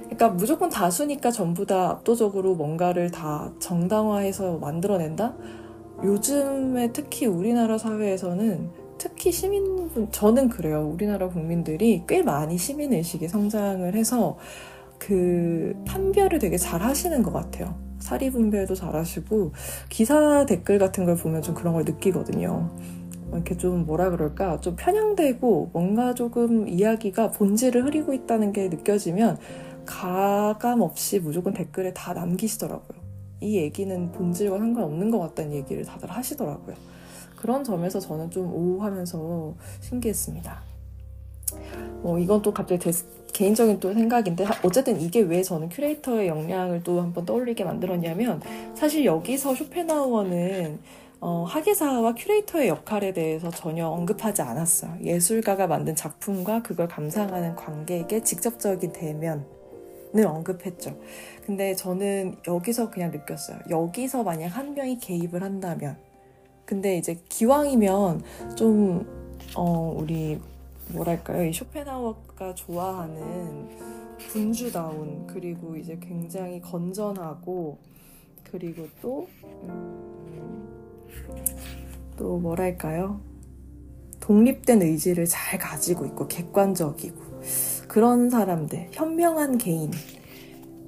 [0.06, 5.36] 그러니까 무조건 다수니까 전부 다 압도적으로 뭔가를 다 정당화해서 만들어낸다?
[6.04, 10.90] 요즘에 특히 우리나라 사회에서는 특히 시민분, 저는 그래요.
[10.94, 14.38] 우리나라 국민들이 꽤 많이 시민의식이 성장을 해서
[14.98, 17.76] 그 판별을 되게 잘 하시는 것 같아요.
[18.00, 19.52] 사리 분별도 잘 하시고
[19.90, 22.70] 기사 댓글 같은 걸 보면 좀 그런 걸 느끼거든요.
[23.34, 29.38] 이렇게 좀 뭐라 그럴까 좀 편향되고 뭔가 조금 이야기가 본질을 흐리고 있다는 게 느껴지면
[29.86, 33.00] 가감 없이 무조건 댓글에 다 남기시더라고요.
[33.42, 36.76] 이 얘기는 본질과 상관없는 것 같다는 얘기를 다들 하시더라고요.
[37.36, 40.62] 그런 점에서 저는 좀 오하면서 신기했습니다.
[42.02, 42.92] 뭐 이건 또 갑자기 데,
[43.34, 48.42] 개인적인 또 생각인데 어쨌든 이게 왜 저는 큐레이터의 역량을 또 한번 떠올리게 만들었냐면
[48.74, 50.80] 사실 여기서 쇼펜하우어는
[51.20, 54.98] 어, 학예사와 큐레이터의 역할에 대해서 전혀 언급하지 않았어요.
[55.04, 59.55] 예술가가 만든 작품과 그걸 감상하는 관객의 직접적인 대면을
[60.24, 60.98] 언급했죠.
[61.46, 63.60] 근데 저는 여기서 그냥 느꼈어요.
[63.70, 65.98] 여기서 만약 한 명이 개입을 한다면
[66.66, 68.24] 근데 이제 기왕이면
[68.56, 69.06] 좀,
[69.56, 70.40] 어, 우리,
[70.90, 71.46] 뭐랄까요.
[71.46, 73.70] 이 쇼펜하우어가 좋아하는
[74.18, 77.78] 분주다운, 그리고 이제 굉장히 건전하고,
[78.44, 79.28] 그리고 또,
[79.64, 80.68] 음,
[82.18, 83.20] 또 뭐랄까요.
[84.20, 87.25] 독립된 의지를 잘 가지고 있고, 객관적이고,
[87.96, 89.90] 그런 사람들, 현명한 개인,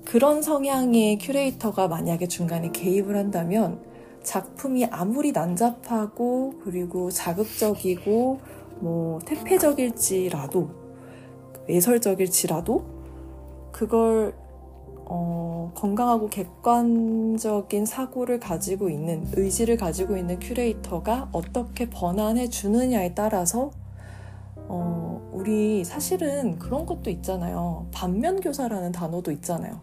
[0.04, 3.80] 그런 성향의 큐레이터가 만약에 중간에 개입을 한다면
[4.24, 8.40] 작품이 아무리 난잡하고 그리고 자극적이고
[8.82, 10.70] 뭐 태폐적일지라도
[11.70, 12.84] 외설적일지라도
[13.72, 14.36] 그걸
[15.06, 23.72] 어, 건강하고 객관적인 사고를 가지고 있는 의지를 가지고 있는 큐레이터가 어떻게 번안해 주느냐에 따라서
[24.70, 27.88] 어, 우리 사실은 그런 것도 있잖아요.
[27.92, 29.82] 반면교사라는 단어도 있잖아요.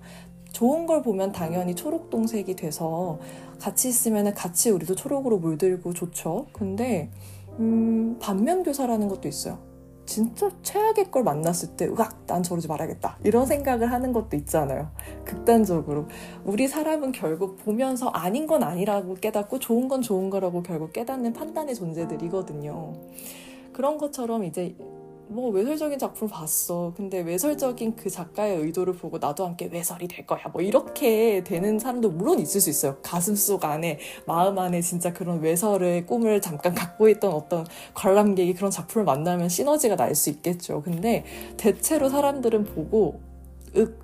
[0.52, 3.18] 좋은 걸 보면 당연히 초록동색이 돼서
[3.58, 6.46] 같이 있으면 같이 우리도 초록으로 물들고 좋죠.
[6.52, 7.10] 근데
[7.58, 9.58] 음, 반면교사라는 것도 있어요.
[10.06, 13.18] 진짜 최악의 걸 만났을 때, 으악, 난 저러지 말아야겠다.
[13.24, 14.90] 이런 생각을 하는 것도 있잖아요.
[15.24, 16.08] 극단적으로.
[16.44, 21.74] 우리 사람은 결국 보면서 아닌 건 아니라고 깨닫고 좋은 건 좋은 거라고 결국 깨닫는 판단의
[21.74, 22.92] 존재들이거든요.
[23.74, 24.74] 그런 것처럼 이제
[25.28, 26.92] 뭐 외설적인 작품을 봤어.
[26.96, 30.40] 근데 외설적인 그 작가의 의도를 보고 나도 함께 외설이 될 거야.
[30.52, 32.96] 뭐 이렇게 되는 사람도 물론 있을 수 있어요.
[33.02, 38.70] 가슴 속 안에 마음 안에 진짜 그런 외설의 꿈을 잠깐 갖고 있던 어떤 관람객이 그런
[38.70, 40.82] 작품을 만나면 시너지가 날 수 있겠죠.
[40.82, 41.24] 근데
[41.56, 43.20] 대체로 사람들은 보고
[43.74, 43.98] 윽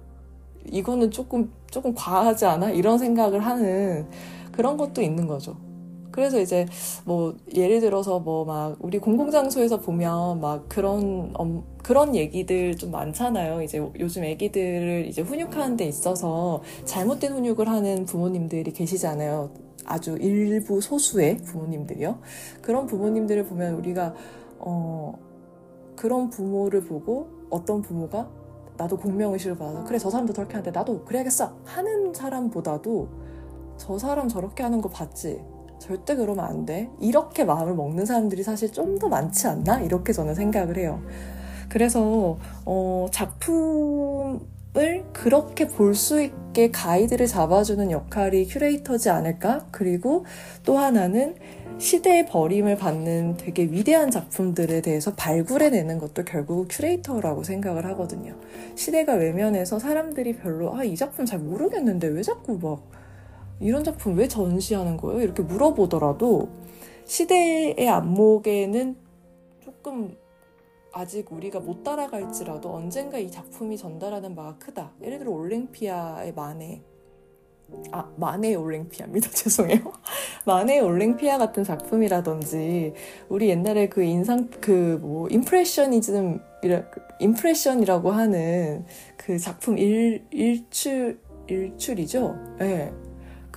[0.66, 2.70] 이거는 조금 조금 과하지 않아?
[2.70, 4.08] 이런 생각을 하는
[4.50, 5.56] 그런 것도 있는 거죠.
[6.10, 6.66] 그래서 이제
[7.04, 13.62] 뭐 예를 들어서 뭐 막 우리 공공장소에서 보면 막 그런 음, 그런 얘기들 좀 많잖아요.
[13.62, 19.50] 이제 요즘 애기들을 이제 훈육하는 데 있어서 잘못된 훈육을 하는 부모님들이 계시잖아요.
[19.84, 22.18] 아주 일부 소수의 부모님들이요.
[22.62, 24.14] 그런 부모님들을 보면 우리가
[24.58, 25.14] 어
[25.96, 28.28] 그런 부모를 보고 어떤 부모가
[28.76, 33.08] 나도 공명 의식을 받아서 그래 저 사람도 저렇게 하는데 나도 그래야겠어 하는 사람보다도
[33.76, 35.42] 저 사람 저렇게 하는 거 봤지
[35.80, 36.88] 절대 그러면 안 돼.
[37.00, 39.80] 이렇게 마음을 먹는 사람들이 사실 좀 더 많지 않나?
[39.80, 41.02] 이렇게 저는 생각을 해요.
[41.70, 44.40] 그래서, 어, 작품을
[45.12, 49.66] 그렇게 볼 수 있게 가이드를 잡아주는 역할이 큐레이터지 않을까?
[49.70, 50.24] 그리고
[50.64, 51.36] 또 하나는
[51.78, 58.34] 시대의 버림을 받는 되게 위대한 작품들에 대해서 발굴해내는 것도 결국 큐레이터라고 생각을 하거든요.
[58.76, 62.82] 시대가 외면해서 사람들이 별로, 아, 이 작품 잘 모르겠는데 왜 자꾸 막,
[63.60, 65.20] 이런 작품 왜 전시하는 거예요?
[65.22, 66.48] 이렇게 물어보더라도
[67.04, 68.96] 시대의 안목에는
[69.60, 70.16] 조금
[70.92, 74.92] 아직 우리가 못 따라갈지라도 언젠가 이 작품이 전달하는 바가 크다.
[75.02, 76.82] 예를 들어 올랭피아의 마네.
[77.92, 79.30] 아, 마네의 올랭피아입니다.
[79.30, 79.92] 죄송해요.
[80.44, 82.94] 마네의 올랭피아 같은 작품이라든지,
[83.28, 86.40] 우리 옛날에 그 인상, 그 뭐, 임프레셔니즘,
[87.20, 88.84] 임프레션이라고 하는
[89.16, 92.36] 그 작품 일, 일출, 일출이죠?
[92.60, 92.64] 예.
[92.64, 93.09] 네.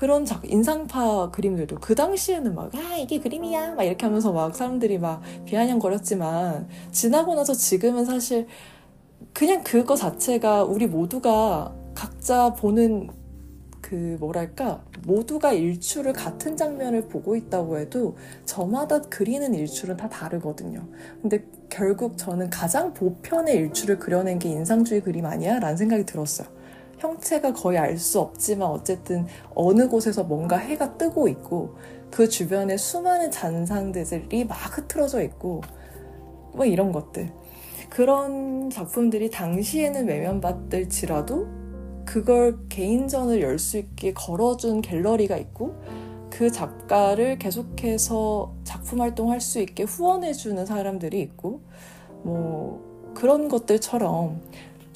[0.04, 3.76] 그런 작, 인상파 그림들도 그 당시에는 막, 아, 이게 그림이야!
[3.76, 8.46] 막 이렇게 하면서 막 사람들이 막 비아냥거렸지만, 지나고 나서 지금은 사실
[9.32, 13.12] 그냥 그거 자체가 우리 모두가 각자 보는
[13.80, 20.86] 그 뭐랄까 모두가 일출을 같은 장면을 보고 있다고 해도 저마다 그리는 일출은 다 다르거든요.
[21.22, 25.60] 근데 결국 저는 가장 보편의 일출을 그려낸 게 인상주의 그림 아니야?
[25.60, 26.50] 라는 생각이 들었어요.
[27.08, 31.76] 형체가 거의 알 수 없지만 어쨌든 어느 곳에서 뭔가 해가 뜨고 있고
[32.10, 35.62] 그 주변에 수많은 잔상들이 막 흐트러져 있고
[36.54, 37.30] 뭐 이런 것들.
[37.90, 41.48] 그런 작품들이 당시에는 외면받을지라도
[42.06, 45.76] 그걸 개인전을 열 수 있게 걸어준 갤러리가 있고
[46.30, 51.62] 그 작가를 계속해서 작품 활동할 수 있게 후원해주는 사람들이 있고
[52.24, 54.42] 뭐 그런 것들처럼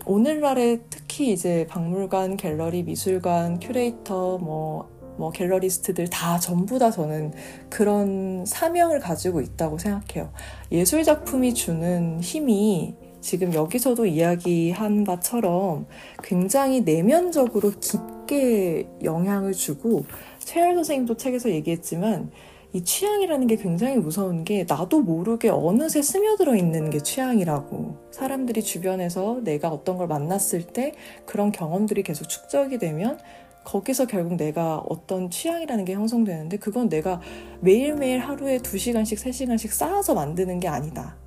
[0.08, 7.34] 오늘날에 특히 이제 박물관, 갤러리, 미술관, 큐레이터, 뭐, 뭐 gallerist들 다 전부 다 저는
[7.70, 10.32] 그런 사명을 가지고 있다고 생각해요.
[10.72, 15.88] 예술 작품이 주는 힘이 지금 여기서도 이야기한 바처럼
[16.24, 20.06] 굉장히 내면적으로 깊게 영향을 주고
[20.40, 22.32] 최열 선생님도 책에서 얘기했지만
[22.74, 27.98] 이 취향이라는 게 굉장히 무서운 게 나도 모르게 어느새 스며들어 있는 게 취향이라고.
[28.12, 30.94] 사람들이 주변에서 내가 어떤 걸 만났을 때
[31.26, 33.20] 그런 경험들이 계속 축적이 되면
[33.64, 37.22] 거기서 결국 내가 어떤 취향이라는 게 형성되는데 그건 내가
[37.62, 41.18] 매일매일 하루에 2시간씩, 3시간씩 쌓아서 만드는 게 아니다.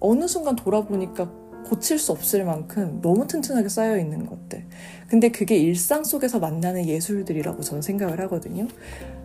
[0.00, 1.30] 어느 순간 돌아보니까
[1.66, 4.66] 고칠 수 없을 만큼 너무 튼튼하게 쌓여 있는 것들.
[5.08, 8.66] 근데 그게 일상 속에서 만나는 예술들이라고 저는 생각을 하거든요.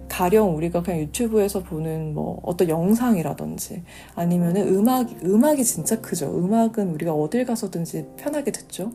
[0.07, 3.84] 가령 우리가 그냥 유튜브에서 보는 뭐 어떤 영상이라든지
[4.15, 6.38] 아니면은 음악, 음악이 진짜 크죠.
[6.38, 8.91] 음악은 우리가 어딜 가서든지 편하게 듣죠.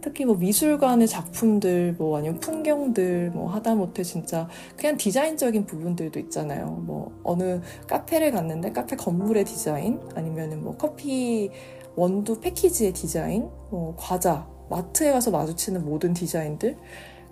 [0.00, 6.66] 특히 뭐 미술관의 작품들, 뭐 아니면 풍경들, 뭐 하다못해 진짜 그냥 디자인적인 부분들도 있잖아요.
[6.66, 11.50] 뭐 어느 카페를 갔는데 카페 건물의 디자인, 아니면은 뭐 커피
[11.96, 16.76] 원두 패키지의 디자인, 뭐 과자, 마트에 가서 마주치는 모든 디자인들,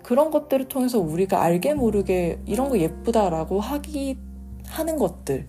[0.03, 4.17] 그런 것들을 통해서 우리가 알게 모르게 이런 거 예쁘다라고 하기
[4.67, 5.47] 하는 것들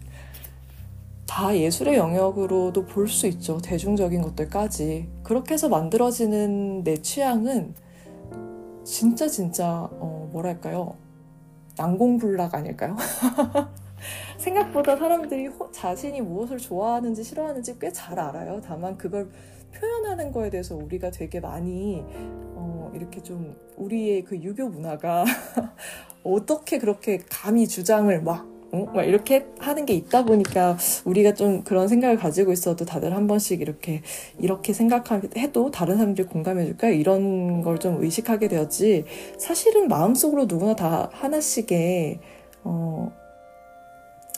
[1.27, 3.59] 다 예술의 영역으로도 볼 수 있죠.
[3.59, 5.09] 대중적인 것들까지.
[5.23, 7.75] 그렇게 해서 만들어지는 내 취향은
[8.85, 10.95] 진짜 진짜 어, 뭐랄까요?
[11.77, 12.97] 난공불락 아닐까요?
[14.39, 18.61] 생각보다 사람들이 호, 자신이 무엇을 좋아하는지 싫어하는지 꽤 잘 알아요.
[18.65, 19.31] 다만 그걸
[19.75, 22.05] 표현하는 거에 대해서 우리가 되게 많이
[22.55, 25.25] 어, 이렇게 좀 우리의 그 유교 문화가
[26.25, 28.85] 어떻게 그렇게 감히 주장을 막, 어?
[28.95, 33.61] 막 이렇게 하는 게 있다 보니까 우리가 좀 그런 생각을 가지고 있어도 다들 한 번씩
[33.61, 34.03] 이렇게
[34.39, 39.05] 이렇게 생각해도 다른 사람들이 공감해줄까 이런 걸 좀 의식하게 되었지
[39.39, 42.21] 사실은 마음속으로 누구나 다 하나씩의
[42.63, 43.13] 어,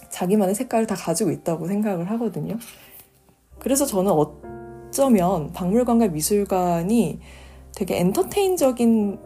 [0.08, 2.56] 자기만의 색깔을 다 가지고 있다고 생각을 하거든요.
[3.58, 4.55] 그래서 저는 어
[4.96, 7.18] 쩌면 박물관과 미술관이
[7.74, 9.18] 되게 엔터테인적인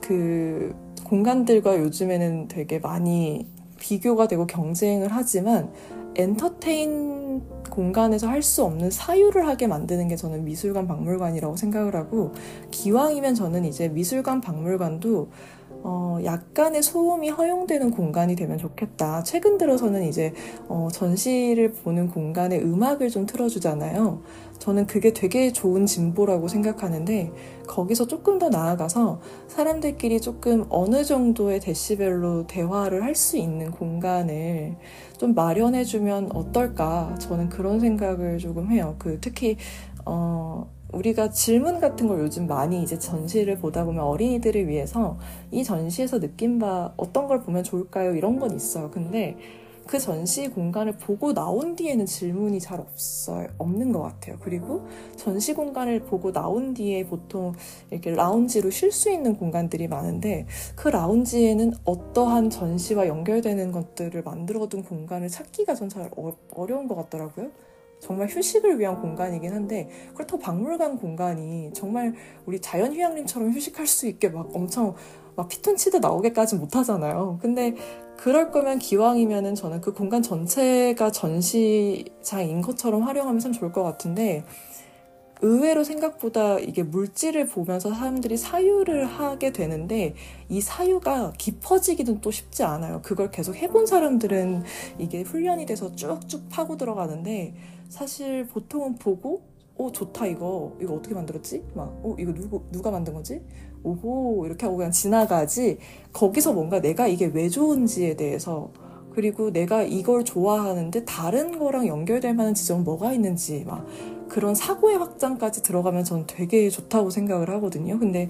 [0.00, 0.74] 그
[1.04, 3.46] 공간들과 요즘에는 되게 많이
[3.78, 5.72] 비교가 되고 경쟁을 하지만
[6.16, 12.32] 엔터테인 공간에서 할 수 없는 사유를 하게 만드는 게 저는 미술관 박물관이라고 생각을 하고
[12.72, 15.28] 기왕이면 저는 이제 미술관 박물관도
[15.86, 19.22] 어, 약간의 소음이 허용되는 공간이 되면 좋겠다.
[19.22, 20.32] 최근 들어서는 이제
[20.66, 24.22] 어, 전시를 보는 공간에 음악을 좀 틀어주잖아요.
[24.58, 27.32] 저는 그게 되게 좋은 진보라고 생각하는데
[27.66, 34.74] 거기서 조금 더 나아가서 사람들끼리 조금 어느 정도의 데시벨로 대화를 할 수 있는 공간을
[35.18, 37.14] 좀 마련해주면 어떨까?
[37.20, 38.96] 저는 그런 생각을 조금 해요.
[38.98, 39.56] 그 특히
[40.04, 45.18] 어, 우리가 질문 같은 걸 요즘 많이 이제 전시를 보다 보면 어린이들을 위해서
[45.50, 48.14] 이 전시에서 느낀 바 어떤 걸 보면 좋을까요?
[48.14, 48.90] 이런 건 있어요.
[48.90, 49.36] 근데
[49.86, 53.48] 그 전시 공간을 보고 나온 뒤에는 질문이 잘 없어요.
[53.58, 54.36] 없는 것 같아요.
[54.40, 54.86] 그리고
[55.16, 57.52] 전시 공간을 보고 나온 뒤에 보통
[57.90, 65.28] 이렇게 라운지로 쉴 수 있는 공간들이 많은데 그 라운지에는 어떠한 전시와 연결되는 것들을 만들어둔 공간을
[65.28, 67.50] 찾기가 전 잘 어, 어려운 것 같더라고요.
[68.00, 72.14] 정말 휴식을 위한 공간이긴 한데 그렇다고 박물관 공간이 정말
[72.46, 74.94] 우리 자연휴양림처럼 휴식할 수 있게 막 엄청
[75.36, 77.38] 막 피톤치드 나오게까지 못하잖아요.
[77.40, 77.74] 근데
[78.16, 84.44] 그럴 거면 기왕이면은 저는 그 공간 전체가 전시장인 것처럼 활용하면 참 좋을 것 같은데
[85.42, 90.14] 의외로 생각보다 이게 물질을 보면서 사람들이 사유를 하게 되는데
[90.48, 93.02] 이 사유가 깊어지기는 또 쉽지 않아요.
[93.02, 94.62] 그걸 계속 해본 사람들은
[94.98, 97.54] 이게 훈련이 돼서 쭉쭉 파고 들어가는데
[97.90, 99.42] 사실 보통은 보고
[99.76, 101.64] 어 좋다 이거 이거 어떻게 만들었지?
[101.74, 103.42] 막 어 이거 누구 누가 만든 거지?
[103.84, 105.78] 오호 이렇게 하고 그냥 지나가지
[106.12, 108.70] 거기서 뭔가 내가 이게 왜 좋은지에 대해서
[109.14, 113.86] 그리고 내가 이걸 좋아하는데 다른 거랑 연결될 만한 지점은 뭐가 있는지 막
[114.28, 117.98] 그런 사고의 확장까지 들어가면 전 되게 좋다고 생각을 하거든요.
[117.98, 118.28] 근데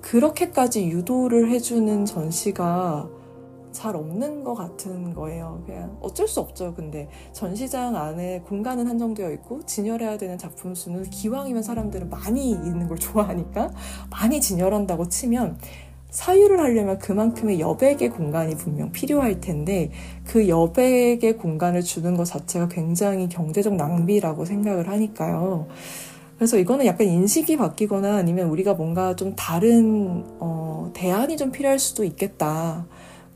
[0.00, 3.08] 그렇게까지 유도를 해주는 전시가
[3.72, 5.62] 잘 없는 것 같은 거예요.
[5.66, 6.74] 그냥 어쩔 수 없죠.
[6.74, 12.98] 근데 전시장 안에 공간은 한정되어 있고 진열해야 되는 작품 수는 기왕이면 사람들은 많이 있는 걸
[12.98, 13.70] 좋아하니까
[14.10, 15.58] 많이 진열한다고 치면
[16.10, 19.90] 사유를 하려면 그만큼의 여백의 공간이 분명 필요할 텐데
[20.26, 25.68] 그 여백의 공간을 주는 것 자체가 굉장히 경제적 낭비라고 생각을 하니까요.
[26.36, 32.04] 그래서 이거는 약간 인식이 바뀌거나 아니면 우리가 뭔가 좀 다른 어, 대안이 좀 필요할 수도
[32.04, 32.86] 있겠다.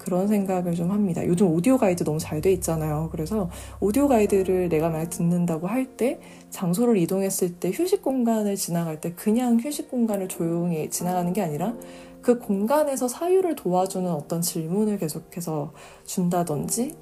[0.07, 1.27] 그런 생각을 좀 합니다.
[1.27, 3.09] 요즘 오디오 가이드 너무 잘 돼 있잖아요.
[3.11, 3.51] 그래서
[3.81, 6.20] 오디오 가이드를 내가 만약 듣는다고 할 때
[6.51, 11.74] 장소를 이동했을 때 휴식 공간을 지나갈 때 그냥 휴식 공간을 조용히 지나가는 게 아니라
[12.23, 15.73] 그 공간에서 사유를 도와주는 어떤 질문을 계속해서
[16.05, 16.95] 준다든지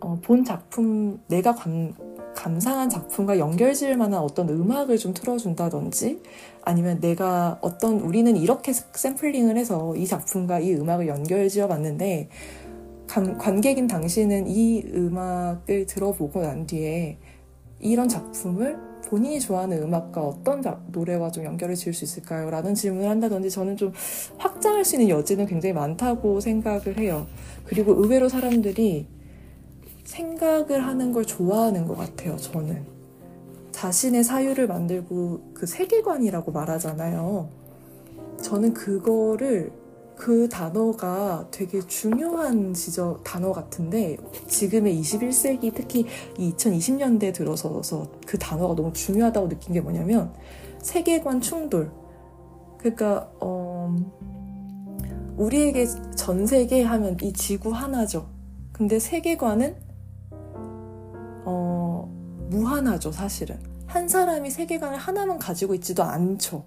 [0.00, 1.92] 어, 본 작품 내가 감,
[2.34, 6.22] 감상한 작품과 연결 지을 만한 어떤 음악을 좀 틀어준다든지
[6.62, 12.28] 아니면 내가 어떤 우리는 이렇게 샘플링을 해서 이 작품과 이 음악을 연결 지어 봤는데
[13.06, 17.18] 관객인 당신은 이 음악을 들어보고 난 뒤에
[17.80, 22.50] 이런 작품을 본인이 좋아하는 음악과 어떤 자, 노래와 좀 연결을 지을 수 있을까요?
[22.50, 23.92] 라는 질문을 한다든지 저는 좀
[24.36, 27.26] 확장할 수 있는 여지는 굉장히 많다고 생각을 해요.
[27.64, 29.06] 그리고 의외로 사람들이
[30.08, 32.82] 생각을 하는 걸 좋아하는 것 같아요, 저는.
[33.72, 37.48] 자신의 사유를 만들고 그 세계관이라고 말하잖아요.
[38.42, 39.70] 저는 그거를
[40.16, 44.16] 그 단어가 되게 중요한 지적 단어 같은데
[44.48, 46.06] 지금의 21세기 특히
[46.38, 50.32] 2020년대 들어서서 그 단어가 너무 중요하다고 느낀 게 뭐냐면
[50.80, 51.92] 세계관 충돌.
[52.78, 53.94] 그러니까 어,
[55.36, 55.86] 우리에게
[56.16, 58.26] 전 세계 하면 이 지구 하나죠.
[58.72, 59.87] 근데 세계관은 어,
[62.48, 63.58] 무한하죠, 사실은.
[63.86, 66.64] 한 사람이 세계관을 하나만 가지고 있지도 않죠.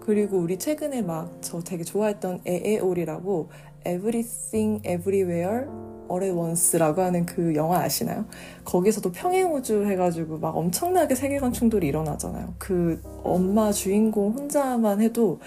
[0.00, 3.50] 그리고 우리 최근에 막 저 되게 좋아했던 에에올이라고
[3.86, 5.66] Everything Everywhere
[6.10, 8.24] All at Once라고 하는 그 영화 아시나요?
[8.64, 12.54] 거기서도 평행우주 해가지고 막 엄청나게 세계관 충돌이 일어나잖아요.
[12.58, 15.40] 그 엄마 주인공 혼자만 해도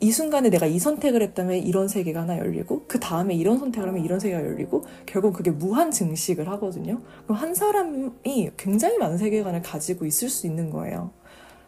[0.00, 4.04] 이 순간에 내가 이 선택을 했다면 이런 세계가 하나 열리고 그 다음에 이런 선택을 하면
[4.04, 7.00] 이런 세계가 열리고 결국 그게 무한 증식을 하거든요.
[7.24, 11.10] 그럼 한 사람이 굉장히 많은 세계관을 가지고 있을 수 있는 거예요.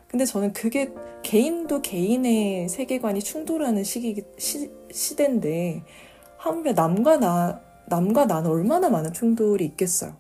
[0.06, 0.92] 근데 저는 그게
[1.22, 5.84] 개인도 개인의 세계관이 충돌하는 시기 시, 시대인데
[6.36, 10.14] 하물며 남과 나 남과 나는 얼마나 많은 충돌이 있겠어요.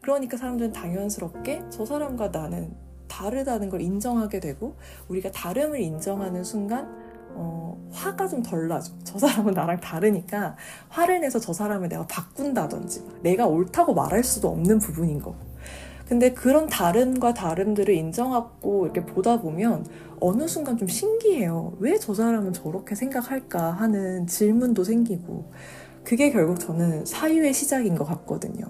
[0.00, 2.74] 그러니까 사람들은 당연스럽게 저 사람과 나는
[3.08, 4.76] 다르다는 걸 인정하게 되고
[5.08, 6.88] 우리가 다름을 인정하는 순간
[7.34, 8.92] 어, 화가 좀 덜 나죠.
[9.04, 10.56] 저 사람은 나랑 다르니까
[10.88, 15.36] 화를 내서 저 사람을 내가 바꾼다든지 내가 옳다고 말할 수도 없는 부분인 거고.
[16.08, 19.86] 근데 그런 다름과 다름들을 인정하고 이렇게 보다 보면
[20.20, 21.74] 어느 순간 좀 신기해요.
[21.78, 25.52] 왜 저 사람은 저렇게 생각할까 하는 질문도 생기고
[26.04, 28.64] 그게 결국 저는 사유의 시작인 것 같거든요.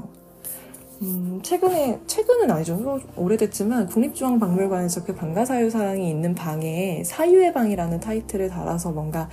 [1.03, 3.01] 음, 최근에, 최근은 아니죠.
[3.17, 9.31] 오래됐지만 국립중앙박물관에서 그 방가사유상이 있는 방에 사유의 방이라는 타이틀을 달아서 뭔가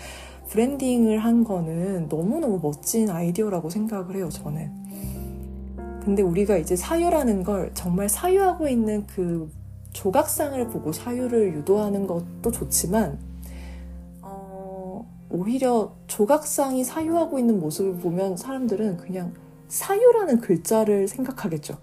[0.48, 4.72] 브랜딩을 한 거는 너무너무 멋진 아이디어라고 생각을 해요, 저는.
[6.06, 9.52] 근데 우리가 이제 사유라는 걸 정말 사유하고 있는 그
[9.92, 13.20] 조각상을 보고 사유를 유도하는 것도 좋지만,
[14.22, 19.34] 어, 오히려 조각상이 사유하고 있는 모습을 보면 사람들은 그냥
[19.68, 21.78] 사유라는 글자를 생각하겠죠.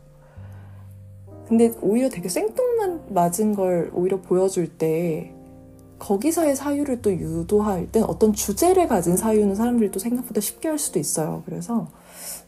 [1.49, 5.35] 근데 오히려 되게 생뚱만 맞은 걸 오히려 보여줄 때
[5.99, 10.99] 거기서의 사유를 또 유도할 땐 어떤 주제를 가진 사유는 사람들이 또 생각보다 쉽게 할 수도
[10.99, 11.43] 있어요.
[11.47, 11.89] 그래서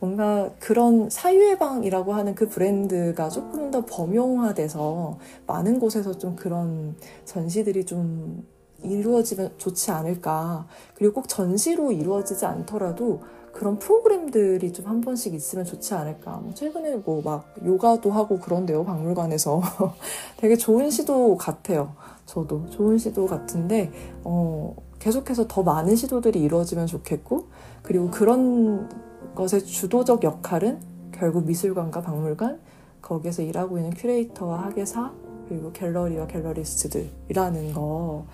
[0.01, 7.85] 뭔가 그런 사유의 방이라고 하는 그 브랜드가 조금 더 범용화돼서 많은 곳에서 좀 그런 전시들이
[7.85, 8.45] 좀
[8.83, 10.67] 이루어지면 좋지 않을까.
[10.95, 13.23] 그리고 꼭 전시로 이루어지지 않더라도
[13.57, 16.37] 그런 프로그램들이 좀 한 번씩 있으면 좋지 않을까.
[16.37, 19.63] 뭐 최근에 뭐 막 요가도 하고 그런데요, 박물관에서.
[20.37, 21.95] 되게 좋은 시도 같아요.
[22.27, 23.91] 저도 좋은 시도 같은데,
[24.23, 27.47] 어, 계속해서 더 많은 시도들이 이루어지면 좋겠고,
[27.83, 28.89] 그리고 그런
[29.35, 30.81] 것의 주도적 역할은
[31.13, 32.61] 결국 미술관과 박물관,
[33.01, 35.13] 거기에서 일하고 있는 큐레이터와 학예사,
[35.49, 38.27] 그리고 갤러리와 gallerist들이라는 거.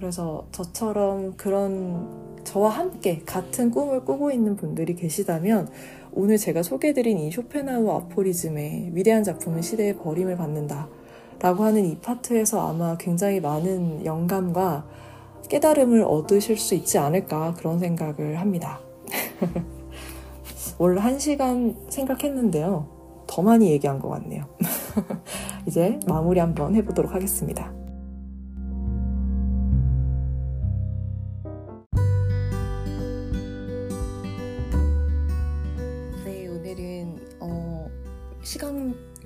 [0.00, 5.68] 그래서 저처럼 그런 저와 함께 같은 꿈을 꾸고 있는 분들이 계시다면
[6.12, 10.88] 오늘 제가 소개해드린 이 쇼펜하우 아포리즘의 위대한 작품은 시대의 버림을 받는다
[11.38, 14.86] 라고 하는 이 파트에서 아마 굉장히 많은 영감과
[15.50, 18.80] 깨달음을 얻으실 수 있지 않을까 그런 생각을 합니다.
[20.78, 22.88] 원래 한 시간 생각했는데요.
[23.26, 24.46] 더 많이 얘기한 것 같네요.
[25.68, 27.79] 이제 마무리 한번 해보도록 하겠습니다.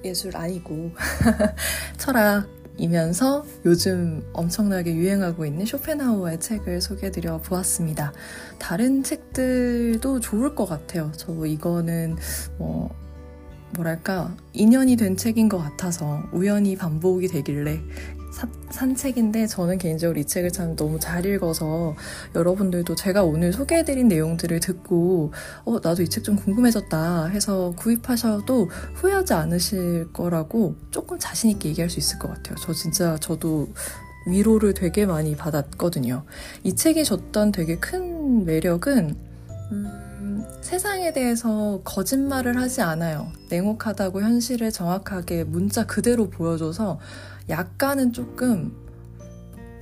[0.05, 0.93] 예술 아니고
[1.97, 8.13] 철학이면서 요즘 엄청나게 유행하고 있는 쇼펜하우어의 책을 소개해드려 보았습니다.
[8.59, 11.11] 다른 책들도 좋을 것 같아요.
[11.17, 12.17] 저 이거는
[12.59, 12.95] 뭐
[13.75, 17.81] 뭐랄까 인연이 된 책인 것 같아서 우연히 반복이 되길래
[18.35, 21.95] 사, 산 책인데 저는 개인적으로 이 책을 참 너무 잘 읽어서
[22.35, 25.33] 여러분들도 제가 오늘 소개해드린 내용들을 듣고
[25.65, 31.89] 어 나도 이 책 좀 궁금해졌다 해서 구입하셔도 후회하지 않으실 거라고 조금 자신 있게 얘기할
[31.91, 32.57] 수 있을 것 같아요.
[32.61, 33.69] 저 진짜 저도
[34.27, 36.25] 위로를 되게 많이 받았거든요.
[36.65, 39.17] 이 책이 줬던 되게 큰 매력은
[39.73, 43.31] 음, 세상에 대해서 거짓말을 하지 않아요.
[43.51, 46.99] 냉혹하다고 현실을 정확하게 문자 그대로 보여줘서
[47.49, 48.75] 약간은 조금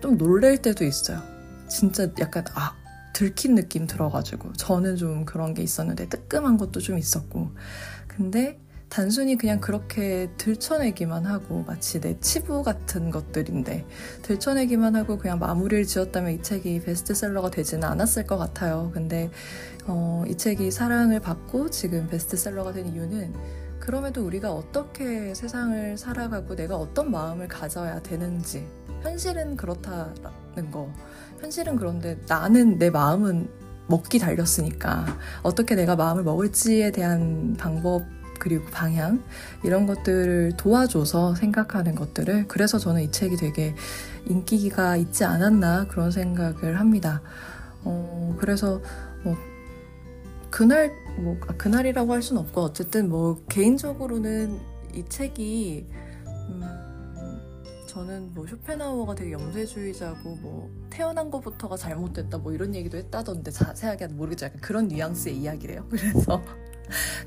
[0.01, 1.23] 좀 놀랄 때도 있어요.
[1.69, 2.75] 진짜 약간 아
[3.15, 7.51] 들킨 느낌 들어가지고 저는 좀 그런 게 있었는데 뜨끔한 것도 좀 있었고
[8.09, 8.59] 근데
[8.89, 13.87] 단순히 그냥 그렇게 들춰내기만 하고 마치 내 치부 같은 것들인데
[14.21, 18.91] 들춰내기만 하고 그냥 마무리를 지었다면 이 책이 베스트셀러가 되지는 않았을 것 같아요.
[18.93, 19.31] 근데
[19.87, 23.33] 어, 이 책이 사랑을 받고 지금 베스트셀러가 된 이유는
[23.83, 28.65] 그럼에도 우리가 어떻게 세상을 살아가고 내가 어떤 마음을 가져야 되는지
[29.03, 30.89] 현실은 그렇다는 거
[31.41, 33.51] 현실은 그런데 나는 내 마음은
[33.89, 35.05] 먹기 달렸으니까
[35.43, 38.05] 어떻게 내가 마음을 먹을지에 대한 방법
[38.39, 39.21] 그리고 방향
[39.65, 43.75] 이런 것들을 도와줘서 생각하는 것들을 그래서 저는 이 책이 되게
[44.27, 47.21] 인기가 있지 않았나 그런 생각을 합니다.
[47.83, 48.81] 어, 그래서
[49.25, 49.37] 뭐
[50.53, 54.61] 그날 뭐 아, 그날이라고 할 수는 없고 어쨌든 뭐 개인적으로는
[54.95, 55.87] 이 책이
[56.27, 64.09] 음, 저는 뭐 쇼펜하우어가 되게 염세주의자고 뭐 태어난 것부터가 잘못됐다 뭐 이런 얘기도 했다던데 자세하게
[64.09, 65.87] 모르겠죠 약간 그런 뉘앙스의 이야기래요.
[65.91, 66.43] 그래서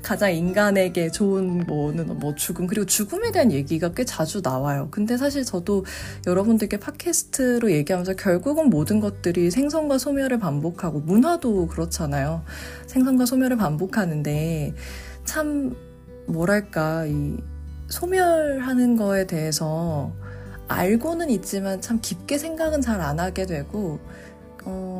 [0.02, 4.88] 가장 인간에게 좋은 뭐는 뭐 죽음 그리고 죽음에 대한 얘기가 꽤 자주 나와요.
[4.90, 5.84] 근데 사실 저도
[6.26, 12.42] 여러분들께 팟캐스트로 얘기하면서 결국은 모든 것들이 생선과 소멸을 반복하고 문화도 그렇잖아요.
[12.86, 14.74] 생선과 소멸을 반복하는데
[15.24, 15.74] 참
[16.26, 17.36] 뭐랄까 이
[17.88, 20.12] 소멸하는 거에 대해서
[20.68, 24.00] 알고는 있지만 참 깊게 생각은 잘 안 하게 되고
[24.64, 24.95] 어,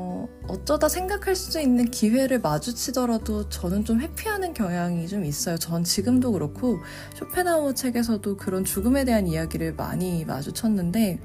[0.48, 5.57] 어쩌다 생각할 수 있는 기회를 마주치더라도 저는 좀 회피하는 경향이 좀 있어요.
[5.59, 6.78] 전 지금도 그렇고
[7.15, 11.20] 쇼펜하우어 책에서도 그런 죽음에 대한 이야기를 많이 마주쳤는데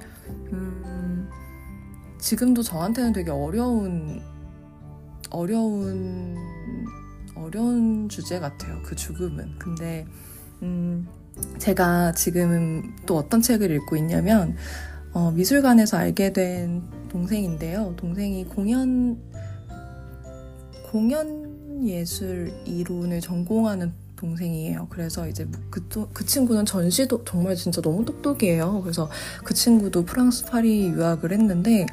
[0.54, 1.30] 음,
[2.20, 4.22] 지금도 저한테는 되게 어려운
[5.30, 6.38] 어려운
[7.36, 8.82] 어려운 주제 같아요.
[8.84, 9.58] 그 죽음은.
[9.58, 10.06] 근데
[10.62, 11.08] 음,
[11.58, 14.56] 제가 지금 또 어떤 책을 읽고 있냐면
[15.14, 17.96] 어, 미술관에서 알게 된 동생인데요.
[17.98, 19.18] 동생이 공연
[20.84, 24.88] 공연 예술 이론을 전공하는 동생이에요.
[24.90, 25.82] 그래서 이제 그,
[26.14, 28.82] 그 친구는 전시도 정말 진짜 너무 똑똑해요.
[28.82, 29.10] 그래서
[29.44, 31.86] 그 친구도 프랑스 파리 유학을 했는데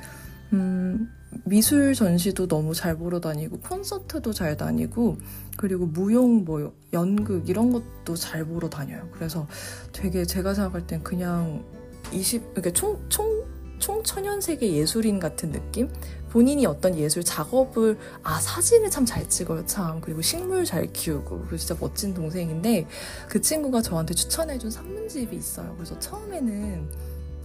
[0.53, 1.09] 음,
[1.45, 5.17] 미술 전시도 너무 잘 보러 다니고 콘서트도 잘 다니고
[5.57, 9.09] 그리고 무용 뭐 연극 이런 것도 잘 보러 다녀요.
[9.13, 9.47] 그래서
[9.93, 11.65] 되게 제가 생각할 땐 그냥
[12.13, 13.45] 20, 그러니까 총, 총,
[13.79, 15.89] 총천연세계 예술인 같은 느낌?
[16.31, 20.01] 본인이 어떤 예술 작업을, 아, 사진을 참 잘 찍어요, 참.
[20.01, 21.39] 그리고 식물 잘 키우고.
[21.41, 22.87] 그리고 진짜 멋진 동생인데,
[23.29, 25.75] 그 친구가 저한테 추천해준 산문집이 있어요.
[25.77, 26.89] 그래서 처음에는,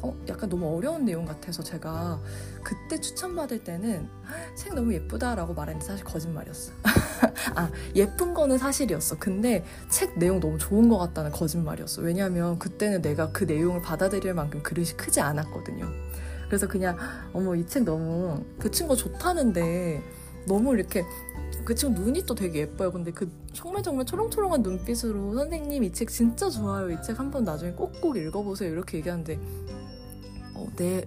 [0.03, 2.19] 어, 약간 너무 어려운 내용 같아서 제가
[2.61, 4.09] 그때 추천받을 때는
[4.55, 6.73] 책 너무 예쁘다라고 말했는데 사실 거짓말이었어.
[7.55, 9.17] 아, 예쁜 거는 사실이었어.
[9.17, 12.01] 근데 책 내용 너무 좋은 것 같다는 거짓말이었어.
[12.01, 15.87] 왜냐하면 그때는 내가 그 내용을 받아들일 만큼 그릇이 크지 않았거든요.
[16.47, 16.97] 그래서 그냥
[17.31, 20.03] 어머 이 책 너무 그 친구 좋다는데
[20.45, 21.05] 너무 이렇게
[21.63, 22.91] 그 친구 눈이 또 되게 예뻐요.
[22.91, 26.91] 근데 그 정말 정말 초롱초롱한 눈빛으로 선생님 이 책 진짜 좋아요.
[26.91, 28.69] 이 책 한번 나중에 꼭꼭 읽어보세요.
[28.71, 29.39] 이렇게 얘기하는데
[30.63, 31.05] 어, 네.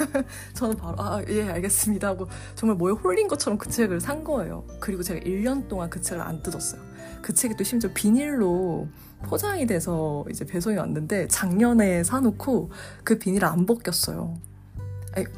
[0.54, 2.08] 저는 바로, 아, 예, 알겠습니다.
[2.08, 4.64] 하고 정말 뭐에 홀린 것처럼 그 책을 산 거예요.
[4.80, 6.80] 그리고 제가 1년 동안 그 책을 안 뜯었어요.
[7.22, 8.88] 그 책이 또 심지어 비닐로
[9.24, 12.70] 포장이 돼서 이제 배송이 왔는데 작년에 사놓고
[13.04, 14.34] 그 비닐을 안 벗겼어요.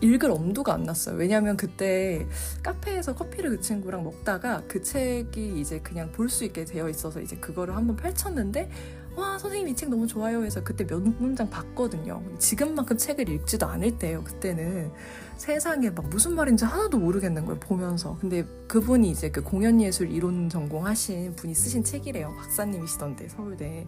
[0.01, 1.15] 읽을 엄두가 안 났어요.
[1.16, 2.27] 왜냐하면 그때
[2.65, 7.36] 카페에서 커피를 그 친구랑 먹다가 그 책이 이제 그냥 볼 수 있게 되어 있어서 이제
[7.36, 8.70] 그거를 한번 펼쳤는데
[9.19, 12.23] 와 선생님 이 책 너무 좋아요 해서 그때 몇 문장 봤거든요.
[12.39, 14.23] 지금만큼 책을 읽지도 않을 때예요.
[14.23, 14.93] 그때는
[15.36, 17.59] 세상에 막 무슨 말인지 하나도 모르겠는 거예요.
[17.61, 18.16] 보면서.
[18.20, 22.32] 근데 그분이 이제 그 공연예술 이론 전공하신 분이 쓰신 책이래요.
[22.39, 23.86] 박사님이시던데 서울대.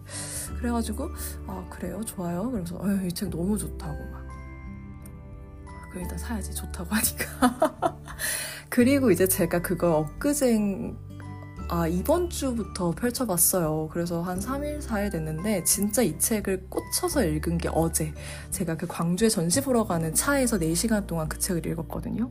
[0.59, 1.09] 그래가지고
[1.47, 2.51] 아 그래요 좋아요.
[2.51, 4.25] 그래서 이 책 너무 좋다고 막.
[5.91, 7.97] 그럼 일단 사야지 좋다고 하니까.
[8.69, 10.57] 그리고 이제 제가 그걸 엊그제
[11.73, 13.87] 아, 이번 주부터 펼쳐봤어요.
[13.93, 18.13] 그래서 한 3일, 4일 됐는데, 진짜 이 책을 꽂혀서 읽은 게 어제.
[18.49, 22.29] 제가 그 광주에 전시 보러 가는 차에서 4시간 동안 그 책을 읽었거든요.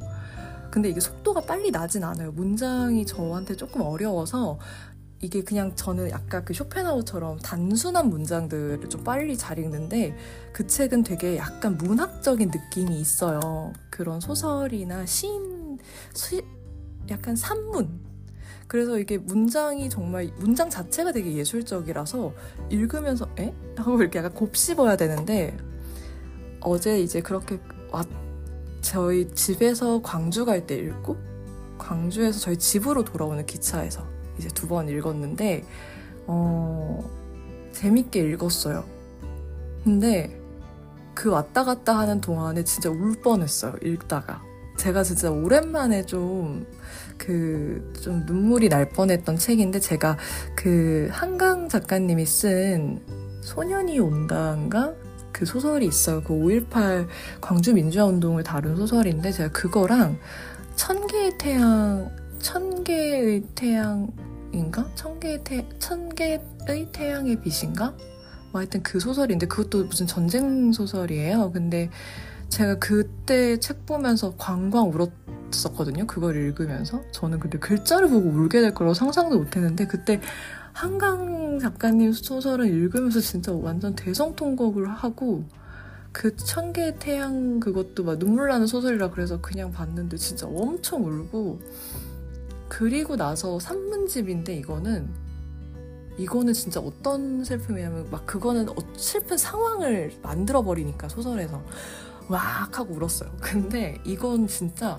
[0.71, 2.33] 근데 이게 속도가 빨리 나진 않아요.
[2.33, 4.59] 문장이 저한테 조금 어려워서,
[5.23, 10.15] 이게 그냥 저는 약간 그 쇼펜하우처럼 단순한 문장들을 좀 빨리 잘 읽는데,
[10.53, 13.73] 그 책은 되게 약간 문학적인 느낌이 있어요.
[13.89, 15.79] 그런 소설이나 시인,
[16.13, 16.45] 시,
[17.09, 18.10] 약간 산문,
[18.71, 22.33] 그래서 이게 문장이 정말 문장 자체가 되게 예술적이라서
[22.71, 23.53] 읽으면서 에?
[23.77, 25.57] 하고 이렇게 약간 곱씹어야 되는데
[26.61, 27.59] 어제 이제 그렇게
[27.91, 28.07] 왔
[28.81, 31.17] 저희 집에서 광주 갈 때 읽고
[31.79, 34.07] 광주에서 저희 집으로 돌아오는 기차에서
[34.39, 35.65] 이제 두 번 읽었는데
[36.29, 37.03] 어
[37.73, 38.85] 재밌게 읽었어요.
[39.83, 40.41] 근데
[41.13, 43.75] 그 왔다 갔다 하는 동안에 진짜 울 뻔했어요.
[43.83, 44.45] 읽다가
[44.79, 46.65] 제가 진짜 오랜만에 좀
[47.21, 50.17] 그 좀 눈물이 날 뻔했던 책인데 제가
[50.57, 53.01] 그 한강 작가님이 쓴
[53.43, 54.95] 소년이 온다인가
[55.33, 56.23] 그 소설이 있어요.
[56.23, 57.07] 그 5.18
[57.41, 60.19] 광주 민주화 운동을 다룬 소설인데 제가 그거랑
[60.75, 64.91] 천 개의 태양 천 개의 태양인가?
[64.95, 66.41] 천 개의 태, 천 개의
[66.93, 67.95] 태양의 빛인가?
[68.51, 71.53] 뭐 하여튼 그 소설인데 그것도 무슨 전쟁 소설이에요.
[71.53, 71.91] 근데
[72.51, 75.11] 제가 그때 책 보면서 광광 울었
[75.51, 76.07] 봤었거든요.
[76.07, 77.03] 그걸 읽으면서.
[77.11, 80.21] 저는 근데 글자를 보고 울게 될 거라고 상상도 못 했는데, 그때
[80.73, 85.45] 한강 작가님 소설을 읽으면서 진짜 완전 대성통곡을 하고,
[86.13, 91.61] 그 천개의 태양 그것도 막 눈물 나는 소설이라 그래서 그냥 봤는데 진짜 엄청 울고,
[92.69, 95.09] 그리고 나서 산문집인데 이거는
[96.19, 101.63] 이거는 진짜 어떤 슬픔이냐면 막 그거는 어, 슬픈 상황을 만들어 버리니까 소설에서
[102.31, 103.31] 왁 하고 울었어요.
[103.41, 104.99] 근데 이건 진짜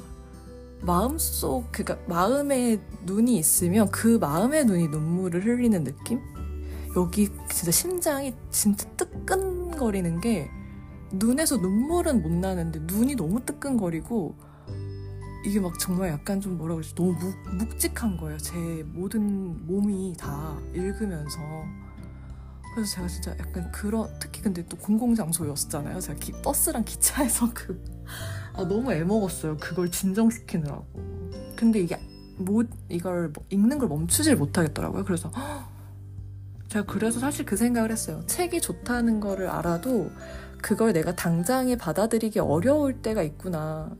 [0.81, 6.19] 마음속 그니까 마음에 눈이 있으면 그 마음의 눈이 눈물을 흘리는 느낌?
[6.95, 10.49] 여기 진짜 심장이 진짜 뜨끈거리는 게
[11.13, 14.35] 눈에서 눈물은 못 나는데 눈이 너무 뜨끈거리고
[15.45, 18.55] 이게 막 정말 약간 좀 뭐라 그러지 너무 묵, 묵직한 거예요 제
[18.87, 21.39] 모든 몸이 다 읽으면서
[22.73, 27.83] 그래서 제가 진짜 약간 그런 특히 근데 또 공공장소였잖아요 제가 기, 버스랑 기차에서 그
[28.53, 29.57] 아, 너무 애먹었어요.
[29.57, 30.85] 그걸 진정시키느라고.
[31.55, 31.97] 근데 이게
[32.37, 35.05] 못 이걸 뭐 읽는 걸 멈추질 못하겠더라고요.
[35.05, 35.31] 그래서
[36.67, 38.23] 제가 그래서 사실 그 생각을 했어요.
[38.27, 40.11] 책이 좋다는 거를 알아도
[40.61, 43.91] 그걸 내가 당장에 받아들이기 어려울 때가 있구나.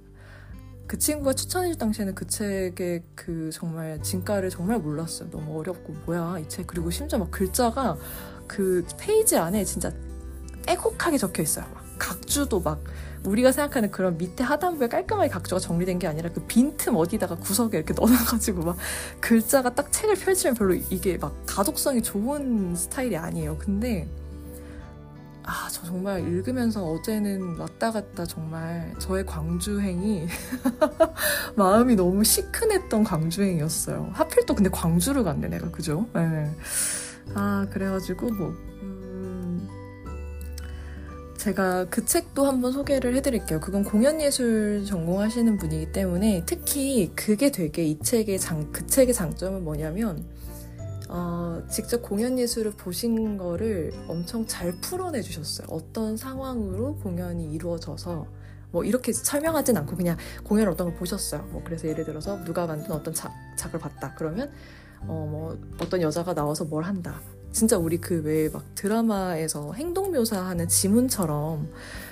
[0.88, 5.30] 그 친구가 추천해줄 당시에는 그 책의 그 정말 진가를 정말 몰랐어요.
[5.30, 6.68] 너무 어렵고 뭐야 이 책.
[6.68, 7.96] 그리고 심지어 막 글자가
[8.52, 9.94] 그 페이지 안에 진짜
[10.66, 11.66] 빼곡하게 적혀 있어요.
[11.74, 12.84] 막 각주도 막
[13.24, 17.94] 우리가 생각하는 그런 밑에 하단부에 깔끔하게 각조가 정리된 게 아니라 그 빈틈 어디다가 구석에 이렇게
[17.98, 18.78] 넣어놔가지고 막
[19.22, 23.58] 글자가 딱 책을 펼치면 별로 이게 막 가독성이 좋은 스타일이 아니에요.
[23.58, 24.10] 근데
[25.44, 30.28] 아, 저 정말 읽으면서 어제는 왔다 갔다 정말 저의 광주행이
[31.56, 34.10] 마음이 너무 시큰했던 광주행이었어요.
[34.12, 35.72] 하필 또 근데 광주를 갔네, 내가.
[35.72, 36.06] 그죠?
[36.14, 36.52] 네.
[37.34, 38.54] 아, 그래가지고 뭐,
[41.38, 43.60] 제가 그 책도 한번 소개를 해드릴게요.
[43.60, 50.24] 그건 공연예술 전공하시는 분이기 때문에 특히 그게 되게 이 책의 장, 그 책의 장점은 뭐냐면,
[51.10, 55.68] 어, 직접 공연 예술을 보신 거를 엄청 잘 풀어내 주셨어요.
[55.72, 58.28] 어떤 상황으로 공연이 이루어져서,
[58.72, 61.42] 뭐 이렇게 설명하진 않고 그냥 공연 어떤 걸 보셨어요.
[61.52, 64.14] 뭐 그래서 예를 들어서 누가 만든 어떤 작, 작을 봤다.
[64.16, 64.52] 그러면,
[65.08, 67.22] 어, 뭐 어떤 여자가 나와서 뭘 한다.
[67.52, 71.70] 진짜 우리 그왜막 드라마에서 행동 묘사하는 지문처럼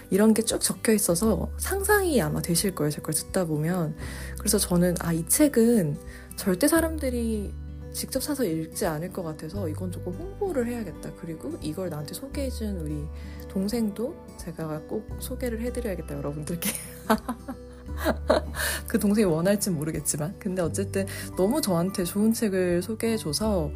[0.10, 2.92] 이런 게 쭉 적혀 있어서 상상이 아마 되실 거예요.
[2.92, 3.96] 제 걸 듣다 보면.
[4.38, 5.98] 그래서 저는 아, 이 책은
[6.36, 7.54] 절대 사람들이
[7.94, 11.12] 직접 사서 읽지 않을 것 같아서 이건 조금 홍보를 해야겠다.
[11.22, 13.06] 그리고 이걸 나한테 소개해준 우리
[13.48, 16.70] 동생도 제가 꼭 소개를 해드려야겠다, 여러분들께.
[18.88, 20.36] 그 동생이 원할진 모르겠지만.
[20.40, 21.06] 근데 어쨌든
[21.38, 23.72] 너무 저한테 좋은 책을 소개해줘서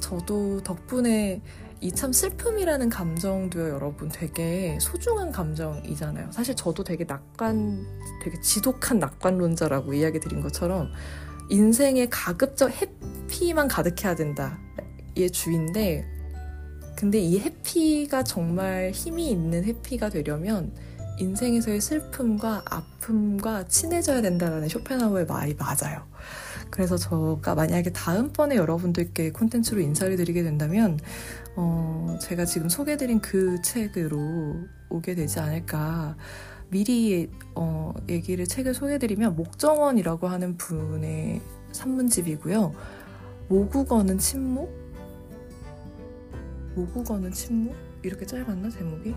[0.00, 1.42] 저도 덕분에
[1.82, 6.30] 이 참 슬픔이라는 감정도요, 여러분 되게 소중한 감정이잖아요.
[6.30, 7.84] 사실 저도 되게 낙관,
[8.22, 10.92] 되게 지독한 낙관론자라고 이야기 드린 것처럼
[11.50, 14.60] 인생에 가급적 해피만 가득해야 된다.
[15.16, 16.06] 의 주인데,
[16.96, 20.72] 근데 이 해피가 정말 힘이 있는 해피가 되려면
[21.18, 26.02] 인생에서의 슬픔과 아픔과 친해져야 된다라는 쇼펜하우의 말이 맞아요.
[26.70, 30.98] 그래서 저가 만약에 다음번에 여러분들께 콘텐츠로 인사를 드리게 된다면,
[31.54, 34.56] 어, 제가 지금 소개드린 그 책으로
[34.88, 36.16] 오게 되지 않을까.
[36.70, 42.72] 미리, 어, 얘기를, 책을 소개드리면, 목정원이라고 하는 분의 산문집이고요.
[43.48, 44.70] 모국어는 침묵?
[46.74, 47.76] 모국어는 침묵?
[48.02, 49.14] 이렇게 짧았나 제목이?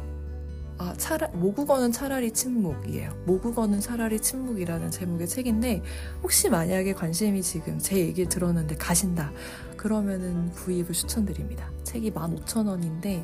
[0.78, 3.12] 아, 차라, 모국어는 차라리 침묵이에요.
[3.26, 5.82] 모국어는 차라리 침묵이라는 제목의 책인데,
[6.22, 9.32] 혹시 만약에 관심이 지금 제 얘기를 들었는데 가신다.
[9.78, 11.70] 그러면은 구입을 추천드립니다.
[11.84, 13.24] 책이 15,000원인데,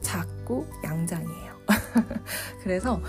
[0.00, 1.58] 작고 양장이에요.
[2.62, 3.00] 그래서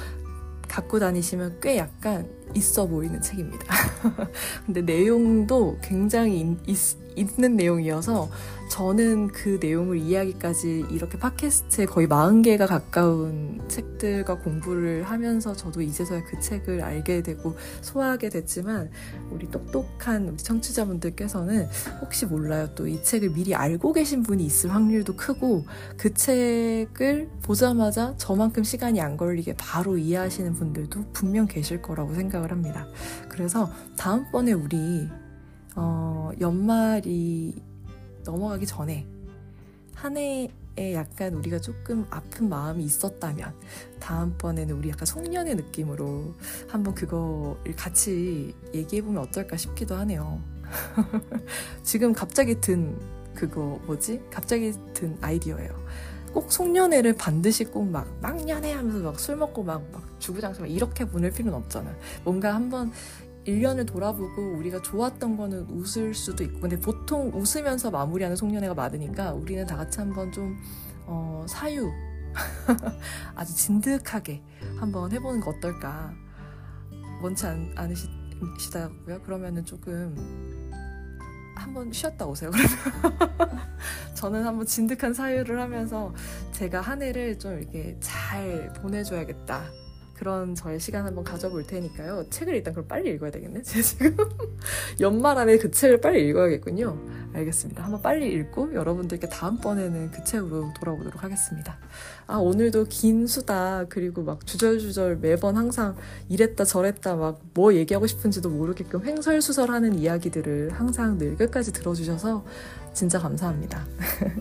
[0.67, 3.65] 갖고 다니시면 꽤 약간 있어 보이는 책입니다.
[4.65, 6.77] 근데 내용도 굉장히 있,
[7.15, 8.29] 있는 내용이어서
[8.69, 16.39] 저는 그 내용을 이야기까지 이렇게 팟캐스트에 거의 40개가 가까운 책들과 공부를 하면서 저도 이제서야 그
[16.39, 18.91] 책을 알게 되고 소화하게 됐지만
[19.31, 21.67] 우리 똑똑한 우리 청취자분들께서는
[22.01, 22.69] 혹시 몰라요.
[22.75, 25.65] 또 이 책을 미리 알고 계신 분이 있을 확률도 크고
[25.97, 32.87] 그 책을 보자마자 저만큼 시간이 안 걸리게 바로 이해하시는 분들도 분명 계실 거라고 생각을 합니다.
[33.29, 35.07] 그래서 다음번에 우리
[35.81, 37.55] 어, 연말이
[38.25, 39.07] 넘어가기 전에
[39.95, 43.53] 한 해에 약간 우리가 조금 아픈 마음이 있었다면
[43.99, 46.33] 다음번에는 우리 약간 송년회 느낌으로
[46.67, 50.41] 한번 그거를 같이 얘기해보면 어떨까 싶기도 하네요.
[51.83, 52.99] 지금 갑자기 든
[53.33, 54.21] 그거 뭐지?
[54.29, 55.87] 갑자기 든 아이디어예요.
[56.33, 61.31] 꼭 송년회를 반드시 꼭 막 막년회 하면서 막 술 먹고 막, 막 주구장창 이렇게 보낼
[61.31, 61.89] 필요는 없잖아.
[62.25, 62.91] 뭔가 한번
[63.49, 69.65] 1년을 돌아보고 우리가 좋았던 거는 웃을 수도 있고 근데 보통 웃으면서 마무리하는 송년회가 많으니까 우리는
[69.65, 70.57] 다 같이 한번 좀
[71.05, 71.91] 어, 사유
[73.35, 74.43] 아주 진득하게
[74.77, 76.13] 한번 해보는 거 어떨까
[77.21, 79.21] 원치 않, 않으시다고요?
[79.23, 80.15] 그러면은 조금
[81.55, 82.51] 한번 쉬었다 오세요.
[82.51, 83.59] 그러면
[84.15, 86.13] 저는 한번 진득한 사유를 하면서
[86.53, 89.63] 제가 한 해를 좀 이렇게 잘 보내줘야겠다.
[90.19, 92.25] 그런 저의 시간 한번 가져볼 테니까요.
[92.29, 93.61] 책을 일단 그럼 빨리 읽어야 되겠네.
[93.63, 94.15] 제가 지금
[94.99, 96.97] 연말 안에 그 책을 빨리 읽어야겠군요.
[97.33, 97.83] 알겠습니다.
[97.83, 101.77] 한번 빨리 읽고 여러분들께 다음번에는 그 책으로 돌아오도록 하겠습니다.
[102.27, 105.95] 아, 오늘도 긴 수다, 그리고 막 주절주절 매번 항상
[106.27, 112.45] 이랬다 저랬다 막 뭐 얘기하고 싶은지도 모르게끔 횡설수설하는 이야기들을 항상 늘 끝까지 들어주셔서
[112.93, 113.85] 진짜 감사합니다.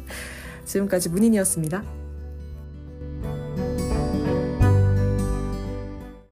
[0.64, 2.07] 지금까지 문인이었습니다.